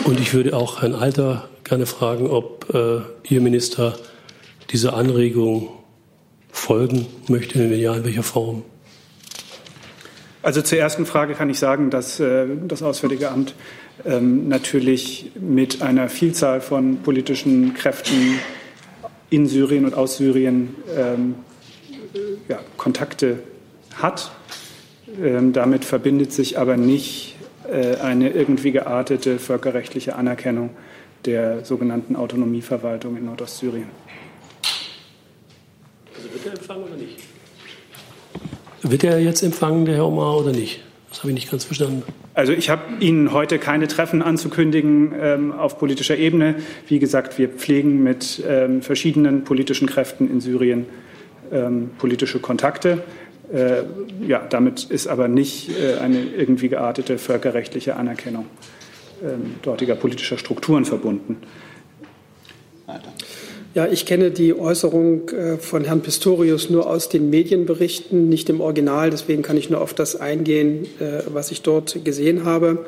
Und 0.05 0.19
ich 0.19 0.34
würde 0.34 0.55
auch 0.55 0.82
Herrn 0.82 0.95
Alter 0.95 1.49
gerne 1.63 1.86
fragen, 1.86 2.28
ob 2.30 2.74
äh, 2.74 3.01
Ihr 3.28 3.41
Minister 3.41 3.97
dieser 4.69 4.95
Anregung 4.95 5.69
folgen 6.51 7.07
möchte, 7.28 7.59
wenn 7.59 7.74
ja, 7.78 7.95
in 7.95 8.05
welcher 8.05 8.24
Form. 8.24 8.63
Also 10.43 10.61
zur 10.61 10.78
ersten 10.78 11.05
Frage 11.05 11.34
kann 11.34 11.49
ich 11.49 11.57
sagen, 11.57 11.89
dass 11.89 12.19
äh, 12.19 12.45
das 12.67 12.84
Auswärtige 12.84 13.32
Amt 13.32 13.55
ähm, 14.05 14.49
natürlich 14.49 15.32
mit 15.39 15.82
einer 15.82 16.09
Vielzahl 16.09 16.61
von 16.61 16.97
politischen 16.97 17.74
Kräften 17.74 18.39
in 19.30 19.47
Syrien 19.47 19.86
und 19.86 19.95
aus 19.95 20.17
Syrien 20.17 20.76
ähm, 20.95 21.36
ja, 22.49 22.59
Kontakte 22.78 23.39
hat. 23.95 24.32
Ähm, 25.21 25.53
damit 25.53 25.86
verbindet 25.86 26.34
sich 26.34 26.59
aber 26.59 26.78
nicht 26.78 27.36
eine 27.72 28.30
irgendwie 28.30 28.72
geartete 28.72 29.39
völkerrechtliche 29.39 30.16
Anerkennung 30.16 30.72
der 31.26 31.64
sogenannten 31.66 32.16
Autonomieverwaltung 32.16 33.18
in 33.18 33.26
Nordostsyrien. 33.26 33.88
Also 36.16 36.34
wird 36.34 36.45
er 36.45 36.51
empfangen 36.53 36.84
oder 36.84 36.95
nicht? 36.95 37.20
Wird 38.82 39.03
er 39.03 39.20
jetzt 39.20 39.43
empfangen, 39.43 39.86
der 39.86 39.95
Herr 39.95 40.07
Omar, 40.07 40.38
oder 40.38 40.51
nicht? 40.51 40.84
Das 41.09 41.20
habe 41.20 41.30
ich 41.30 41.36
nicht 41.36 41.51
ganz 41.51 41.64
verstanden. 41.64 42.03
Also 42.34 42.53
ich 42.53 42.70
habe 42.70 42.82
Ihnen 42.99 43.32
heute 43.32 43.59
keine 43.59 43.88
Treffen 43.88 44.22
anzukündigen 44.22 45.14
ähm, 45.18 45.51
auf 45.51 45.78
politischer 45.78 46.18
Ebene. 46.18 46.55
Wie 46.88 46.99
gesagt, 46.99 47.38
wir 47.38 47.49
pflegen 47.49 48.03
mit 48.03 48.43
ähm, 48.47 48.82
verschiedenen 48.82 49.43
politischen 49.43 49.88
Kräften 49.88 50.30
in 50.30 50.41
Syrien 50.41 50.88
ähm, 51.51 51.91
politische 51.99 52.39
Kontakte. 52.39 53.03
Äh, 53.51 53.83
ja, 54.25 54.45
damit 54.49 54.85
ist 54.85 55.07
aber 55.07 55.27
nicht 55.27 55.69
äh, 55.69 55.97
eine 55.99 56.23
irgendwie 56.23 56.69
geartete 56.69 57.17
völkerrechtliche 57.17 57.95
Anerkennung 57.95 58.45
ähm, 59.23 59.55
dortiger 59.61 59.95
politischer 59.95 60.37
Strukturen 60.37 60.85
verbunden. 60.85 61.37
Ja, 63.73 63.87
ich 63.87 64.05
kenne 64.05 64.29
die 64.29 64.53
Äußerung 64.53 65.29
äh, 65.29 65.57
von 65.57 65.83
Herrn 65.83 66.01
Pistorius 66.01 66.69
nur 66.69 66.87
aus 66.87 67.09
den 67.09 67.31
Medienberichten, 67.31 68.29
nicht 68.29 68.49
im 68.49 68.61
Original. 68.61 69.09
Deswegen 69.09 69.41
kann 69.41 69.57
ich 69.57 69.69
nur 69.69 69.81
auf 69.81 69.95
das 69.95 70.15
eingehen, 70.15 70.85
äh, 70.99 71.23
was 71.27 71.49
ich 71.49 71.63
dort 71.63 72.05
gesehen 72.05 72.45
habe. 72.45 72.85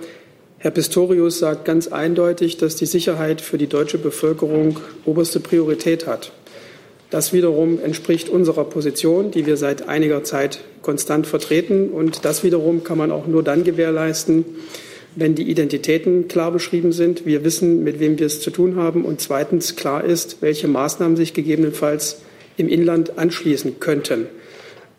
Herr 0.59 0.71
Pistorius 0.71 1.39
sagt 1.39 1.65
ganz 1.65 1.87
eindeutig, 1.87 2.57
dass 2.57 2.75
die 2.75 2.85
Sicherheit 2.85 3.41
für 3.41 3.57
die 3.57 3.67
deutsche 3.67 3.97
Bevölkerung 3.97 4.79
oberste 5.05 5.39
Priorität 5.39 6.05
hat. 6.05 6.31
Das 7.09 7.33
wiederum 7.33 7.79
entspricht 7.83 8.29
unserer 8.29 8.65
Position, 8.65 9.31
die 9.31 9.45
wir 9.45 9.57
seit 9.57 9.87
einiger 9.87 10.23
Zeit 10.23 10.61
konstant 10.81 11.27
vertreten. 11.27 11.89
Und 11.89 12.25
das 12.25 12.43
wiederum 12.43 12.83
kann 12.83 12.97
man 12.97 13.11
auch 13.11 13.27
nur 13.27 13.43
dann 13.43 13.63
gewährleisten, 13.63 14.45
wenn 15.15 15.33
die 15.33 15.49
Identitäten 15.49 16.27
klar 16.27 16.51
beschrieben 16.51 16.91
sind, 16.91 17.25
wir 17.25 17.45
wissen, 17.45 17.83
mit 17.83 17.99
wem 17.99 18.19
wir 18.19 18.25
es 18.25 18.41
zu 18.41 18.51
tun 18.51 18.75
haben 18.75 19.05
und 19.05 19.21
zweitens 19.21 19.77
klar 19.77 20.03
ist, 20.03 20.41
welche 20.41 20.67
Maßnahmen 20.67 21.15
sich 21.15 21.33
gegebenenfalls 21.33 22.17
im 22.57 22.67
Inland 22.67 23.17
anschließen 23.17 23.79
könnten. 23.79 24.27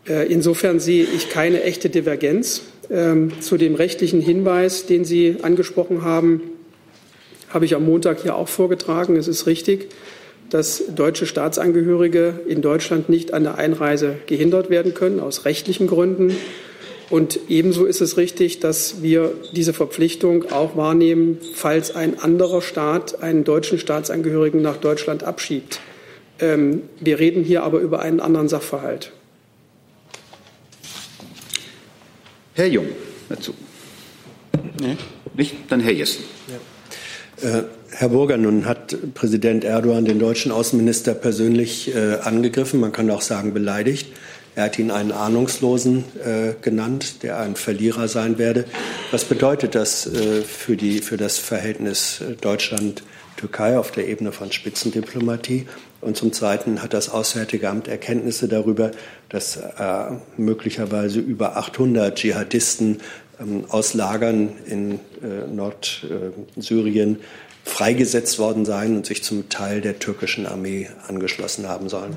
Äh, 0.07 0.31
insofern 0.31 0.79
sehe 0.79 1.03
ich 1.03 1.29
keine 1.29 1.63
echte 1.63 1.89
Divergenz. 1.89 2.63
Ähm, 2.89 3.33
zu 3.41 3.57
dem 3.57 3.75
rechtlichen 3.75 4.21
Hinweis, 4.21 4.85
den 4.85 5.05
Sie 5.05 5.37
angesprochen 5.41 6.03
haben, 6.03 6.41
habe 7.49 7.65
ich 7.65 7.75
am 7.75 7.85
Montag 7.85 8.21
hier 8.21 8.35
auch 8.35 8.47
vorgetragen. 8.47 9.17
Es 9.17 9.27
ist 9.27 9.45
richtig, 9.45 9.89
dass 10.49 10.83
deutsche 10.95 11.25
Staatsangehörige 11.25 12.39
in 12.47 12.61
Deutschland 12.61 13.09
nicht 13.09 13.33
an 13.33 13.43
der 13.43 13.57
Einreise 13.57 14.15
gehindert 14.27 14.69
werden 14.69 14.93
können, 14.93 15.19
aus 15.19 15.45
rechtlichen 15.45 15.87
Gründen. 15.87 16.35
Und 17.09 17.39
ebenso 17.47 17.85
ist 17.85 18.01
es 18.01 18.17
richtig, 18.17 18.59
dass 18.59 19.01
wir 19.01 19.33
diese 19.53 19.73
Verpflichtung 19.73 20.51
auch 20.51 20.75
wahrnehmen, 20.75 21.37
falls 21.53 21.95
ein 21.95 22.19
anderer 22.19 22.61
Staat 22.61 23.21
einen 23.21 23.43
deutschen 23.43 23.79
Staatsangehörigen 23.79 24.61
nach 24.61 24.77
Deutschland 24.77 25.23
abschiebt. 25.23 25.79
Ähm, 26.39 26.83
wir 26.99 27.19
reden 27.19 27.43
hier 27.43 27.63
aber 27.63 27.79
über 27.79 28.01
einen 28.01 28.19
anderen 28.19 28.49
Sachverhalt. 28.49 29.11
Herr 32.53 32.67
Jung, 32.67 32.87
dazu. 33.29 33.53
Nee. 34.81 34.97
Nicht? 35.35 35.55
Dann 35.69 35.79
Herr 35.79 35.93
Jessen. 35.93 36.23
Ja. 37.41 37.59
Äh, 37.59 37.63
Herr 37.91 38.09
Burger, 38.09 38.37
nun 38.37 38.65
hat 38.65 38.95
Präsident 39.13 39.63
Erdogan 39.63 40.05
den 40.05 40.19
deutschen 40.19 40.51
Außenminister 40.51 41.13
persönlich 41.13 41.95
äh, 41.95 42.15
angegriffen, 42.15 42.79
man 42.79 42.91
kann 42.91 43.09
auch 43.09 43.21
sagen 43.21 43.53
beleidigt. 43.53 44.07
Er 44.55 44.65
hat 44.65 44.79
ihn 44.79 44.91
einen 44.91 45.11
Ahnungslosen 45.11 46.03
äh, 46.25 46.53
genannt, 46.61 47.23
der 47.23 47.39
ein 47.39 47.55
Verlierer 47.55 48.07
sein 48.07 48.37
werde. 48.37 48.65
Was 49.11 49.23
bedeutet 49.23 49.75
das 49.75 50.07
äh, 50.07 50.41
für, 50.41 50.75
die, 50.75 50.99
für 50.99 51.15
das 51.15 51.37
Verhältnis 51.37 52.21
äh, 52.21 52.33
Deutschland-Türkei 52.33 53.77
auf 53.77 53.91
der 53.91 54.07
Ebene 54.07 54.31
von 54.31 54.51
Spitzendiplomatie? 54.51 55.67
Und 56.01 56.17
zum 56.17 56.33
Zweiten 56.33 56.81
hat 56.81 56.93
das 56.93 57.09
Auswärtige 57.09 57.69
Amt 57.69 57.87
Erkenntnisse 57.87 58.47
darüber, 58.47 58.91
dass 59.29 59.57
äh, 59.57 59.61
möglicherweise 60.37 61.19
über 61.19 61.55
800 61.55 62.17
Dschihadisten 62.17 62.97
ähm, 63.39 63.65
aus 63.69 63.93
Lagern 63.93 64.49
in 64.65 64.93
äh, 65.21 65.47
Nordsyrien 65.53 67.19
freigesetzt 67.67 68.39
worden 68.39 68.65
seien 68.65 68.95
und 68.95 69.05
sich 69.05 69.23
zum 69.23 69.49
Teil 69.49 69.81
der 69.81 69.99
türkischen 69.99 70.45
Armee 70.45 70.89
angeschlossen 71.07 71.67
haben 71.67 71.89
sollen. 71.89 72.15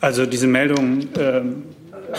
Also 0.00 0.24
diese 0.26 0.46
Meldung, 0.46 1.08
ähm, 1.18 1.62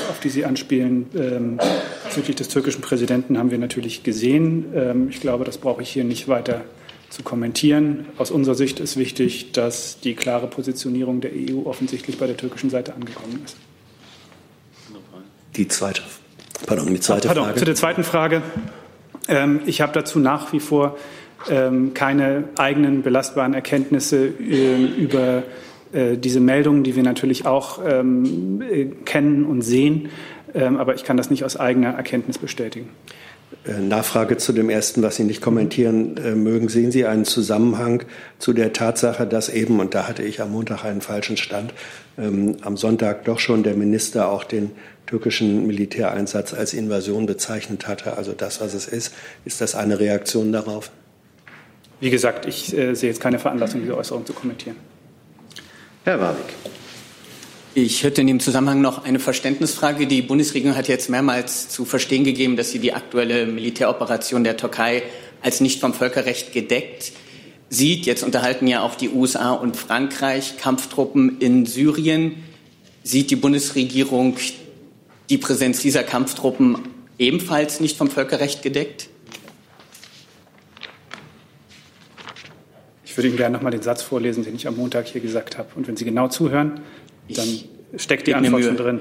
auf 0.10 0.20
die 0.20 0.30
Sie 0.30 0.45
anspielen, 0.45 1.08
ähm, 1.16 1.60
bezüglich 2.06 2.36
des 2.36 2.47
türkischen 2.47 2.82
Präsidenten 2.82 3.38
haben 3.38 3.52
wir 3.52 3.58
natürlich 3.58 4.04
gesehen. 4.04 4.66
Ähm, 4.76 5.10
ich 5.10 5.20
glaube, 5.20 5.43
das 5.43 5.58
brauche 5.58 5.82
ich 5.82 5.89
hier 5.89 6.04
nicht 6.04 6.28
weiter 6.28 6.62
zu 7.10 7.24
kommentieren. 7.24 8.06
Aus 8.18 8.32
unserer 8.32 8.56
Sicht 8.56 8.80
ist 8.80 8.97
wichtig, 8.97 9.52
dass 9.52 9.99
die 9.99 10.14
klare 10.14 10.47
Positionierung 10.47 11.20
der 11.22 11.32
EU 11.34 11.66
offensichtlich 11.66 12.18
bei 12.18 12.28
der 12.28 12.38
türkischen 12.38 12.70
Seite 12.70 12.93
angekommen 12.93 13.41
ist. 13.43 13.58
Die 15.56 15.68
zweite, 15.68 16.04
pardon, 16.66 16.93
die 16.93 16.99
zweite 17.02 17.28
pardon, 17.28 17.45
Frage. 17.45 17.60
Zu 17.60 17.66
der 17.66 17.76
zweiten 17.76 18.04
Frage. 18.06 18.41
Ich 19.65 19.82
habe 19.82 19.93
dazu 19.93 20.19
nach 20.19 20.51
wie 20.51 20.59
vor 20.59 20.97
keine 21.93 22.43
eigenen 22.57 23.01
belastbaren 23.01 23.53
Erkenntnisse 23.53 24.26
über 24.26 25.43
äh, 25.93 26.17
diese 26.17 26.39
Meldungen, 26.39 26.84
die 26.84 26.95
wir 26.95 27.03
natürlich 27.03 27.45
auch 27.45 27.80
ähm, 27.86 28.61
äh, 28.61 28.86
kennen 29.03 29.45
und 29.45 29.61
sehen. 29.61 30.09
Ähm, 30.53 30.78
aber 30.78 30.95
ich 30.95 31.03
kann 31.03 31.17
das 31.17 31.30
nicht 31.30 31.43
aus 31.43 31.57
eigener 31.57 31.89
Erkenntnis 31.89 32.38
bestätigen. 32.38 32.89
Äh, 33.65 33.80
Nachfrage 33.80 34.38
zu 34.38 34.53
dem 34.53 34.69
ersten, 34.69 35.01
was 35.01 35.17
Sie 35.17 35.26
nicht 35.26 35.41
kommentieren 35.41 36.15
äh, 36.17 36.32
mögen. 36.36 36.69
Sehen 36.69 36.91
Sie 36.91 37.05
einen 37.05 37.26
Zusammenhang 37.26 38.03
zu 38.39 38.53
der 38.53 38.72
Tatsache, 38.72 39.28
dass 39.28 39.49
eben, 39.49 39.80
und 39.82 39.93
da 39.93 40.07
hatte 40.07 40.24
ich 40.24 40.41
am 40.41 40.51
Montag 40.51 40.86
einen 40.86 41.01
falschen 41.01 41.36
Stand, 41.36 41.74
ähm, 42.17 42.55
am 42.61 42.78
Sonntag 42.78 43.26
doch 43.26 43.39
schon 43.39 43.63
der 43.63 43.76
Minister 43.76 44.30
auch 44.30 44.45
den 44.45 44.72
türkischen 45.12 45.68
Militäreinsatz 45.68 46.53
als 46.53 46.74
Invasion 46.74 47.26
bezeichnet 47.26 47.86
hatte, 47.86 48.16
also 48.16 48.32
das, 48.32 48.62
was 48.62 48.74
es 48.74 48.88
ist. 48.88 49.14
Ist 49.43 49.59
das 49.59 49.76
eine 49.76 49.99
Reaktion 49.99 50.53
darauf? 50.53 50.89
Wie 51.99 52.09
gesagt, 52.09 52.45
ich 52.45 52.76
äh, 52.76 52.95
sehe 52.95 53.09
jetzt 53.09 53.20
keine 53.20 53.38
Veranlassung, 53.38 53.82
diese 53.82 53.97
Äußerung 53.97 54.26
zu 54.26 54.32
kommentieren. 54.32 54.78
Herr 56.05 56.20
Warwick. 56.22 56.53
Ich 57.74 58.03
hätte 58.03 58.22
in 58.22 58.28
dem 58.28 58.39
Zusammenhang 58.39 58.80
noch 58.80 59.03
eine 59.03 59.20
Verständnisfrage. 59.20 60.07
Die 60.07 60.22
Bundesregierung 60.22 60.78
hat 60.78 60.88
jetzt 60.88 61.09
mehrmals 61.09 61.68
zu 61.68 61.84
verstehen 61.84 62.24
gegeben, 62.24 62.55
dass 62.55 62.72
sie 62.72 62.80
die 62.80 62.93
aktuelle 62.93 63.45
Militäroperation 63.45 64.45
der 64.45 64.55
Türkei 64.55 65.03
als 65.41 65.59
nicht 65.59 65.82
vom 65.82 65.93
Völkerrecht 65.93 66.53
gedeckt 66.53 67.12
sieht. 67.70 68.05
Jetzt 68.05 68.24
unterhalten 68.24 68.66
ja 68.68 68.82
auch 68.82 68.95
die 68.95 69.09
USA 69.09 69.51
und 69.51 69.76
Frankreich 69.76 70.55
Kampftruppen 70.57 71.39
in 71.39 71.66
Syrien. 71.66 72.43
Sieht 73.03 73.30
die 73.30 73.36
Bundesregierung 73.36 74.38
die 75.32 75.38
Präsenz 75.38 75.82
dieser 75.82 76.03
Kampftruppen 76.03 76.77
ebenfalls 77.17 77.79
nicht 77.79 77.97
vom 77.97 78.09
Völkerrecht 78.09 78.61
gedeckt? 78.61 79.07
Ich 83.05 83.15
würde 83.15 83.29
Ihnen 83.29 83.38
gerne 83.38 83.55
noch 83.55 83.63
mal 83.63 83.71
den 83.71 83.82
Satz 83.82 84.01
vorlesen, 84.01 84.43
den 84.43 84.55
ich 84.55 84.67
am 84.67 84.75
Montag 84.75 85.07
hier 85.07 85.21
gesagt 85.21 85.57
habe. 85.57 85.69
Und 85.75 85.88
wenn 85.88 85.95
Sie 85.95 86.03
genau 86.03 86.27
zuhören, 86.27 86.82
dann 87.29 87.47
ich 87.47 87.69
steckt 87.95 88.27
die 88.27 88.36
Antwort 88.36 88.63
schon 88.63 88.75
drin. 88.75 88.99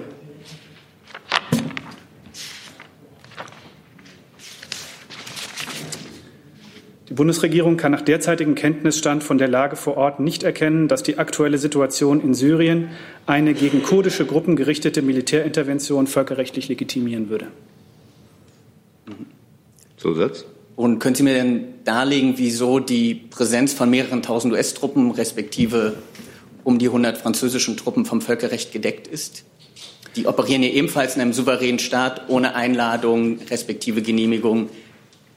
Bundesregierung 7.21 7.77
kann 7.77 7.93
nach 7.93 8.01
derzeitigem 8.01 8.55
Kenntnisstand 8.55 9.23
von 9.23 9.37
der 9.37 9.47
Lage 9.47 9.77
vor 9.77 9.99
Ort 9.99 10.21
nicht 10.21 10.43
erkennen, 10.43 10.89
dass 10.89 11.03
die 11.03 11.19
aktuelle 11.19 11.59
Situation 11.59 12.23
in 12.23 12.33
Syrien 12.33 12.89
eine 13.27 13.53
gegen 13.53 13.83
kurdische 13.83 14.25
Gruppen 14.25 14.57
gerichtete 14.57 15.03
Militärintervention 15.03 16.07
völkerrechtlich 16.07 16.69
legitimieren 16.71 17.29
würde. 17.29 17.49
Zusatz? 19.99 20.47
Und 20.77 20.99
können 20.99 21.15
Sie 21.15 21.23
mir 21.23 21.35
denn 21.35 21.65
darlegen, 21.85 22.39
wieso 22.39 22.81
die 22.81 23.13
Präsenz 23.15 23.75
von 23.75 23.91
mehreren 23.91 24.23
tausend 24.23 24.55
US-Truppen 24.55 25.11
respektive 25.11 25.97
um 26.65 26.79
die 26.79 26.87
100 26.87 27.19
französischen 27.19 27.77
Truppen 27.77 28.07
vom 28.07 28.23
Völkerrecht 28.23 28.73
gedeckt 28.73 29.07
ist? 29.07 29.45
Die 30.17 30.27
operieren 30.27 30.63
ja 30.63 30.71
ebenfalls 30.71 31.17
in 31.17 31.21
einem 31.21 31.35
souveränen 31.35 31.81
Staat 31.81 32.31
ohne 32.31 32.55
Einladung 32.55 33.41
respektive 33.51 34.01
Genehmigung 34.01 34.71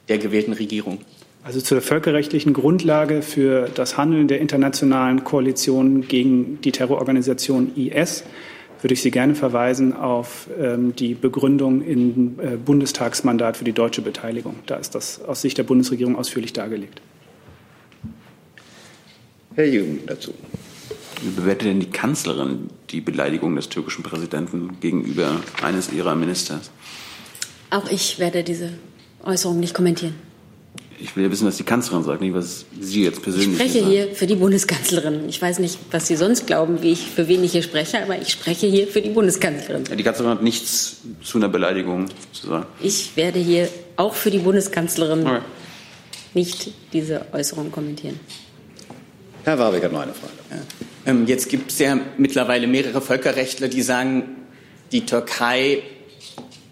der 0.08 0.16
gewählten 0.16 0.54
Regierung. 0.54 1.00
Also 1.44 1.60
zur 1.60 1.82
völkerrechtlichen 1.82 2.54
Grundlage 2.54 3.20
für 3.20 3.68
das 3.74 3.98
Handeln 3.98 4.28
der 4.28 4.40
internationalen 4.40 5.24
Koalition 5.24 6.08
gegen 6.08 6.58
die 6.62 6.72
Terrororganisation 6.72 7.76
IS 7.76 8.24
würde 8.80 8.94
ich 8.94 9.02
Sie 9.02 9.10
gerne 9.10 9.34
verweisen 9.34 9.94
auf 9.94 10.48
ähm, 10.58 10.96
die 10.96 11.14
Begründung 11.14 11.82
im 11.82 12.38
äh, 12.38 12.56
Bundestagsmandat 12.56 13.58
für 13.58 13.64
die 13.64 13.72
deutsche 13.72 14.00
Beteiligung. 14.00 14.56
Da 14.64 14.76
ist 14.76 14.94
das 14.94 15.22
aus 15.22 15.42
Sicht 15.42 15.58
der 15.58 15.64
Bundesregierung 15.64 16.16
ausführlich 16.16 16.54
dargelegt. 16.54 17.02
Herr 19.54 19.66
Jung 19.66 19.98
dazu. 20.06 20.32
Wie 21.22 21.30
bewertet 21.30 21.68
denn 21.68 21.80
die 21.80 21.90
Kanzlerin 21.90 22.68
die 22.90 23.02
Beleidigung 23.02 23.54
des 23.54 23.68
türkischen 23.68 24.02
Präsidenten 24.02 24.80
gegenüber 24.80 25.40
eines 25.62 25.92
ihrer 25.92 26.14
Ministers? 26.14 26.70
Auch 27.70 27.90
ich 27.90 28.18
werde 28.18 28.42
diese 28.42 28.70
Äußerung 29.22 29.60
nicht 29.60 29.74
kommentieren. 29.74 30.14
Ich 31.04 31.14
will 31.16 31.24
ja 31.24 31.30
wissen, 31.30 31.46
was 31.46 31.58
die 31.58 31.64
Kanzlerin 31.64 32.02
sagt, 32.02 32.22
nicht 32.22 32.32
was 32.32 32.64
Sie 32.80 33.04
jetzt 33.04 33.22
persönlich 33.22 33.48
Ich 33.48 33.54
spreche 33.56 33.86
hier 33.86 34.14
für 34.14 34.26
die 34.26 34.36
Bundeskanzlerin. 34.36 35.28
Ich 35.28 35.40
weiß 35.40 35.58
nicht, 35.58 35.78
was 35.90 36.06
Sie 36.06 36.16
sonst 36.16 36.46
glauben, 36.46 36.80
wie 36.80 36.92
ich, 36.92 37.00
für 37.00 37.28
wen 37.28 37.44
ich 37.44 37.52
hier 37.52 37.62
spreche, 37.62 38.02
aber 38.02 38.18
ich 38.18 38.30
spreche 38.30 38.66
hier 38.66 38.86
für 38.86 39.02
die 39.02 39.10
Bundeskanzlerin. 39.10 39.84
Die 39.84 40.02
Kanzlerin 40.02 40.32
hat 40.32 40.42
nichts 40.42 41.02
zu 41.22 41.36
einer 41.36 41.50
Beleidigung 41.50 42.06
zu 42.32 42.46
sagen. 42.46 42.64
Ich 42.80 43.14
werde 43.16 43.38
hier 43.38 43.68
auch 43.96 44.14
für 44.14 44.30
die 44.30 44.38
Bundeskanzlerin 44.38 45.26
okay. 45.26 45.40
nicht 46.32 46.70
diese 46.94 47.26
Äußerung 47.32 47.70
kommentieren. 47.70 48.18
Herr 49.44 49.58
Warwick 49.58 49.84
hat 49.84 49.92
noch 49.92 50.00
eine 50.00 50.14
Frage. 50.14 50.32
Ja. 50.50 51.10
Ähm, 51.10 51.26
jetzt 51.26 51.50
gibt 51.50 51.70
es 51.70 51.80
ja 51.80 51.98
mittlerweile 52.16 52.66
mehrere 52.66 53.02
Völkerrechtler, 53.02 53.68
die 53.68 53.82
sagen, 53.82 54.36
die 54.90 55.04
Türkei 55.04 55.82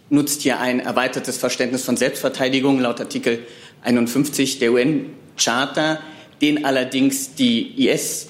nutzt 0.09 0.41
hier 0.41 0.59
ein 0.59 0.81
erweitertes 0.81 1.37
Verständnis 1.37 1.85
von 1.85 1.99
Selbstverteidigung 1.99 2.81
laut 2.81 2.99
Artikel 2.99 3.41
51 3.83 4.59
der 4.59 4.73
UN-Charta, 4.73 6.01
den 6.41 6.65
allerdings 6.65 7.35
die 7.35 7.89
IS, 7.89 8.29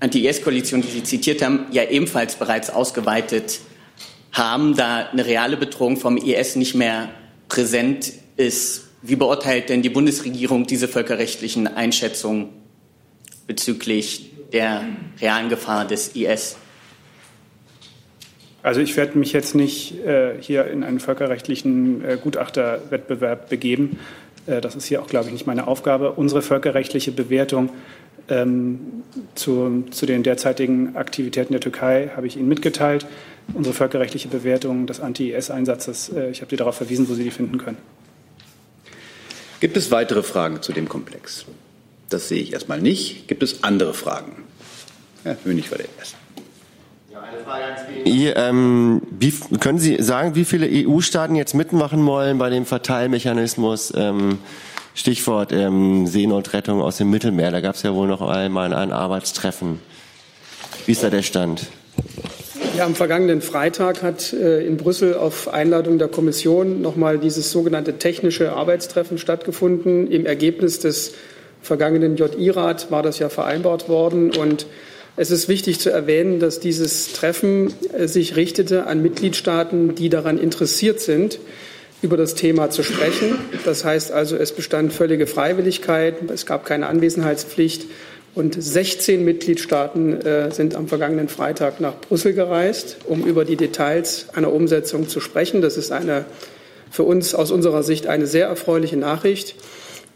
Anti-IS-Koalition, 0.00 0.82
die 0.82 0.88
Sie 0.88 1.02
zitiert 1.02 1.42
haben, 1.42 1.66
ja 1.72 1.84
ebenfalls 1.84 2.36
bereits 2.36 2.70
ausgeweitet 2.70 3.60
haben, 4.32 4.76
da 4.76 5.08
eine 5.08 5.26
reale 5.26 5.56
Bedrohung 5.56 5.96
vom 5.96 6.16
IS 6.16 6.56
nicht 6.56 6.74
mehr 6.74 7.08
präsent 7.48 8.12
ist. 8.36 8.84
Wie 9.02 9.16
beurteilt 9.16 9.68
denn 9.68 9.82
die 9.82 9.90
Bundesregierung 9.90 10.66
diese 10.66 10.88
völkerrechtlichen 10.88 11.66
Einschätzungen 11.66 12.48
bezüglich 13.46 14.30
der 14.52 14.84
realen 15.20 15.48
Gefahr 15.48 15.86
des 15.86 16.14
IS? 16.14 16.56
Also 18.62 18.80
ich 18.80 18.96
werde 18.96 19.16
mich 19.18 19.32
jetzt 19.32 19.54
nicht 19.54 19.98
äh, 20.04 20.34
hier 20.40 20.66
in 20.66 20.82
einen 20.82 21.00
völkerrechtlichen 21.00 22.04
äh, 22.04 22.18
Gutachterwettbewerb 22.22 23.48
begeben. 23.48 23.98
Äh, 24.48 24.60
das 24.60 24.74
ist 24.74 24.86
hier 24.86 25.02
auch, 25.02 25.06
glaube 25.06 25.26
ich, 25.26 25.32
nicht 25.32 25.46
meine 25.46 25.66
Aufgabe. 25.66 26.12
Unsere 26.12 26.42
völkerrechtliche 26.42 27.12
Bewertung 27.12 27.70
ähm, 28.28 29.04
zu, 29.34 29.84
zu 29.90 30.06
den 30.06 30.22
derzeitigen 30.22 30.96
Aktivitäten 30.96 31.52
der 31.52 31.60
Türkei 31.60 32.10
habe 32.16 32.26
ich 32.26 32.36
Ihnen 32.36 32.48
mitgeteilt. 32.48 33.06
Unsere 33.54 33.74
völkerrechtliche 33.74 34.28
Bewertung 34.28 34.86
des 34.86 35.00
Anti-IS-Einsatzes, 35.00 36.10
äh, 36.10 36.30
ich 36.30 36.40
habe 36.40 36.50
Sie 36.50 36.56
darauf 36.56 36.76
verwiesen, 36.76 37.08
wo 37.08 37.14
Sie 37.14 37.24
die 37.24 37.30
finden 37.30 37.58
können. 37.58 37.78
Gibt 39.60 39.76
es 39.76 39.90
weitere 39.90 40.22
Fragen 40.22 40.62
zu 40.62 40.72
dem 40.72 40.88
Komplex? 40.88 41.44
Das 42.10 42.28
sehe 42.28 42.40
ich 42.40 42.52
erstmal 42.52 42.80
nicht. 42.80 43.28
Gibt 43.28 43.42
es 43.42 43.64
andere 43.64 43.92
Fragen? 43.92 44.44
Herr 45.24 45.36
Hönig 45.44 45.70
war 45.70 45.78
der 45.78 45.88
Erste. 45.98 46.16
Ähm, 48.04 49.02
wie, 49.10 49.32
können 49.60 49.78
Sie 49.78 50.02
sagen, 50.02 50.34
wie 50.34 50.44
viele 50.44 50.68
EU-Staaten 50.70 51.34
jetzt 51.34 51.54
mitmachen 51.54 52.04
wollen 52.06 52.38
bei 52.38 52.50
dem 52.50 52.66
Verteilmechanismus? 52.66 53.92
Ähm, 53.96 54.38
Stichwort 54.94 55.52
ähm, 55.52 56.08
Seenotrettung 56.08 56.82
aus 56.82 56.96
dem 56.96 57.10
Mittelmeer. 57.10 57.52
Da 57.52 57.60
gab 57.60 57.76
es 57.76 57.82
ja 57.82 57.94
wohl 57.94 58.08
noch 58.08 58.20
einmal 58.20 58.72
ein 58.72 58.92
Arbeitstreffen. 58.92 59.80
Wie 60.86 60.92
ist 60.92 61.04
da 61.04 61.10
der 61.10 61.22
Stand? 61.22 61.66
Ja, 62.76 62.84
am 62.84 62.94
vergangenen 62.94 63.40
Freitag 63.40 64.02
hat 64.02 64.32
äh, 64.32 64.66
in 64.66 64.76
Brüssel 64.76 65.14
auf 65.14 65.48
Einladung 65.48 65.98
der 65.98 66.08
Kommission 66.08 66.82
nochmal 66.82 67.18
dieses 67.18 67.52
sogenannte 67.52 67.98
technische 67.98 68.52
Arbeitstreffen 68.52 69.18
stattgefunden. 69.18 70.10
Im 70.10 70.26
Ergebnis 70.26 70.80
des 70.80 71.14
vergangenen 71.62 72.16
JI-Rat 72.16 72.90
war 72.90 73.02
das 73.02 73.18
ja 73.18 73.28
vereinbart 73.28 73.88
worden 73.88 74.30
und 74.36 74.66
es 75.18 75.32
ist 75.32 75.48
wichtig 75.48 75.80
zu 75.80 75.90
erwähnen, 75.90 76.38
dass 76.38 76.60
dieses 76.60 77.12
Treffen 77.12 77.74
äh, 77.92 78.06
sich 78.06 78.36
richtete 78.36 78.86
an 78.86 79.02
Mitgliedstaaten, 79.02 79.96
die 79.96 80.08
daran 80.08 80.38
interessiert 80.38 81.00
sind, 81.00 81.40
über 82.02 82.16
das 82.16 82.36
Thema 82.36 82.70
zu 82.70 82.84
sprechen. 82.84 83.36
Das 83.64 83.84
heißt 83.84 84.12
also, 84.12 84.36
es 84.36 84.52
bestand 84.52 84.92
völlige 84.92 85.26
Freiwilligkeit, 85.26 86.30
es 86.32 86.46
gab 86.46 86.64
keine 86.64 86.86
Anwesenheitspflicht 86.86 87.86
und 88.36 88.62
16 88.62 89.24
Mitgliedstaaten 89.24 90.20
äh, 90.20 90.52
sind 90.52 90.76
am 90.76 90.86
vergangenen 90.86 91.28
Freitag 91.28 91.80
nach 91.80 92.00
Brüssel 92.00 92.32
gereist, 92.34 92.98
um 93.08 93.24
über 93.24 93.44
die 93.44 93.56
Details 93.56 94.26
einer 94.34 94.52
Umsetzung 94.52 95.08
zu 95.08 95.18
sprechen. 95.18 95.60
Das 95.60 95.76
ist 95.76 95.90
eine 95.90 96.26
für 96.92 97.02
uns 97.02 97.34
aus 97.34 97.50
unserer 97.50 97.82
Sicht 97.82 98.06
eine 98.06 98.28
sehr 98.28 98.46
erfreuliche 98.46 98.96
Nachricht. 98.96 99.56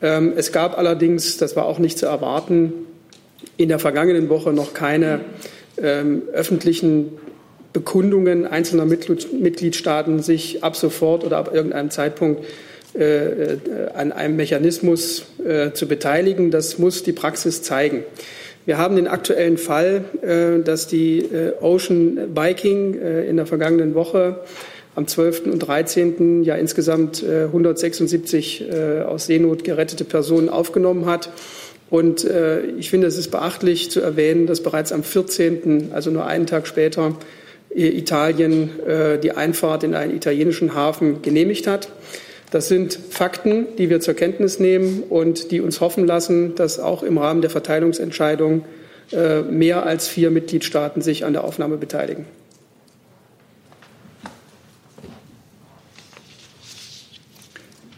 Ähm, 0.01 0.33
es 0.37 0.53
gab 0.53 0.79
allerdings, 0.79 1.39
das 1.39 1.57
war 1.57 1.67
auch 1.67 1.81
nicht 1.81 1.99
zu 1.99 2.07
erwarten, 2.07 2.73
in 3.57 3.69
der 3.69 3.79
vergangenen 3.79 4.29
Woche 4.29 4.53
noch 4.53 4.75
keine 4.75 5.21
ähm, 5.81 6.23
öffentlichen 6.33 7.19
Bekundungen 7.73 8.47
einzelner 8.47 8.85
Mitgliedstaaten, 8.85 10.23
sich 10.23 10.63
ab 10.63 10.77
sofort 10.77 11.25
oder 11.25 11.39
ab 11.39 11.55
irgendeinem 11.55 11.91
Zeitpunkt 11.91 12.45
äh, 12.95 13.55
äh, 13.55 13.59
an 13.95 14.13
einem 14.13 14.37
Mechanismus 14.37 15.25
äh, 15.43 15.73
zu 15.73 15.89
beteiligen. 15.89 16.51
Das 16.51 16.79
muss 16.79 17.03
die 17.03 17.13
Praxis 17.13 17.63
zeigen. 17.63 18.05
Wir 18.65 18.79
haben 18.79 18.95
den 18.95 19.09
aktuellen 19.09 19.59
Fall, 19.59 20.05
äh, 20.23 20.63
dass 20.63 20.87
die 20.87 21.19
äh, 21.19 21.53
Ocean 21.61 22.37
Viking 22.37 22.95
äh, 22.95 23.25
in 23.25 23.37
der 23.37 23.47
vergangenen 23.47 23.95
Woche 23.95 24.41
am 24.95 25.09
12. 25.09 25.47
und 25.47 25.59
13. 25.59 26.45
ja 26.45 26.55
insgesamt 26.55 27.25
176 27.25 28.67
aus 29.07 29.25
Seenot 29.25 29.65
gerettete 29.65 30.05
Personen 30.05 30.51
aufgenommen 30.51 31.07
hat. 31.07 31.31
Und 31.93 32.25
äh, 32.25 32.63
ich 32.79 32.89
finde, 32.89 33.07
es 33.07 33.19
ist 33.19 33.31
beachtlich 33.31 33.91
zu 33.91 34.01
erwähnen, 34.01 34.47
dass 34.47 34.63
bereits 34.63 34.93
am 34.93 35.03
14., 35.03 35.91
also 35.93 36.11
nur 36.11 36.25
einen 36.25 36.47
Tag 36.47 36.67
später, 36.67 37.19
Italien 37.69 38.81
äh, 38.87 39.19
die 39.19 39.33
Einfahrt 39.33 39.85
in 39.85 39.95
einen 39.95 40.17
italienischen 40.17 40.75
Hafen 40.75 41.21
genehmigt 41.21 41.67
hat. 41.67 41.91
Das 42.51 42.69
sind 42.69 42.99
Fakten, 43.11 43.67
die 43.77 43.91
wir 43.91 44.01
zur 44.01 44.15
Kenntnis 44.15 44.59
nehmen 44.59 45.03
und 45.03 45.51
die 45.51 45.61
uns 45.61 45.83
hoffen 45.83 46.07
lassen, 46.07 46.55
dass 46.55 46.81
auch 46.81 47.03
im 47.03 47.19
Rahmen 47.19 47.43
der 47.43 47.51
Verteilungsentscheidung 47.51 48.65
äh, 49.13 49.43
mehr 49.43 49.85
als 49.85 50.09
vier 50.09 50.31
Mitgliedstaaten 50.31 51.03
sich 51.03 51.27
an 51.27 51.35
der 51.35 51.45
Aufnahme 51.45 51.77
beteiligen. 51.77 52.25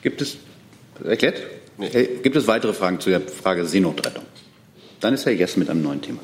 Gibt 0.03 0.21
es 0.21 0.37
erklärt? 1.05 1.41
Nee. 1.79 1.89
Gibt 2.23 2.37
es 2.37 2.47
weitere 2.47 2.73
Fragen 2.73 3.01
zu 3.01 3.11
der 3.11 3.21
Frage 3.21 3.65
Seenotrettung? 3.65 4.25
Dann 5.01 5.15
ist 5.15 5.27
Herr 5.27 5.33
Jess 5.33 5.57
mit 5.57 5.69
einem 5.69 5.83
neuen 5.83 6.01
Thema. 6.01 6.21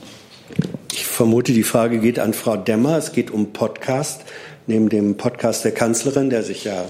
Ich 0.93 1.07
vermute, 1.07 1.53
die 1.53 1.63
Frage 1.63 1.99
geht 1.99 2.19
an 2.19 2.35
Frau 2.35 2.57
Demmer. 2.57 2.97
Es 2.97 3.13
geht 3.13 3.31
um 3.31 3.53
Podcast. 3.53 4.23
Neben 4.67 4.89
dem 4.89 5.17
Podcast 5.17 5.65
der 5.65 5.73
Kanzlerin, 5.73 6.31
der 6.31 6.43
sich 6.43 6.65
ja 6.65 6.85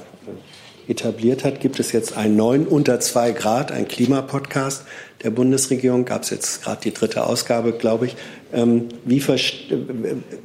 etabliert 0.89 1.45
hat, 1.45 1.61
gibt 1.61 1.79
es 1.81 1.93
jetzt 1.93 2.17
einen 2.17 2.37
neuen 2.37 2.67
unter 2.67 3.01
zwei 3.01 3.33
Grad, 3.33 3.73
ein 3.73 3.87
Klimapodcast 3.87 4.85
der 5.23 5.31
Bundesregierung. 5.31 6.05
Gab 6.05 6.23
es 6.25 6.31
jetzt 6.31 6.63
gerade 6.63 6.81
die 6.83 6.93
dritte 6.93 7.25
Ausgabe, 7.25 7.73
glaube 7.73 8.07
ich. 8.07 8.17
Ähm, 8.53 8.89
wie 9.05 9.23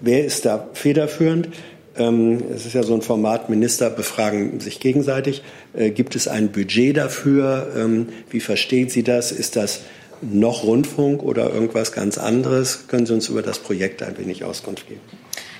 wer 0.01 0.25
ist 0.25 0.45
da 0.45 0.69
federführend? 0.73 1.49
Ähm, 1.97 2.43
es 2.53 2.65
ist 2.65 2.73
ja 2.73 2.83
so 2.83 2.93
ein 2.93 3.01
Format, 3.01 3.49
Minister 3.49 3.89
befragen 3.89 4.59
sich 4.59 4.79
gegenseitig. 4.79 5.43
Äh, 5.73 5.91
gibt 5.91 6.15
es 6.15 6.27
ein 6.27 6.51
Budget 6.51 6.97
dafür? 6.97 7.71
Ähm, 7.75 8.09
wie 8.29 8.39
verstehen 8.39 8.89
Sie 8.89 9.03
das? 9.03 9.31
Ist 9.31 9.55
das 9.55 9.81
noch 10.21 10.63
Rundfunk 10.63 11.23
oder 11.23 11.53
irgendwas 11.53 11.91
ganz 11.91 12.17
anderes? 12.17 12.87
Können 12.87 13.05
Sie 13.05 13.13
uns 13.13 13.29
über 13.29 13.41
das 13.41 13.59
Projekt 13.59 14.03
ein 14.03 14.17
wenig 14.17 14.43
Auskunft 14.43 14.87
geben? 14.87 15.01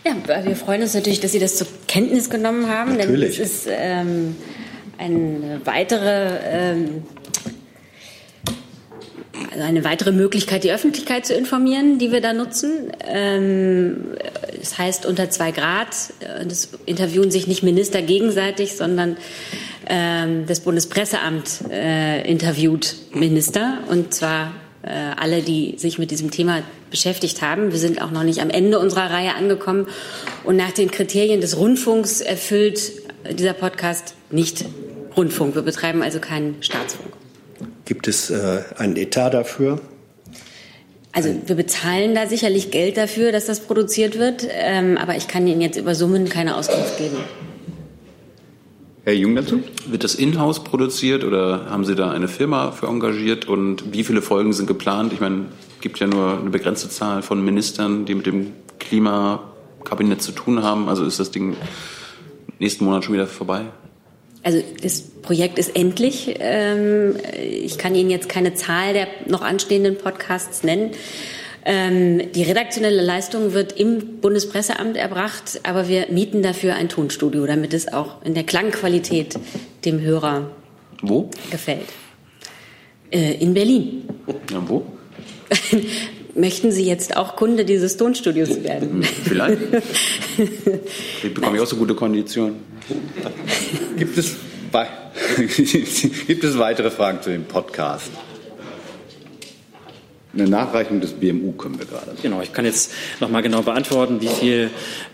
Ja, 0.06 0.46
wir 0.46 0.56
freuen 0.56 0.82
uns 0.82 0.94
natürlich, 0.94 1.20
dass 1.20 1.32
Sie 1.32 1.40
das 1.40 1.56
zur 1.56 1.68
Kenntnis 1.88 2.30
genommen 2.30 2.70
haben. 2.70 2.98
Natürlich. 2.98 3.38
Denn 3.38 3.46
es 3.46 3.52
ist 3.54 3.68
ähm, 3.70 4.36
eine 4.98 5.62
weitere 5.66 6.38
ähm, 6.44 7.04
also 9.52 9.64
eine 9.64 9.84
weitere 9.84 10.12
Möglichkeit, 10.12 10.64
die 10.64 10.72
Öffentlichkeit 10.72 11.26
zu 11.26 11.34
informieren, 11.34 11.98
die 12.00 12.12
wir 12.12 12.22
da 12.22 12.34
nutzen. 12.34 12.92
Ähm, 13.08 13.98
das 14.58 14.78
heißt 14.78 15.06
unter 15.06 15.30
zwei 15.30 15.52
Grad. 15.52 15.90
Das 16.48 16.70
interviewen 16.86 17.32
sich 17.32 17.48
nicht 17.48 17.64
Minister 17.64 18.02
gegenseitig, 18.02 18.76
sondern 18.76 19.18
ähm, 19.88 20.46
das 20.48 20.62
Bundespresseamt 20.62 21.62
äh, 21.70 22.30
interviewt 22.30 22.96
Minister 23.14 23.80
und 23.90 24.14
zwar 24.14 24.54
äh, 24.84 24.90
alle, 25.18 25.42
die 25.42 25.76
sich 25.78 25.98
mit 25.98 26.12
diesem 26.12 26.32
Thema 26.32 26.64
beschäftigt 26.90 27.42
haben. 27.42 27.72
Wir 27.72 27.80
sind 27.80 28.02
auch 28.02 28.12
noch 28.12 28.24
nicht 28.24 28.42
am 28.42 28.50
Ende 28.50 28.80
unserer 28.80 29.10
Reihe 29.10 29.36
angekommen 29.36 29.88
und 30.44 30.56
nach 30.56 30.72
den 30.72 30.92
Kriterien 30.92 31.42
des 31.42 31.58
Rundfunks 31.58 32.22
erfüllt 32.22 32.92
dieser 33.32 33.54
Podcast 33.54 34.16
nicht 34.30 34.66
Rundfunk. 35.18 35.56
Wir 35.56 35.62
betreiben 35.62 36.02
also 36.02 36.20
keinen 36.20 36.62
Staatsfunk. 36.62 37.25
Gibt 37.86 38.08
es 38.08 38.30
äh, 38.32 38.64
einen 38.78 38.98
Etat 38.98 39.30
dafür? 39.30 39.80
Also 41.12 41.30
wir 41.46 41.56
bezahlen 41.56 42.14
da 42.14 42.28
sicherlich 42.28 42.72
Geld 42.72 42.98
dafür, 42.98 43.32
dass 43.32 43.46
das 43.46 43.62
produziert 43.62 44.20
wird, 44.20 44.46
ähm, 44.52 44.98
aber 44.98 45.16
ich 45.16 45.30
kann 45.30 45.48
Ihnen 45.48 45.62
jetzt 45.62 45.78
über 45.78 45.96
Summen 45.96 46.28
keine 46.28 46.58
Auskunft 46.58 46.98
geben. 46.98 47.16
Herr 49.06 49.14
Jung 49.14 49.36
dazu? 49.36 49.62
Wird 49.88 50.04
das 50.04 50.16
in-house 50.16 50.64
produziert 50.64 51.24
oder 51.24 51.68
haben 51.70 51.86
Sie 51.86 51.96
da 51.96 52.10
eine 52.10 52.28
Firma 52.28 52.72
für 52.72 52.88
engagiert 52.88 53.48
und 53.48 53.94
wie 53.94 54.04
viele 54.04 54.24
Folgen 54.24 54.52
sind 54.52 54.66
geplant? 54.66 55.14
Ich 55.14 55.22
meine, 55.22 55.46
es 55.76 55.82
gibt 55.82 56.00
ja 56.00 56.08
nur 56.08 56.40
eine 56.40 56.50
begrenzte 56.50 56.90
Zahl 56.90 57.22
von 57.22 57.46
Ministern, 57.46 58.06
die 58.06 58.16
mit 58.16 58.26
dem 58.26 58.54
Klimakabinett 58.80 60.24
zu 60.24 60.32
tun 60.32 60.64
haben. 60.64 60.90
Also 60.90 61.06
ist 61.06 61.20
das 61.20 61.30
Ding 61.30 61.56
nächsten 62.58 62.84
Monat 62.84 63.06
schon 63.06 63.14
wieder 63.14 63.28
vorbei? 63.28 63.66
Also 64.46 64.62
das 64.84 65.02
Projekt 65.02 65.58
ist 65.58 65.76
endlich. 65.76 66.36
Ähm, 66.40 67.16
ich 67.34 67.80
kann 67.80 67.96
Ihnen 67.96 68.12
jetzt 68.12 68.30
keine 68.30 68.54
Zahl 68.54 68.94
der 68.94 69.08
noch 69.26 69.42
anstehenden 69.42 69.98
Podcasts 69.98 70.62
nennen. 70.62 70.92
Ähm, 71.66 72.32
die 72.32 72.44
redaktionelle 72.44 73.02
Leistung 73.02 73.54
wird 73.54 73.72
im 73.72 74.22
Bundespresseamt 74.22 74.98
erbracht, 74.98 75.62
aber 75.64 75.88
wir 75.88 76.12
mieten 76.12 76.44
dafür 76.44 76.76
ein 76.76 76.90
Tonstudio, 76.90 77.48
damit 77.48 77.74
es 77.74 77.92
auch 77.92 78.24
in 78.24 78.36
der 78.36 78.44
Klangqualität 78.44 79.34
dem 79.84 80.00
Hörer 80.00 80.52
wo? 81.02 81.32
gefällt. 81.50 81.88
Äh, 83.10 83.42
in 83.42 83.56
Berlin. 83.56 84.04
Ja, 84.52 84.62
wo? 84.70 84.86
Möchten 86.36 86.74
Sie 86.74 86.84
jetzt 86.84 87.16
auch 87.16 87.38
Kunde 87.38 87.64
dieses 87.64 87.96
Tonstudios 87.96 88.64
werden? 88.64 89.04
Vielleicht. 89.04 89.62
Ich 91.24 91.34
bekomme 91.34 91.56
ich 91.56 91.64
auch 91.64 91.68
so 91.68 91.78
gute 91.78 91.96
Konditionen. 91.96 92.58
Gibt 93.98 94.18
es, 94.18 94.36
gibt 96.28 96.44
es 96.44 96.60
weitere 96.60 96.92
Fragen 96.92 97.22
zu 97.22 97.30
dem 97.30 97.46
Podcast? 97.46 98.12
Eine 100.34 100.50
Nachreichung 100.50 101.00
des 101.00 101.14
BMU 101.14 101.54
können 101.54 101.80
wir 101.80 101.86
gerade. 101.86 102.12
Genau, 102.22 102.42
ich 102.42 102.52
kann 102.52 102.66
jetzt 102.66 102.92
noch 103.22 103.30
mal 103.30 103.40
genau 103.40 103.62
beantworten, 103.62 104.20
wie 104.20 104.28
viel 104.28 104.70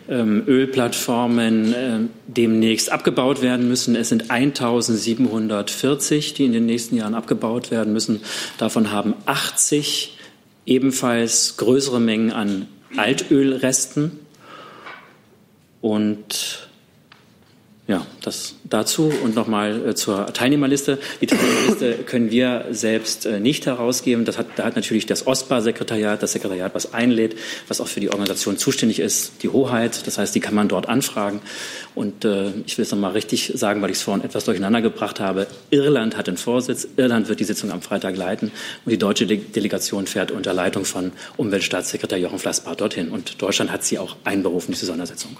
ähm, 0.10 0.42
Ölplattformen 0.48 1.74
äh, 1.74 2.00
demnächst 2.26 2.92
abgebaut 2.92 3.44
werden 3.44 3.68
müssen. 3.68 3.96
Es 3.96 4.10
sind 4.10 4.32
1740, 4.32 6.34
die 6.34 6.46
in 6.46 6.54
den 6.54 6.66
nächsten 6.66 6.98
Jahren 6.98 7.14
abgebaut 7.14 7.70
werden 7.70 7.94
müssen. 7.94 8.22
Davon 8.58 8.92
haben 8.92 9.14
80 9.28 10.18
ebenfalls 10.66 11.58
größere 11.58 12.00
Mengen 12.00 12.32
an 12.32 12.68
Altölresten 12.98 14.20
und 15.82 16.70
ja, 17.92 18.08
das 18.22 18.56
dazu 18.64 19.12
und 19.22 19.36
nochmal 19.36 19.90
äh, 19.90 19.96
zur 19.96 20.28
Teilnehmerliste. 20.28 20.98
Die 21.20 21.28
Teilnehmerliste 21.28 21.94
können 22.06 22.32
wir 22.32 22.68
selbst 22.72 23.26
äh, 23.26 23.42
nicht 23.42 23.66
herausgeben. 23.66 24.24
Das 24.24 24.38
hat, 24.38 24.48
da 24.56 24.64
hat 24.64 24.78
natürlich 24.78 25.08
das 25.08 25.28
OSPA-Sekretariat, 25.28 26.24
das 26.24 26.32
Sekretariat, 26.32 26.74
was 26.74 26.94
einlädt, 26.94 27.36
was 27.68 27.82
auch 27.82 27.90
für 27.90 28.00
die 28.00 28.10
Organisation 28.10 28.58
zuständig 28.58 29.02
ist, 29.02 29.44
die 29.44 29.50
Hoheit. 29.50 30.08
Das 30.08 30.18
heißt, 30.18 30.34
die 30.34 30.40
kann 30.40 30.56
man 30.56 30.70
dort 30.70 30.88
anfragen. 30.88 31.42
Und 31.94 32.24
äh, 32.24 32.52
ich 32.66 32.78
will 32.78 32.84
es 32.84 32.92
nochmal 32.92 33.12
richtig 33.12 33.52
sagen, 33.56 33.82
weil 33.82 33.90
ich 33.90 33.98
es 33.98 34.04
vorhin 34.04 34.24
etwas 34.24 34.46
durcheinander 34.46 34.82
gebracht 34.82 35.20
habe. 35.20 35.48
Irland 35.70 36.16
hat 36.16 36.28
den 36.28 36.38
Vorsitz. 36.38 36.88
Irland 36.96 37.28
wird 37.28 37.42
die 37.42 37.44
Sitzung 37.44 37.72
am 37.72 37.82
Freitag 37.82 38.16
leiten. 38.16 38.52
Und 38.86 38.90
die 38.90 38.98
deutsche 38.98 39.28
De 39.28 39.36
Delegation 39.36 40.08
fährt 40.08 40.32
unter 40.32 40.54
Leitung 40.54 40.86
von 40.86 41.12
Umweltstaatssekretär 41.36 42.20
Jochen 42.20 42.40
Flassbart 42.40 42.80
dorthin. 42.80 43.10
Und 43.10 43.42
Deutschland 43.42 43.70
hat 43.70 43.84
sie 43.84 44.00
auch 44.00 44.16
einberufen, 44.24 44.72
diese 44.74 44.86
Sondersitzung. 44.86 45.36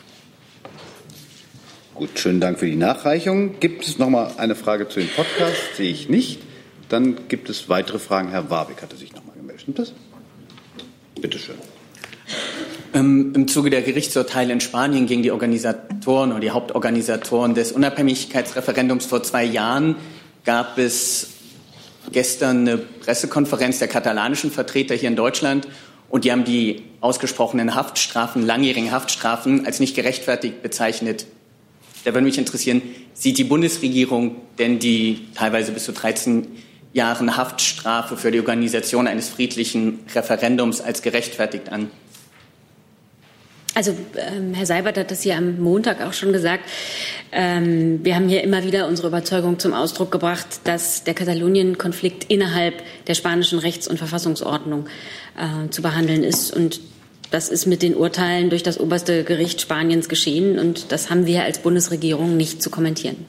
Gut, 2.02 2.18
schönen 2.18 2.40
Dank 2.40 2.58
für 2.58 2.66
die 2.66 2.76
Nachreichung. 2.76 3.60
Gibt 3.60 3.86
es 3.86 4.00
noch 4.00 4.10
mal 4.10 4.32
eine 4.38 4.56
Frage 4.56 4.90
zu 4.90 5.00
dem 5.02 5.10
Podcast? 5.10 5.76
Sehe 5.76 5.92
ich 5.92 6.10
nicht. 6.10 6.40
Dann 6.90 7.28
gibt 7.28 7.48
es 7.48 7.70
weitere 7.70 8.00
Fragen. 8.00 8.32
Herr 8.32 8.50
Warwick 8.50 8.82
hatte 8.82 8.96
sich 8.96 9.14
noch 9.14 9.24
mal 9.24 9.34
gemeldet. 9.34 9.62
Stimmt 9.62 9.78
das? 9.78 9.94
Bitte 11.22 11.38
schön. 11.38 11.58
Ähm, 12.96 13.34
Im 13.36 13.48
Zuge 13.48 13.70
der 13.70 13.84
Gerichtsurteile 13.84 14.52
in 14.52 14.62
Spanien 14.62 15.06
gegen 15.06 15.22
die 15.22 15.30
Organisatoren 15.30 16.32
oder 16.32 16.40
die 16.40 16.50
Hauptorganisatoren 16.50 17.54
des 17.54 17.72
Unabhängigkeitsreferendums 17.72 19.06
vor 19.06 19.22
zwei 19.22 19.44
Jahren 19.44 19.96
gab 20.44 20.80
es 20.80 21.28
gestern 22.12 22.68
eine 22.68 22.78
Pressekonferenz 22.80 23.78
der 23.78 23.90
katalanischen 23.90 24.50
Vertreter 24.50 24.96
hier 24.96 25.10
in 25.10 25.16
Deutschland 25.16 25.68
und 26.10 26.26
die 26.26 26.32
haben 26.32 26.46
die 26.46 26.82
ausgesprochenen 27.00 27.76
Haftstrafen, 27.76 28.44
langjährigen 28.44 28.92
Haftstrafen 28.92 29.68
als 29.68 29.80
nicht 29.80 29.96
gerechtfertigt 29.96 30.64
bezeichnet. 30.64 31.28
Da 32.04 32.14
würde 32.14 32.26
mich 32.26 32.38
interessieren, 32.38 32.82
sieht 33.14 33.38
die 33.38 33.44
Bundesregierung 33.44 34.36
denn 34.58 34.80
die 34.80 35.28
teilweise 35.36 35.72
bis 35.72 35.86
zu 35.86 35.92
13 35.92 36.48
Jahren 36.94 37.38
Haftstrafe 37.38 38.18
für 38.18 38.32
die 38.32 38.40
Organisation 38.40 39.08
eines 39.08 39.30
friedlichen 39.30 40.00
Referendums 40.14 40.82
als 40.82 41.02
gerechtfertigt 41.02 41.70
an? 41.70 41.90
Also 43.74 43.96
ähm, 44.18 44.54
Herr 44.54 44.66
Seibert 44.66 44.98
hat 44.98 45.12
das 45.12 45.22
hier 45.22 45.38
am 45.38 45.62
Montag 45.62 46.02
auch 46.02 46.12
schon 46.12 46.34
gesagt. 46.34 46.66
Ähm, 47.32 48.04
wir 48.04 48.16
haben 48.16 48.28
hier 48.28 48.44
immer 48.44 48.66
wieder 48.66 48.88
unsere 48.88 49.08
Überzeugung 49.08 49.60
zum 49.60 49.74
Ausdruck 49.74 50.12
gebracht, 50.12 50.60
dass 50.66 51.06
der 51.06 51.14
Katalonien-Konflikt 51.14 52.26
innerhalb 52.26 52.84
der 53.08 53.14
spanischen 53.14 53.60
Rechts- 53.60 53.88
und 53.88 53.98
Verfassungsordnung 53.98 54.88
äh, 55.38 55.70
zu 55.70 55.82
behandeln 55.82 56.24
ist. 56.24 56.54
Und 56.54 56.82
das 57.32 57.48
ist 57.50 57.66
mit 57.66 57.82
den 57.82 57.96
Urteilen 57.96 58.50
durch 58.50 58.62
das 58.62 58.80
oberste 58.80 59.24
Gericht 59.24 59.62
Spaniens 59.62 60.10
geschehen 60.10 60.60
und 60.60 60.92
das 60.92 61.10
haben 61.10 61.26
wir 61.26 61.44
als 61.44 61.60
Bundesregierung 61.60 62.38
nicht 62.38 62.62
zu 62.62 62.70
kommentieren. 62.70 63.26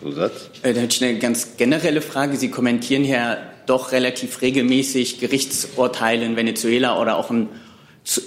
Zusatz? 0.00 0.50
Äh, 0.62 0.72
da 0.72 0.80
hätte 0.80 0.96
ich 0.96 1.04
eine 1.04 1.18
ganz 1.18 1.56
generelle 1.56 2.00
Frage. 2.00 2.36
Sie 2.36 2.50
kommentieren 2.50 3.04
ja 3.04 3.36
doch 3.66 3.92
relativ 3.92 4.40
regelmäßig 4.40 5.18
Gerichtsurteile 5.18 6.24
in 6.24 6.36
Venezuela 6.36 7.00
oder 7.00 7.16
auch 7.16 7.30
in, 7.30 7.48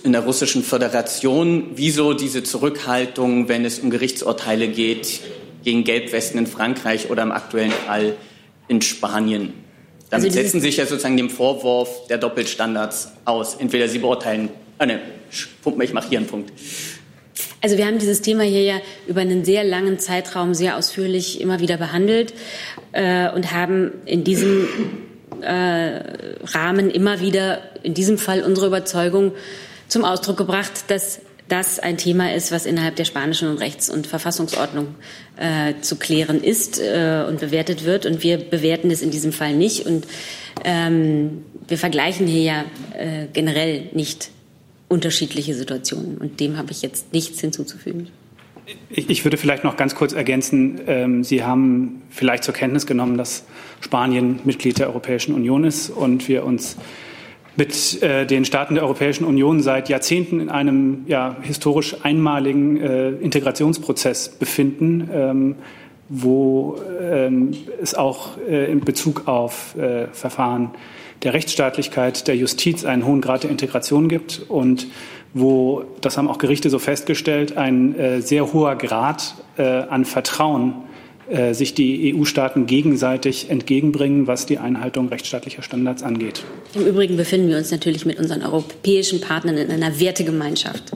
in 0.04 0.12
der 0.12 0.22
Russischen 0.22 0.62
Föderation. 0.62 1.72
Wieso 1.76 2.14
diese 2.14 2.44
Zurückhaltung, 2.44 3.48
wenn 3.48 3.64
es 3.64 3.80
um 3.80 3.90
Gerichtsurteile 3.90 4.68
geht, 4.68 5.22
gegen 5.64 5.86
Gelbwesten 5.86 6.40
in 6.40 6.48
Frankreich 6.48 7.10
oder 7.10 7.24
im 7.24 7.32
aktuellen 7.32 7.72
Fall 7.72 8.18
in 8.68 8.82
Spanien? 8.82 9.54
Damit 10.10 10.26
also 10.26 10.42
setzen 10.42 10.60
Sie 10.60 10.68
sich 10.68 10.78
ja 10.78 10.86
sozusagen 10.86 11.16
dem 11.16 11.30
Vorwurf 11.30 12.08
der 12.08 12.18
Doppelstandards 12.18 13.14
aus. 13.24 13.56
Entweder 13.56 13.88
Sie 13.88 14.00
beurteilen 14.00 14.50
Ah, 14.82 14.88
ne, 14.88 15.00
ich 15.84 15.94
mache 15.94 16.10
hier 16.10 16.18
einen 16.18 16.26
Punkt. 16.26 16.52
Also 17.62 17.78
wir 17.78 17.86
haben 17.86 18.00
dieses 18.00 18.24
Thema 18.24 18.42
hier 18.42 18.64
ja 18.64 18.82
über 19.06 19.22
einen 19.22 19.46
sehr 19.46 19.64
langen 19.64 20.00
Zeitraum 20.00 20.56
sehr 20.56 20.76
ausführlich 20.76 21.40
immer 21.40 21.60
wieder 21.60 21.78
behandelt 21.78 22.34
äh, 22.92 23.30
und 23.30 23.52
haben 23.52 23.92
in 24.08 24.24
diesem 24.24 24.68
äh, 25.42 26.00
Rahmen 26.46 26.90
immer 26.90 27.22
wieder, 27.22 27.62
in 27.84 27.94
diesem 27.94 28.18
Fall 28.18 28.42
unsere 28.42 28.66
Überzeugung 28.66 29.34
zum 29.88 30.04
Ausdruck 30.04 30.38
gebracht, 30.38 30.86
dass 30.88 31.22
das 31.48 31.78
ein 31.78 31.98
Thema 31.98 32.34
ist, 32.34 32.52
was 32.52 32.66
innerhalb 32.66 32.96
der 32.96 33.06
spanischen 33.06 33.56
Rechts- 33.60 33.88
und 33.88 34.08
Verfassungsordnung 34.08 34.96
äh, 35.38 35.76
zu 35.82 35.98
klären 35.98 36.44
ist 36.44 36.80
äh, 36.80 37.24
und 37.30 37.40
bewertet 37.40 37.86
wird. 37.86 38.08
Und 38.08 38.24
wir 38.24 38.40
bewerten 38.40 38.90
es 38.90 39.04
in 39.04 39.12
diesem 39.12 39.32
Fall 39.32 39.54
nicht. 39.54 39.86
Und 39.86 40.08
ähm, 40.64 41.46
wir 41.68 41.78
vergleichen 41.78 42.26
hier 42.26 42.42
ja 42.42 42.66
äh, 42.98 43.28
generell 43.32 43.90
nicht 43.94 44.32
unterschiedliche 44.92 45.54
Situationen. 45.54 46.18
Und 46.18 46.40
dem 46.40 46.58
habe 46.58 46.72
ich 46.72 46.82
jetzt 46.82 47.14
nichts 47.14 47.40
hinzuzufügen. 47.40 48.10
Ich 48.90 49.24
würde 49.26 49.38
vielleicht 49.38 49.64
noch 49.64 49.78
ganz 49.78 49.96
kurz 49.96 50.14
ergänzen, 50.14 50.82
ähm, 50.86 51.24
Sie 51.24 51.44
haben 51.44 52.04
vielleicht 52.10 52.44
zur 52.44 52.54
Kenntnis 52.54 52.86
genommen, 52.86 53.18
dass 53.18 53.44
Spanien 53.80 54.40
Mitglied 54.44 54.78
der 54.80 54.88
Europäischen 54.88 55.34
Union 55.34 55.64
ist 55.64 55.90
und 55.90 56.28
wir 56.28 56.44
uns 56.46 56.78
mit 57.56 58.02
äh, 58.02 58.26
den 58.26 58.46
Staaten 58.46 58.76
der 58.76 58.84
Europäischen 58.84 59.26
Union 59.26 59.62
seit 59.62 59.90
Jahrzehnten 59.90 60.40
in 60.40 60.50
einem 60.50 61.04
ja, 61.08 61.36
historisch 61.42 61.96
einmaligen 62.04 62.78
äh, 62.78 63.10
Integrationsprozess 63.10 64.30
befinden, 64.30 65.10
ähm, 65.12 65.56
wo 66.08 66.78
ähm, 67.02 67.52
es 67.82 67.94
auch 67.96 68.38
äh, 68.38 68.72
in 68.72 68.82
Bezug 68.82 69.28
auf 69.28 69.76
Verfahren 70.12 70.72
der 71.24 71.34
Rechtsstaatlichkeit, 71.34 72.28
der 72.28 72.36
Justiz 72.36 72.86
einen 72.86 73.06
hohen 73.06 73.22
Grad 73.22 73.44
der 73.44 73.52
Integration 73.52 74.10
gibt 74.10 74.42
und 74.48 74.88
wo, 75.34 75.84
das 76.02 76.18
haben 76.18 76.28
auch 76.28 76.40
Gerichte 76.40 76.70
so 76.70 76.80
festgestellt, 76.80 77.58
ein 77.58 77.98
äh, 77.98 78.22
sehr 78.22 78.52
hoher 78.52 78.76
Grad 78.76 79.36
äh, 79.58 79.64
an 79.64 80.04
Vertrauen 80.04 80.74
äh, 81.30 81.54
sich 81.54 81.74
die 81.74 82.14
EU-Staaten 82.14 82.66
gegenseitig 82.66 83.50
entgegenbringen, 83.50 84.28
was 84.28 84.46
die 84.46 84.58
Einhaltung 84.58 85.08
rechtsstaatlicher 85.08 85.62
Standards 85.62 86.04
angeht. 86.04 86.44
Im 86.74 86.86
Übrigen 86.86 87.16
befinden 87.16 87.48
wir 87.48 87.58
uns 87.58 87.72
natürlich 87.72 88.06
mit 88.06 88.20
unseren 88.20 88.42
europäischen 88.42 89.22
Partnern 89.22 89.58
in 89.58 89.72
einer 89.72 90.00
Wertegemeinschaft. 90.00 90.92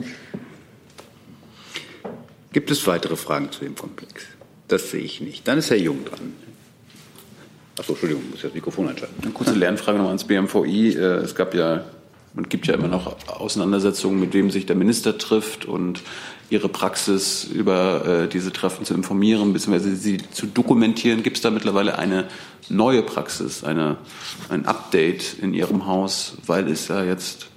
Gibt 2.52 2.70
es 2.70 2.86
weitere 2.86 3.16
Fragen 3.16 3.50
zu 3.50 3.60
dem 3.60 3.74
Komplex? 3.74 4.26
Das 4.68 4.90
sehe 4.90 5.00
ich 5.00 5.20
nicht. 5.20 5.48
Dann 5.48 5.58
ist 5.58 5.70
Herr 5.70 5.78
Jung 5.78 6.04
dran. 6.04 6.34
Achso, 7.78 7.92
Entschuldigung, 7.92 8.30
muss 8.30 8.40
das 8.40 8.54
Mikrofon 8.54 8.88
einschalten. 8.88 9.14
Eine 9.22 9.32
kurze 9.32 9.54
Lernfrage 9.54 9.98
nochmal 9.98 10.12
ans 10.12 10.24
BMVI. 10.24 10.94
Äh, 10.94 11.00
es 11.18 11.34
gab 11.34 11.54
ja 11.54 11.84
und 12.36 12.50
gibt 12.50 12.66
ja 12.66 12.74
immer 12.74 12.88
noch 12.88 13.16
Auseinandersetzungen, 13.28 14.20
mit 14.20 14.34
wem 14.34 14.50
sich 14.50 14.66
der 14.66 14.76
Minister 14.76 15.16
trifft 15.16 15.64
und 15.64 16.02
ihre 16.50 16.68
Praxis 16.68 17.44
über 17.44 18.24
äh, 18.24 18.28
diese 18.28 18.52
Treffen 18.52 18.84
zu 18.84 18.94
informieren 18.94 19.52
bzw. 19.52 19.94
sie 19.94 20.18
zu 20.30 20.46
dokumentieren. 20.46 21.22
Gibt 21.22 21.36
es 21.36 21.42
da 21.42 21.50
mittlerweile 21.50 21.98
eine 21.98 22.28
neue 22.68 23.02
Praxis, 23.02 23.64
eine, 23.64 23.96
ein 24.50 24.66
Update 24.66 25.38
in 25.40 25.54
Ihrem 25.54 25.86
Haus, 25.86 26.36
weil 26.46 26.68
es 26.68 26.88
ja 26.88 27.02
jetzt 27.02 27.48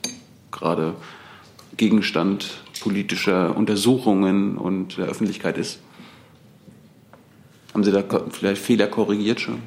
gerade 0.51 0.95
Gegenstand 1.76 2.49
politischer 2.80 3.55
Untersuchungen 3.57 4.57
und 4.57 4.97
der 4.97 5.07
Öffentlichkeit 5.07 5.57
ist? 5.57 5.80
Haben 7.74 7.84
Sie 7.84 7.91
da 7.91 8.03
vielleicht 8.32 8.61
Fehler 8.61 8.88
korrigiert 8.88 9.41
schon? 9.41 9.61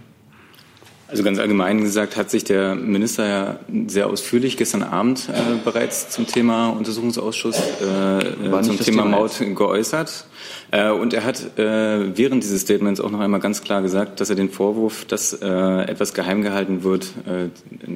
Also 1.13 1.25
ganz 1.25 1.39
allgemein 1.39 1.83
gesagt 1.83 2.17
hat 2.17 2.31
sich 2.31 2.43
der 2.43 2.75
Minister 2.75 3.29
ja 3.29 3.59
sehr 3.87 4.07
ausführlich 4.07 4.57
gestern 4.57 4.83
Abend 4.83 5.29
äh, 5.29 5.59
bereits 5.63 6.09
zum 6.09 6.27
Thema 6.27 6.71
Untersuchungsausschuss, 6.71 7.59
äh, 7.59 8.63
zum 8.63 8.79
Thema 8.79 9.05
Maut 9.05 9.33
geäußert. 9.55 10.25
Äh, 10.71 10.89
und 10.89 11.13
er 11.13 11.25
hat 11.25 11.59
äh, 11.59 12.17
während 12.17 12.43
dieses 12.43 12.63
Statements 12.63 12.99
auch 12.99 13.11
noch 13.11 13.21
einmal 13.21 13.41
ganz 13.41 13.63
klar 13.63 13.83
gesagt, 13.83 14.23
dass 14.23 14.31
er 14.31 14.37
den 14.37 14.49
Vorwurf, 14.49 15.05
dass 15.05 15.35
äh, 15.35 15.47
etwas 15.47 16.15
geheim 16.15 16.41
gehalten 16.41 16.83
wird, 16.83 17.13
äh, 17.27 17.51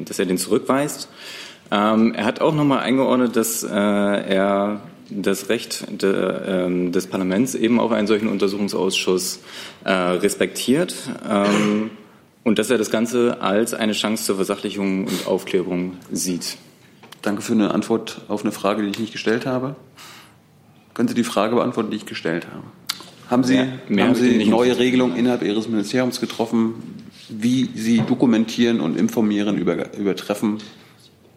dass 0.05 0.19
er 0.19 0.27
den 0.27 0.37
zurückweist. 0.37 1.09
Ähm, 1.71 2.13
er 2.13 2.27
hat 2.27 2.43
auch 2.43 2.55
noch 2.55 2.65
mal 2.65 2.81
eingeordnet, 2.81 3.35
dass 3.35 3.63
äh, 3.63 3.69
er 3.71 4.83
das 5.09 5.49
Recht 5.49 5.87
de, 6.03 6.11
äh, 6.13 6.91
des 6.91 7.07
Parlaments 7.07 7.55
eben 7.55 7.81
auf 7.81 7.93
einen 7.93 8.09
solchen 8.09 8.29
Untersuchungsausschuss 8.29 9.41
äh, 9.85 9.91
respektiert. 9.91 10.95
Ähm, 11.27 11.93
und 12.47 12.61
dass 12.61 12.71
er 12.71 12.79
das 12.79 12.93
Ganze 12.93 13.41
als 13.41 13.75
eine 13.75 13.93
Chance 13.93 14.23
zur 14.23 14.37
Versachlichung 14.37 15.07
und 15.07 15.27
Aufklärung 15.27 15.95
sieht. 16.13 16.59
Danke 17.21 17.43
für 17.43 17.55
eine 17.55 17.75
Antwort 17.75 18.21
auf 18.29 18.43
eine 18.43 18.53
Frage, 18.53 18.85
die 18.85 18.91
ich 18.91 19.01
nicht 19.01 19.11
gestellt 19.11 19.47
habe. 19.47 19.75
Können 20.95 21.09
Sie 21.09 21.15
die 21.15 21.25
Frage 21.25 21.57
beantworten, 21.57 21.91
die 21.91 21.97
ich 21.97 22.07
gestellt 22.07 22.47
habe? 22.47 22.63
Haben 23.29 23.43
Sie, 23.43 23.65
mehr 23.89 24.07
haben 24.07 24.15
Sie 24.15 24.45
neue 24.45 24.79
Regelungen 24.79 25.17
innerhalb 25.17 25.43
Ihres 25.43 25.67
Ministeriums 25.69 26.21
getroffen, 26.21 26.75
wie 27.29 27.69
Sie 27.75 28.03
dokumentieren 28.07 28.79
und 28.79 28.97
informieren 28.97 29.59
über, 29.59 29.97
über 29.97 30.15
Treffen 30.15 30.59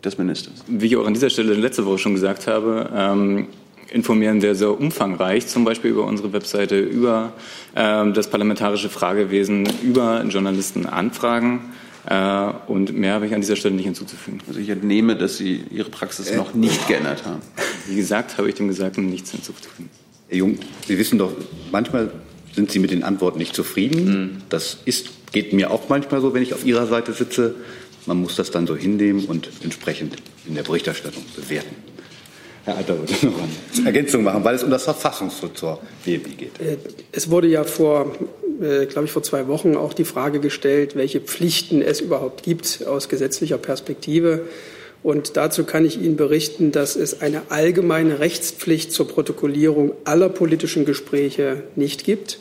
des 0.03 0.19
Ministers? 0.19 0.63
Wie 0.67 0.85
ich 0.85 0.95
auch 0.95 1.07
an 1.07 1.15
dieser 1.15 1.31
Stelle 1.31 1.55
letzte 1.55 1.87
Woche 1.87 1.97
schon 1.97 2.13
gesagt 2.13 2.45
habe, 2.45 2.87
ähm, 2.95 3.47
informieren 3.91 4.41
sehr, 4.41 4.55
sehr 4.55 4.79
umfangreich, 4.79 5.47
zum 5.47 5.65
Beispiel 5.65 5.91
über 5.91 6.05
unsere 6.05 6.31
Webseite, 6.33 6.79
über 6.79 7.33
äh, 7.75 8.11
das 8.11 8.29
parlamentarische 8.29 8.89
Fragewesen, 8.89 9.67
über 9.83 10.23
Journalistenanfragen. 10.23 11.61
Äh, 12.05 12.51
und 12.67 12.93
mehr 12.97 13.13
habe 13.13 13.27
ich 13.27 13.33
an 13.33 13.41
dieser 13.41 13.55
Stelle 13.55 13.75
nicht 13.75 13.85
hinzuzufügen. 13.85 14.41
Also 14.47 14.59
ich 14.59 14.69
entnehme, 14.69 15.15
dass 15.15 15.37
Sie 15.37 15.63
Ihre 15.71 15.89
Praxis 15.89 16.33
noch 16.35 16.53
nicht 16.53 16.87
geändert 16.87 17.25
haben. 17.25 17.41
Wie 17.87 17.95
gesagt, 17.95 18.37
habe 18.37 18.49
ich 18.49 18.55
dem 18.55 18.67
Gesagten 18.67 19.09
nichts 19.09 19.31
hinzuzufügen. 19.31 19.89
Herr 20.27 20.37
Jung, 20.37 20.59
Sie 20.87 20.97
wissen 20.97 21.17
doch, 21.17 21.31
manchmal 21.71 22.11
sind 22.53 22.71
Sie 22.71 22.79
mit 22.79 22.91
den 22.91 23.03
Antworten 23.03 23.39
nicht 23.39 23.55
zufrieden. 23.55 24.43
Das 24.49 24.77
ist, 24.85 25.31
geht 25.31 25.53
mir 25.53 25.71
auch 25.71 25.89
manchmal 25.89 26.21
so, 26.21 26.33
wenn 26.33 26.43
ich 26.43 26.53
auf 26.53 26.65
Ihrer 26.65 26.87
Seite 26.87 27.13
sitze. 27.13 27.55
Man 28.05 28.17
muss 28.21 28.35
das 28.35 28.51
dann 28.51 28.65
so 28.65 28.75
hinnehmen 28.75 29.25
und 29.25 29.49
entsprechend 29.63 30.15
in 30.47 30.55
der 30.55 30.63
Berichterstattung 30.63 31.23
bewerten. 31.35 31.75
Herr 32.69 32.77
Alter 32.77 32.99
wollte 32.99 33.25
noch 33.25 33.33
eine 33.77 33.85
Ergänzung 33.85 34.23
machen, 34.23 34.43
weil 34.43 34.55
es 34.55 34.63
um 34.63 34.69
das 34.69 34.83
Verfassungsschutz 34.83 35.59
zur 35.59 35.79
BMI 36.05 36.35
geht. 36.37 36.59
Äh, 36.59 36.77
Es 37.11 37.29
wurde 37.31 37.47
ja 37.47 37.63
vor, 37.63 38.15
äh, 38.61 38.85
glaube 38.85 39.05
ich, 39.05 39.11
vor 39.11 39.23
zwei 39.23 39.47
Wochen 39.47 39.75
auch 39.75 39.93
die 39.93 40.05
Frage 40.05 40.39
gestellt, 40.39 40.95
welche 40.95 41.19
Pflichten 41.19 41.81
es 41.81 41.99
überhaupt 41.99 42.43
gibt 42.43 42.85
aus 42.85 43.09
gesetzlicher 43.09 43.57
Perspektive. 43.57 44.41
Und 45.01 45.37
dazu 45.37 45.63
kann 45.63 45.85
ich 45.85 45.99
Ihnen 45.99 46.17
berichten, 46.17 46.71
dass 46.71 46.95
es 46.95 47.21
eine 47.21 47.43
allgemeine 47.49 48.19
Rechtspflicht 48.19 48.91
zur 48.91 49.07
Protokollierung 49.07 49.93
aller 50.03 50.29
politischen 50.29 50.85
Gespräche 50.85 51.63
nicht 51.75 52.03
gibt. 52.03 52.39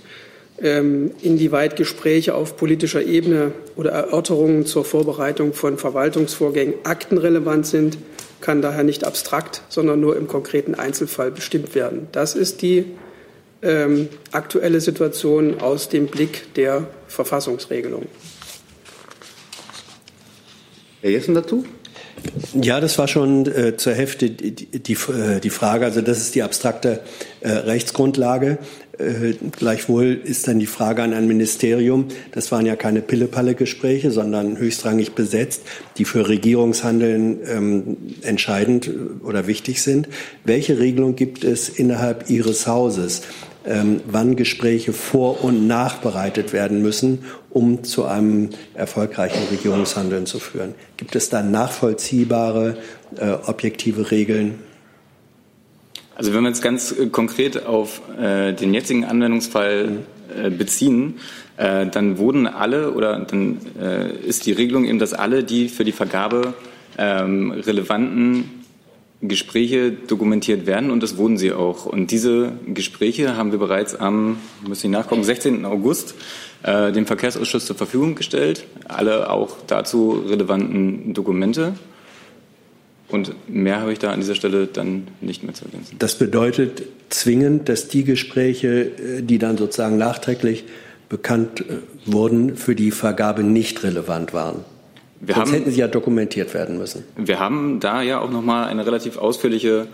Ähm, 0.60 1.12
inwieweit 1.22 1.76
Gespräche 1.76 2.34
auf 2.34 2.56
politischer 2.56 3.02
Ebene 3.02 3.52
oder 3.76 3.92
Erörterungen 3.92 4.66
zur 4.66 4.84
Vorbereitung 4.84 5.54
von 5.54 5.78
Verwaltungsvorgängen 5.78 6.74
aktenrelevant 6.82 7.64
sind, 7.64 7.96
kann 8.41 8.62
daher 8.62 8.84
nicht 8.84 9.05
abstrakt, 9.05 9.62
sondern 9.68 10.01
nur 10.01 10.16
im 10.16 10.28
konkreten 10.28 10.74
Einzelfall 10.74 11.30
bestimmt 11.30 11.74
werden. 11.74 12.09
Das 12.12 12.34
ist 12.34 12.62
die 12.62 12.84
ähm, 13.62 14.09
aktuelle 14.32 14.80
Situation 14.80 15.61
aus 15.61 15.89
dem 15.89 16.07
Blick 16.07 16.55
der 16.55 16.86
Verfassungsregelung. 17.09 18.07
Herr 21.01 21.11
Jessen 21.11 21.34
dazu? 21.34 21.64
Ja, 22.55 22.80
das 22.80 22.99
war 22.99 23.07
schon 23.07 23.47
äh, 23.47 23.76
zur 23.76 23.95
Hälfte 23.95 24.30
die, 24.30 24.66
die, 24.66 24.93
äh, 24.93 25.41
die 25.41 25.51
Frage. 25.51 25.84
Also 25.84 26.01
das 26.01 26.18
ist 26.18 26.34
die 26.34 26.43
abstrakte 26.43 27.01
äh, 27.41 27.51
Rechtsgrundlage. 27.51 28.59
Äh, 28.99 29.34
gleichwohl 29.53 30.20
ist 30.22 30.49
dann 30.49 30.59
die 30.59 30.66
Frage 30.66 31.03
an 31.03 31.12
ein 31.12 31.26
Ministerium, 31.26 32.07
das 32.32 32.51
waren 32.51 32.66
ja 32.66 32.76
keine 32.76 33.01
Pille-Palle-Gespräche, 33.01 34.11
sondern 34.11 34.59
höchstrangig 34.59 35.12
besetzt, 35.12 35.62
die 35.96 36.05
für 36.05 36.28
Regierungshandeln 36.28 37.38
ähm, 37.46 37.96
entscheidend 38.22 38.90
oder 39.22 39.46
wichtig 39.46 39.82
sind. 39.82 40.09
Welche 40.44 40.78
Regelung 40.78 41.16
gibt 41.16 41.44
es 41.44 41.68
innerhalb 41.68 42.28
Ihres 42.28 42.66
Hauses? 42.66 43.22
ähm, 43.68 44.01
wann 44.07 44.36
Gespräche 44.36 44.92
vor- 44.92 45.44
und 45.44 45.66
nachbereitet 45.66 46.53
werden 46.53 46.80
müssen, 46.80 47.24
um 47.51 47.84
zu 47.84 48.05
einem 48.07 48.51
erfolgreichen 48.74 49.42
Regierungshandeln 49.51 50.26
zu 50.26 50.38
führen. 50.38 50.74
Gibt 50.96 51.14
es 51.16 51.28
da 51.28 51.42
nachvollziehbare, 51.42 52.78
äh, 53.16 53.32
objektive 53.46 54.11
Regeln? 54.11 54.55
Also 56.18 56.34
wenn 56.34 56.42
wir 56.42 56.48
jetzt 56.48 56.62
ganz 56.62 56.90
äh, 56.90 57.06
konkret 57.06 57.64
auf 57.64 58.02
äh, 58.18 58.52
den 58.52 58.74
jetzigen 58.74 59.04
Anwendungsfall 59.04 59.98
äh, 60.36 60.50
beziehen, 60.50 61.20
äh, 61.56 61.86
dann 61.86 62.18
wurden 62.18 62.48
alle 62.48 62.92
oder 62.92 63.20
dann 63.20 63.58
äh, 63.80 64.10
ist 64.26 64.44
die 64.44 64.50
Regelung 64.50 64.84
eben, 64.84 64.98
dass 64.98 65.14
alle, 65.14 65.44
die 65.44 65.68
für 65.68 65.84
die 65.84 65.92
Vergabe 65.92 66.54
ähm, 66.98 67.52
relevanten 67.52 68.50
Gespräche 69.22 69.92
dokumentiert 69.92 70.66
werden 70.66 70.90
und 70.90 71.04
das 71.04 71.18
wurden 71.18 71.38
sie 71.38 71.52
auch. 71.52 71.86
Und 71.86 72.10
diese 72.10 72.50
Gespräche 72.66 73.36
haben 73.36 73.52
wir 73.52 73.60
bereits 73.60 73.94
am, 73.94 74.38
muss 74.66 74.82
ich 74.82 74.90
nachgucken, 74.90 75.22
16. 75.22 75.64
August 75.64 76.16
äh, 76.64 76.90
dem 76.90 77.06
Verkehrsausschuss 77.06 77.64
zur 77.64 77.76
Verfügung 77.76 78.16
gestellt. 78.16 78.64
Alle 78.88 79.30
auch 79.30 79.56
dazu 79.68 80.24
relevanten 80.28 81.14
Dokumente. 81.14 81.74
Und 83.11 83.34
mehr 83.48 83.80
habe 83.80 83.92
ich 83.92 83.98
da 83.98 84.11
an 84.11 84.20
dieser 84.20 84.34
Stelle 84.34 84.66
dann 84.66 85.09
nicht 85.20 85.42
mehr 85.42 85.54
zu 85.54 85.64
ergänzen. 85.64 85.96
Das 85.98 86.16
bedeutet 86.16 86.82
zwingend, 87.09 87.68
dass 87.68 87.88
die 87.88 88.04
Gespräche, 88.04 88.82
äh, 89.18 89.22
die 89.22 89.38
dann 89.38 89.56
sozusagen 89.56 89.96
nachträglich 89.96 90.64
bekannt 91.09 91.61
äh, 91.62 91.64
wurden, 92.04 92.56
für 92.56 92.74
die 92.74 92.90
Vergabe 92.90 93.42
nicht 93.42 93.82
relevant 93.82 94.34
waren. 94.34 94.56
Wir 95.20 95.34
Sonst 95.34 95.48
haben- 95.48 95.54
hätten 95.59 95.70
sie 95.70 95.80
ja 95.80 95.88
dokumentiert 95.88 96.52
werden 96.54 96.76
müssen. 96.78 97.02
Wir 97.16 97.40
haben 97.40 97.80
da 97.80 98.02
ja 98.02 98.20
auch 98.20 98.30
nochmal 98.30 98.68
eine 98.68 98.84
relativ 98.86 99.16
ausführliche 99.16 99.86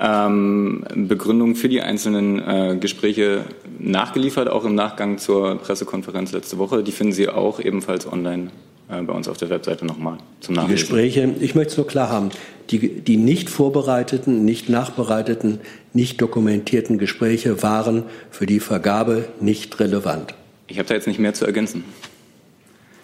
ähm, 0.00 0.84
Begründung 0.94 1.54
für 1.54 1.68
die 1.68 1.80
einzelnen 1.80 2.40
äh, 2.40 2.76
Gespräche 2.80 3.44
nachgeliefert, 3.78 4.48
auch 4.48 4.64
im 4.64 4.74
Nachgang 4.74 5.18
zur 5.18 5.56
Pressekonferenz 5.58 6.32
letzte 6.32 6.58
Woche. 6.58 6.82
Die 6.82 6.90
finden 6.92 7.12
Sie 7.12 7.28
auch 7.28 7.60
ebenfalls 7.60 8.10
online 8.10 8.48
äh, 8.88 9.00
bei 9.02 9.12
uns 9.12 9.28
auf 9.28 9.36
der 9.36 9.50
Webseite 9.50 9.86
nochmal 9.86 10.18
zum 10.40 10.54
Die 10.54 10.60
Nachlesen. 10.60 10.80
Gespräche, 10.88 11.34
ich 11.40 11.54
möchte 11.54 11.70
es 11.72 11.76
nur 11.76 11.86
klar 11.86 12.08
haben, 12.08 12.30
die, 12.70 13.00
die 13.00 13.16
nicht 13.16 13.50
vorbereiteten, 13.50 14.44
nicht 14.44 14.68
nachbereiteten, 14.68 15.60
nicht 15.92 16.20
dokumentierten 16.20 16.98
Gespräche 16.98 17.62
waren 17.62 18.04
für 18.30 18.46
die 18.46 18.60
Vergabe 18.60 19.28
nicht 19.40 19.78
relevant. 19.80 20.34
Ich 20.66 20.78
habe 20.78 20.88
da 20.88 20.94
jetzt 20.94 21.06
nicht 21.06 21.18
mehr 21.18 21.34
zu 21.34 21.44
ergänzen. 21.44 21.84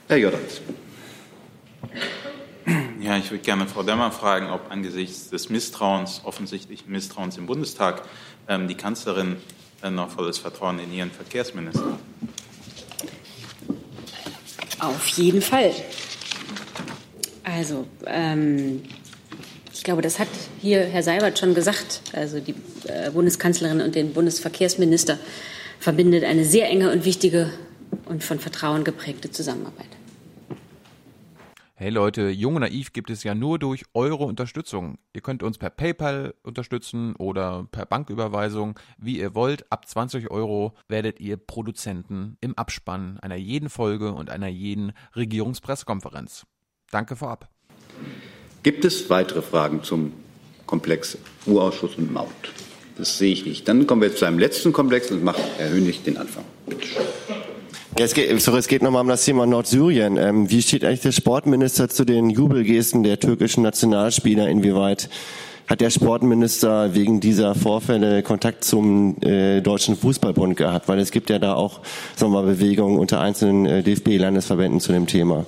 Herr 0.08 0.16
Jordans. 0.16 0.60
Ja, 3.00 3.16
ich 3.16 3.30
würde 3.30 3.42
gerne 3.42 3.66
Frau 3.66 3.82
Demmer 3.82 4.12
fragen, 4.12 4.50
ob 4.50 4.70
angesichts 4.70 5.30
des 5.30 5.48
Misstrauens, 5.48 6.20
offensichtlichen 6.24 6.90
Misstrauens 6.90 7.38
im 7.38 7.46
Bundestag, 7.46 8.02
ähm, 8.48 8.68
die 8.68 8.74
Kanzlerin 8.74 9.36
äh, 9.82 9.90
noch 9.90 10.10
volles 10.10 10.38
Vertrauen 10.38 10.78
in 10.78 10.92
ihren 10.92 11.10
Verkehrsminister 11.10 11.84
hat. 11.84 11.98
Auf 14.80 15.06
jeden 15.08 15.42
Fall. 15.42 15.72
Also, 17.42 17.86
ähm, 18.06 18.82
ich 19.80 19.84
glaube, 19.84 20.02
das 20.02 20.18
hat 20.18 20.28
hier 20.60 20.84
Herr 20.84 21.02
Seibert 21.02 21.38
schon 21.38 21.54
gesagt. 21.54 22.02
Also 22.12 22.38
die 22.38 22.54
äh, 22.86 23.10
Bundeskanzlerin 23.12 23.80
und 23.80 23.94
den 23.94 24.12
Bundesverkehrsminister 24.12 25.18
verbindet 25.78 26.22
eine 26.22 26.44
sehr 26.44 26.68
enge 26.68 26.92
und 26.92 27.06
wichtige 27.06 27.50
und 28.04 28.22
von 28.22 28.38
Vertrauen 28.38 28.84
geprägte 28.84 29.30
Zusammenarbeit. 29.30 29.88
Hey 31.76 31.88
Leute, 31.88 32.28
Jung 32.28 32.56
und 32.56 32.60
Naiv 32.60 32.92
gibt 32.92 33.08
es 33.08 33.24
ja 33.24 33.34
nur 33.34 33.58
durch 33.58 33.84
eure 33.94 34.24
Unterstützung. 34.24 34.98
Ihr 35.14 35.22
könnt 35.22 35.42
uns 35.42 35.56
per 35.56 35.70
PayPal 35.70 36.34
unterstützen 36.42 37.16
oder 37.16 37.66
per 37.72 37.86
Banküberweisung, 37.86 38.78
wie 38.98 39.18
ihr 39.18 39.34
wollt. 39.34 39.72
Ab 39.72 39.88
20 39.88 40.30
Euro 40.30 40.74
werdet 40.88 41.20
ihr 41.20 41.38
Produzenten 41.38 42.36
im 42.42 42.52
Abspann 42.58 43.18
einer 43.20 43.36
jeden 43.36 43.70
Folge 43.70 44.12
und 44.12 44.28
einer 44.28 44.48
jeden 44.48 44.92
Regierungspressekonferenz. 45.16 46.44
Danke 46.90 47.16
vorab. 47.16 47.48
Gibt 48.62 48.84
es 48.84 49.08
weitere 49.08 49.40
Fragen 49.40 49.82
zum 49.82 50.12
Komplex 50.66 51.16
Urausschuss 51.46 51.96
und 51.96 52.12
Maut? 52.12 52.28
Das 52.98 53.16
sehe 53.16 53.32
ich 53.32 53.46
nicht. 53.46 53.66
Dann 53.66 53.86
kommen 53.86 54.02
wir 54.02 54.14
zu 54.14 54.26
einem 54.26 54.38
letzten 54.38 54.72
Komplex 54.72 55.10
und 55.10 55.24
macht 55.24 55.40
Herr 55.56 55.70
Hönig 55.70 56.02
den 56.02 56.18
Anfang. 56.18 56.44
Bitte 56.66 56.86
schön. 56.86 57.02
Es 57.96 58.14
geht, 58.14 58.40
sorry, 58.40 58.58
es 58.58 58.68
geht 58.68 58.82
nochmal 58.82 59.02
um 59.02 59.08
das 59.08 59.24
Thema 59.24 59.46
Nordsyrien. 59.46 60.16
Ähm, 60.16 60.50
wie 60.50 60.62
steht 60.62 60.84
eigentlich 60.84 61.00
der 61.00 61.12
Sportminister 61.12 61.88
zu 61.88 62.04
den 62.04 62.30
Jubelgesten 62.30 63.02
der 63.02 63.18
türkischen 63.18 63.62
Nationalspieler? 63.62 64.48
Inwieweit 64.48 65.08
hat 65.66 65.80
der 65.80 65.90
Sportminister 65.90 66.94
wegen 66.94 67.20
dieser 67.20 67.54
Vorfälle 67.54 68.22
Kontakt 68.22 68.64
zum 68.64 69.16
äh, 69.22 69.60
Deutschen 69.60 69.96
Fußballbund 69.96 70.56
gehabt? 70.56 70.88
Weil 70.88 70.98
es 70.98 71.10
gibt 71.10 71.30
ja 71.30 71.38
da 71.38 71.54
auch 71.54 71.80
sagen 72.16 72.32
Bewegungen 72.32 72.98
unter 72.98 73.20
einzelnen 73.20 73.66
äh, 73.66 73.82
DFB-Landesverbänden 73.82 74.80
zu 74.80 74.92
dem 74.92 75.06
Thema. 75.06 75.46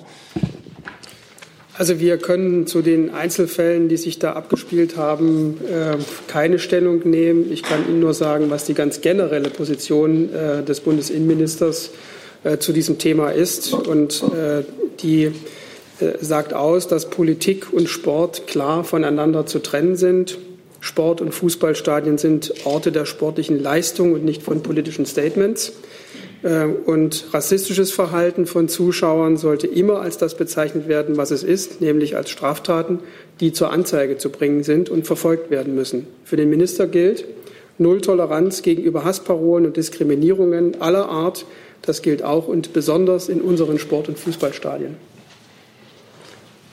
Also 1.75 2.01
wir 2.01 2.19
können 2.19 2.67
zu 2.67 2.83
den 2.83 3.11
Einzelfällen, 3.11 3.89
die 3.89 3.97
sich 3.97 4.19
da 4.19 4.35
abgespielt 4.35 4.99
haben, 4.99 5.59
äh, 5.65 5.97
keine 6.29 6.59
Stellung 6.59 7.09
nehmen. 7.09 7.51
Ich 7.51 7.63
kann 7.63 7.89
Ihnen 7.89 8.01
nur 8.01 8.13
sagen, 8.13 8.51
was 8.51 8.67
die 8.67 8.75
ganz 8.75 9.01
generelle 9.01 9.49
Position 9.49 10.29
äh, 10.35 10.63
des 10.63 10.81
Bundesinnenministers 10.81 11.91
äh, 12.45 12.59
zu 12.59 12.75
diesem 12.75 12.99
Thema 12.99 13.31
ist. 13.31 13.73
Und 13.73 14.23
die 15.03 15.33
sagt 16.21 16.53
aus, 16.53 16.89
dass 16.89 17.11
Politik 17.11 17.73
und 17.73 17.89
Sport 17.89 18.49
klar 18.49 18.83
voneinander 18.83 19.47
zu 19.47 19.61
trennen 19.61 19.95
sind. 19.95 20.39
Sport- 20.81 21.21
und 21.21 21.33
Fußballstadien 21.33 22.19
sind 22.19 22.53
Orte 22.65 22.91
der 22.91 23.05
sportlichen 23.05 23.63
Leistung 23.63 24.13
und 24.13 24.25
nicht 24.25 24.43
von 24.43 24.65
politischen 24.65 25.07
Statements. 25.07 25.73
Äh, 26.43 26.65
Und 26.65 27.27
rassistisches 27.33 27.93
Verhalten 27.93 28.47
von 28.47 28.69
Zuschauern 28.69 29.37
sollte 29.37 29.67
immer 29.67 30.01
als 30.01 30.19
das 30.19 30.37
bezeichnet 30.37 30.89
werden, 30.89 31.17
was 31.17 31.31
es 31.31 31.43
ist, 31.43 31.81
nämlich 31.81 32.17
als 32.17 32.31
Straftaten, 32.31 33.01
die 33.41 33.53
zur 33.53 33.73
Anzeige 33.73 34.19
zu 34.19 34.31
bringen 34.31 34.63
sind 34.65 34.91
und 34.91 35.07
verfolgt 35.07 35.51
werden 35.51 35.75
müssen. 35.75 36.07
Für 36.25 36.37
den 36.37 36.51
Minister 36.51 36.87
gilt 36.87 37.25
Null 37.79 38.01
Toleranz 38.01 38.63
gegenüber 38.63 39.05
Hassparolen 39.05 39.67
und 39.67 39.77
Diskriminierungen 39.77 40.81
aller 40.81 41.09
Art. 41.09 41.47
Das 41.81 42.03
gilt 42.03 42.23
auch 42.23 42.49
und 42.49 42.73
besonders 42.73 43.29
in 43.29 43.41
unseren 43.41 43.79
Sport- 43.79 44.09
und 44.09 44.19
Fußballstadien. 44.19 44.97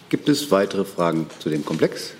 Gibt 0.09 0.27
es 0.29 0.51
weitere 0.51 0.85
Fragen 0.85 1.27
zu 1.39 1.49
dem 1.49 1.63
Komplex? 1.63 2.13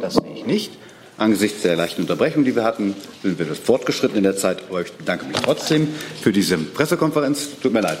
Das 0.00 0.14
sehe 0.14 0.34
ich 0.34 0.46
nicht. 0.46 0.72
Angesichts 1.16 1.62
der 1.62 1.76
leichten 1.76 2.02
Unterbrechung, 2.02 2.44
die 2.44 2.56
wir 2.56 2.64
hatten, 2.64 2.94
sind 3.22 3.38
wir 3.38 3.46
fortgeschritten 3.46 4.16
in 4.16 4.24
der 4.24 4.36
Zeit. 4.36 4.62
Aber 4.68 4.82
ich 4.82 4.92
bedanke 4.92 5.26
mich 5.26 5.36
trotzdem 5.36 5.88
für 6.20 6.32
diese 6.32 6.58
Pressekonferenz. 6.58 7.48
Tut 7.62 7.72
mir 7.72 7.80
leid. 7.80 7.98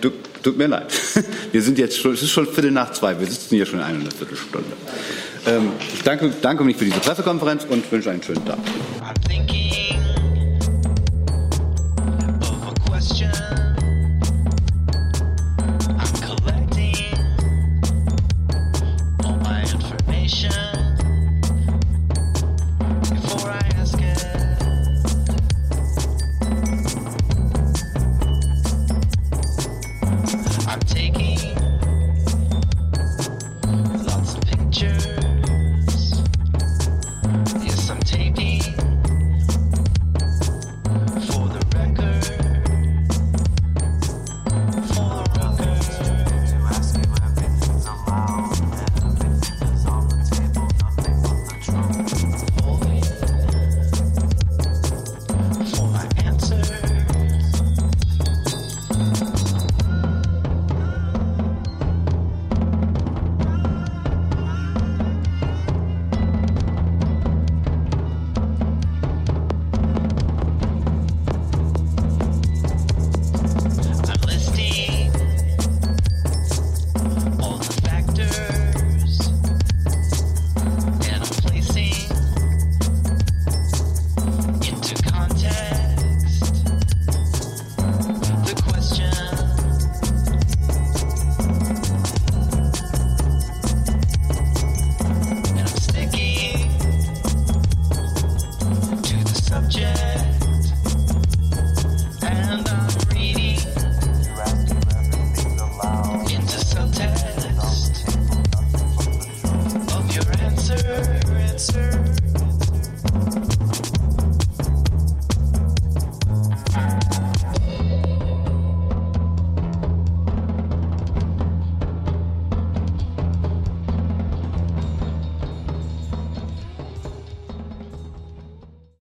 Tut 0.42 0.58
mir 0.58 0.68
leid. 0.68 0.92
Wir 1.50 1.60
sind 1.60 1.76
jetzt 1.76 1.98
schon, 1.98 2.14
es 2.14 2.22
ist 2.22 2.30
schon 2.30 2.46
Viertel 2.46 2.70
nach 2.70 2.92
zwei. 2.92 3.18
Wir 3.18 3.26
sitzen 3.26 3.56
hier 3.56 3.66
schon 3.66 3.80
eine 3.80 4.08
Viertelstunde. 4.08 4.70
Ähm, 5.44 5.70
ich 5.92 6.02
danke, 6.04 6.30
danke 6.40 6.62
mich 6.62 6.76
für 6.76 6.84
diese 6.84 7.00
Pressekonferenz 7.00 7.66
und 7.68 7.90
wünsche 7.90 8.12
einen 8.12 8.22
schönen 8.22 8.44
Tag. 8.44 8.58